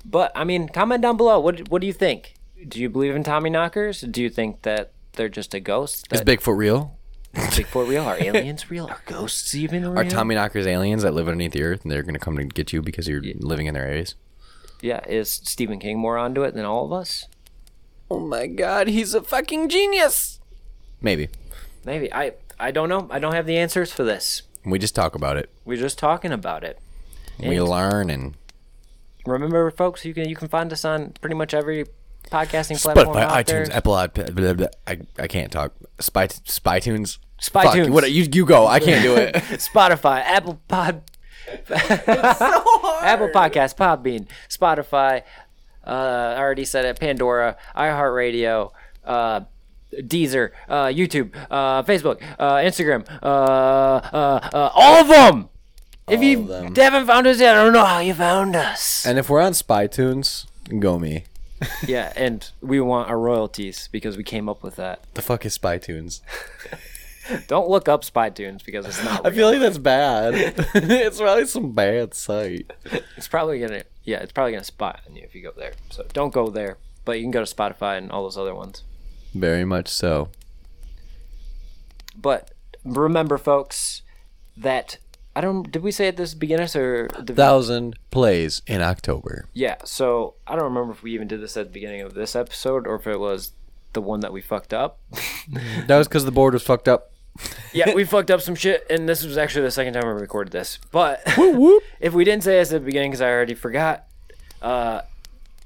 But 0.05 0.31
I 0.37 0.45
mean, 0.45 0.69
comment 0.69 1.03
down 1.03 1.17
below. 1.17 1.41
What 1.41 1.69
what 1.71 1.81
do 1.81 1.87
you 1.87 1.93
think? 1.93 2.35
Do 2.69 2.81
you 2.81 2.89
believe 2.89 3.17
in 3.17 3.25
Tommy 3.25 3.51
knockers? 3.51 4.01
Do 4.03 4.23
you 4.23 4.31
think 4.31 4.63
that 4.63 4.93
they're 5.15 5.29
just 5.29 5.55
a 5.55 5.61
ghost? 5.61 6.07
Is 6.13 6.23
Bigfoot 6.23 6.57
real? 6.57 6.97
Bigfoot 7.35 7.89
real? 7.89 8.05
Are 8.05 8.17
aliens 8.21 8.71
real? 8.71 8.87
Are 8.87 9.01
ghosts 9.07 9.55
even 9.55 9.83
real? 9.83 9.99
Are 9.99 10.05
Tommy 10.05 10.35
Knockers 10.35 10.67
aliens 10.67 11.03
that 11.03 11.15
live 11.15 11.29
underneath 11.29 11.53
the 11.53 11.63
earth 11.63 11.83
and 11.83 11.91
they're 11.91 12.03
gonna 12.03 12.19
come 12.19 12.37
to 12.37 12.45
get 12.45 12.73
you 12.73 12.83
because 12.83 13.09
you're 13.09 13.23
living 13.39 13.67
in 13.67 13.75
their 13.75 13.87
areas? 13.87 14.15
Yeah, 14.81 15.01
is 15.09 15.31
Stephen 15.31 15.79
King 15.79 15.99
more 15.99 16.19
onto 16.19 16.43
it 16.43 16.55
than 16.55 16.65
all 16.65 16.85
of 16.85 16.93
us? 16.93 17.27
Oh 18.11 18.21
my 18.21 18.47
god, 18.47 18.89
he's 18.89 19.15
a 19.15 19.23
fucking 19.23 19.69
genius. 19.69 20.41
Maybe. 21.01 21.29
Maybe. 21.85 22.13
I 22.13 22.33
I 22.59 22.71
don't 22.71 22.89
know. 22.89 23.09
I 23.11 23.19
don't 23.19 23.35
have 23.35 23.47
the 23.47 23.57
answers 23.57 23.93
for 23.93 24.05
this. 24.05 24.43
We 24.65 24.79
just 24.79 24.95
talk 24.95 25.15
about 25.15 25.37
it. 25.37 25.51
We're 25.65 25.79
just 25.79 25.99
talking 25.99 26.33
about 26.33 26.65
it. 26.65 26.79
We 27.39 27.61
learn 27.61 28.11
and 28.11 28.37
Remember, 29.27 29.71
folks, 29.71 30.05
you 30.05 30.13
can 30.13 30.29
you 30.29 30.37
can 30.37 30.49
find 30.49 30.73
us 30.73 30.85
on 30.85 31.13
pretty 31.21 31.35
much 31.35 31.55
every 31.55 31.87
podcasting 32.31 32.81
platform 32.83 33.17
Spotify, 33.17 33.23
out 33.23 33.47
iTunes, 33.47 33.47
there. 33.47 33.73
Apple, 33.73 33.99
iP- 33.99 34.35
blah, 34.35 34.53
blah, 34.53 34.67
I 34.87 34.99
I 35.19 35.27
can't 35.27 35.51
talk. 35.51 35.73
Spy 35.99 36.27
Spytunes. 36.27 37.19
Spytunes. 37.45 37.85
Fuck, 37.85 37.93
what 37.93 38.11
you 38.11 38.27
you 38.33 38.47
go. 38.47 38.67
I 38.67 38.81
can't 38.81 39.03
do 39.03 39.17
it. 39.17 39.35
Spotify, 39.61 40.23
Apple 40.25 40.61
Pod, 40.67 41.03
Apple 41.71 43.29
Podcast, 43.29 43.77
Podbean, 43.77 44.27
Spotify. 44.49 45.23
Uh, 45.87 46.35
I 46.37 46.39
already 46.39 46.65
said 46.65 46.87
it. 46.87 46.99
Pandora, 46.99 47.57
iHeartRadio, 47.77 48.71
uh, 49.05 49.41
Deezer, 49.93 50.53
uh, 50.69 50.87
YouTube, 50.87 51.35
uh, 51.51 51.83
Facebook, 51.83 52.23
uh, 52.39 52.55
Instagram, 52.57 53.07
uh, 53.23 53.27
uh, 53.27 54.49
uh, 54.53 54.71
all 54.75 55.03
of 55.03 55.09
them. 55.09 55.49
If 56.09 56.23
you 56.23 56.41
of 56.41 56.49
them. 56.49 56.75
haven't 56.75 57.07
found 57.07 57.27
us 57.27 57.39
yet, 57.41 57.57
I 57.57 57.65
don't 57.65 57.73
know 57.75 57.85
how 57.85 58.01
you 58.01 58.15
found 58.15 58.57
us. 58.57 59.05
and 59.07 59.19
if 59.19 59.29
we're 59.29 59.41
on 59.43 59.53
Spytunes, 59.53 60.47
go 60.79 60.99
me. 60.99 61.25
yeah, 61.87 62.13
and 62.17 62.51
we 62.61 62.81
want 62.81 63.09
our 63.11 63.19
royalties 63.19 63.89
because 63.93 64.17
we 64.17 64.25
came 64.25 64.49
up 64.49 64.63
with 64.63 64.77
that. 64.77 65.05
The 65.15 65.23
fuck 65.23 65.45
is 65.47 65.57
Spytunes? 65.57 66.21
Don't 67.47 67.69
look 67.69 67.89
up 67.89 68.05
SpyTunes 68.05 68.65
because 68.65 68.87
it's 68.87 69.03
not. 69.05 69.27
I 69.27 69.31
feel 69.31 69.51
like 69.51 69.61
that's 69.61 69.79
bad. 69.79 70.35
it's 70.75 71.19
probably 71.19 71.47
some 71.47 71.73
bad 71.73 72.15
site. 72.15 72.73
It's 73.17 73.29
probably 73.29 73.61
gonna 73.61 73.85
yeah, 74.05 74.19
it's 74.19 74.33
probably 74.33 74.53
gonna 74.53 74.65
spy 74.65 74.99
on 75.09 75.17
you 75.17 75.23
if 75.25 75.35
you 75.35 75.43
go 75.43 75.53
there. 75.57 75.73
So 75.91 76.05
don't 76.13 76.33
go 76.33 76.49
there. 76.51 76.79
But 77.05 77.19
you 77.19 77.25
can 77.25 77.31
go 77.31 77.45
to 77.45 77.55
Spotify 77.55 77.99
and 77.99 78.11
all 78.11 78.23
those 78.23 78.39
other 78.39 78.55
ones. 78.55 78.83
Very 79.35 79.65
much 79.65 79.89
so. 79.89 80.31
But 82.17 82.53
remember, 82.85 83.37
folks, 83.39 84.03
that 84.57 84.99
I 85.37 85.41
don't. 85.41 85.71
Did 85.71 85.83
we 85.83 85.91
say 85.91 86.09
at 86.09 86.17
this 86.17 86.35
beginners 86.35 86.77
or 86.77 87.09
the, 87.19 87.35
Thousand 87.35 87.99
plays 88.11 88.63
in 88.67 88.81
October. 88.83 89.47
yeah? 89.53 89.77
So 89.85 90.35
I 90.47 90.55
don't 90.55 90.65
remember 90.65 90.93
if 90.93 91.03
we 91.03 91.13
even 91.13 91.29
did 91.29 91.41
this 91.41 91.57
at 91.57 91.67
the 91.67 91.73
beginning 91.73 92.03
of 92.03 92.15
this 92.15 92.37
episode 92.37 92.87
or 92.87 92.97
if 92.97 93.07
it 93.07 93.19
was 93.19 93.53
the 93.95 94.03
one 94.03 94.21
that 94.21 94.33
we 94.33 94.41
fucked 94.41 94.75
up. 94.75 95.01
That 95.87 95.99
was 95.99 96.09
because 96.09 96.25
the 96.25 96.33
board 96.33 96.55
was 96.55 96.63
fucked 96.63 96.89
up. 96.89 97.13
yeah, 97.73 97.95
we 97.95 98.05
fucked 98.05 98.31
up 98.31 98.41
some 98.41 98.55
shit, 98.55 98.87
and 98.91 99.09
this 99.09 99.25
was 99.25 99.37
actually 99.37 99.63
the 99.63 99.71
second 99.71 99.95
time 99.95 100.07
we 100.07 100.21
recorded 100.21 100.53
this. 100.53 100.79
But 100.91 101.23
if 102.01 102.13
we 102.13 102.25
didn't 102.25 102.45
say 102.45 102.59
this 102.59 102.73
at 102.73 102.81
the 102.81 102.87
beginning, 102.87 103.11
because 103.11 103.21
I 103.21 103.31
already 103.31 103.55
forgot, 103.55 104.07
uh, 104.63 105.03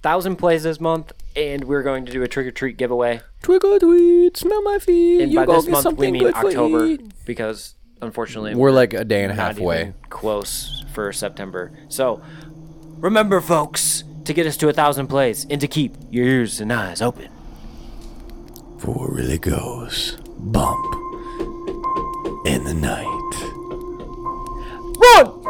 thousand 0.03 0.37
plays 0.37 0.63
this 0.63 0.81
month, 0.81 1.13
and 1.37 1.65
we're 1.65 1.83
going 1.83 2.07
to 2.07 2.13
do 2.13 2.23
a 2.23 2.29
trick 2.29 2.47
or 2.47 2.51
treat 2.51 2.77
giveaway. 2.77 3.21
Trick 3.43 3.65
or 3.65 3.79
treat, 3.79 4.37
smell 4.37 4.63
my 4.63 4.79
feet. 4.79 5.23
And 5.23 5.33
you 5.33 5.39
by 5.39 5.47
go 5.47 5.55
this 5.55 5.65
get 5.65 5.73
month, 5.73 5.85
we 5.85 5.91
something 5.91 6.13
mean 6.13 6.23
good 6.23 6.35
for 6.35 6.47
October, 6.47 6.87
eat. 6.87 7.13
because 7.25 7.75
unfortunately 8.01 8.55
We're 8.55 8.71
like 8.71 8.95
a 8.95 9.05
day 9.05 9.23
and 9.25 9.33
a 9.33 9.37
not 9.37 9.47
half 9.49 9.59
away. 9.59 9.81
even 9.81 9.95
close 10.09 10.85
for 10.93 11.13
September. 11.13 11.73
So 11.89 12.23
remember, 12.97 13.41
folks, 13.41 14.05
to 14.25 14.33
get 14.33 14.47
us 14.47 14.57
to 14.59 14.69
a 14.69 14.73
thousand 14.73 15.09
plays 15.09 15.47
and 15.49 15.61
to 15.61 15.69
keep 15.69 15.95
your 16.11 16.27
ears 16.27 16.61
and 16.61 16.73
eyes 16.73 17.03
open. 17.03 17.29
For 18.79 19.11
it 19.11 19.15
really 19.15 19.39
goes 19.39 20.17
bump 20.39 20.98
in 22.49 22.65
the 22.65 22.73
night. 22.73 23.05
Run! 24.99 25.48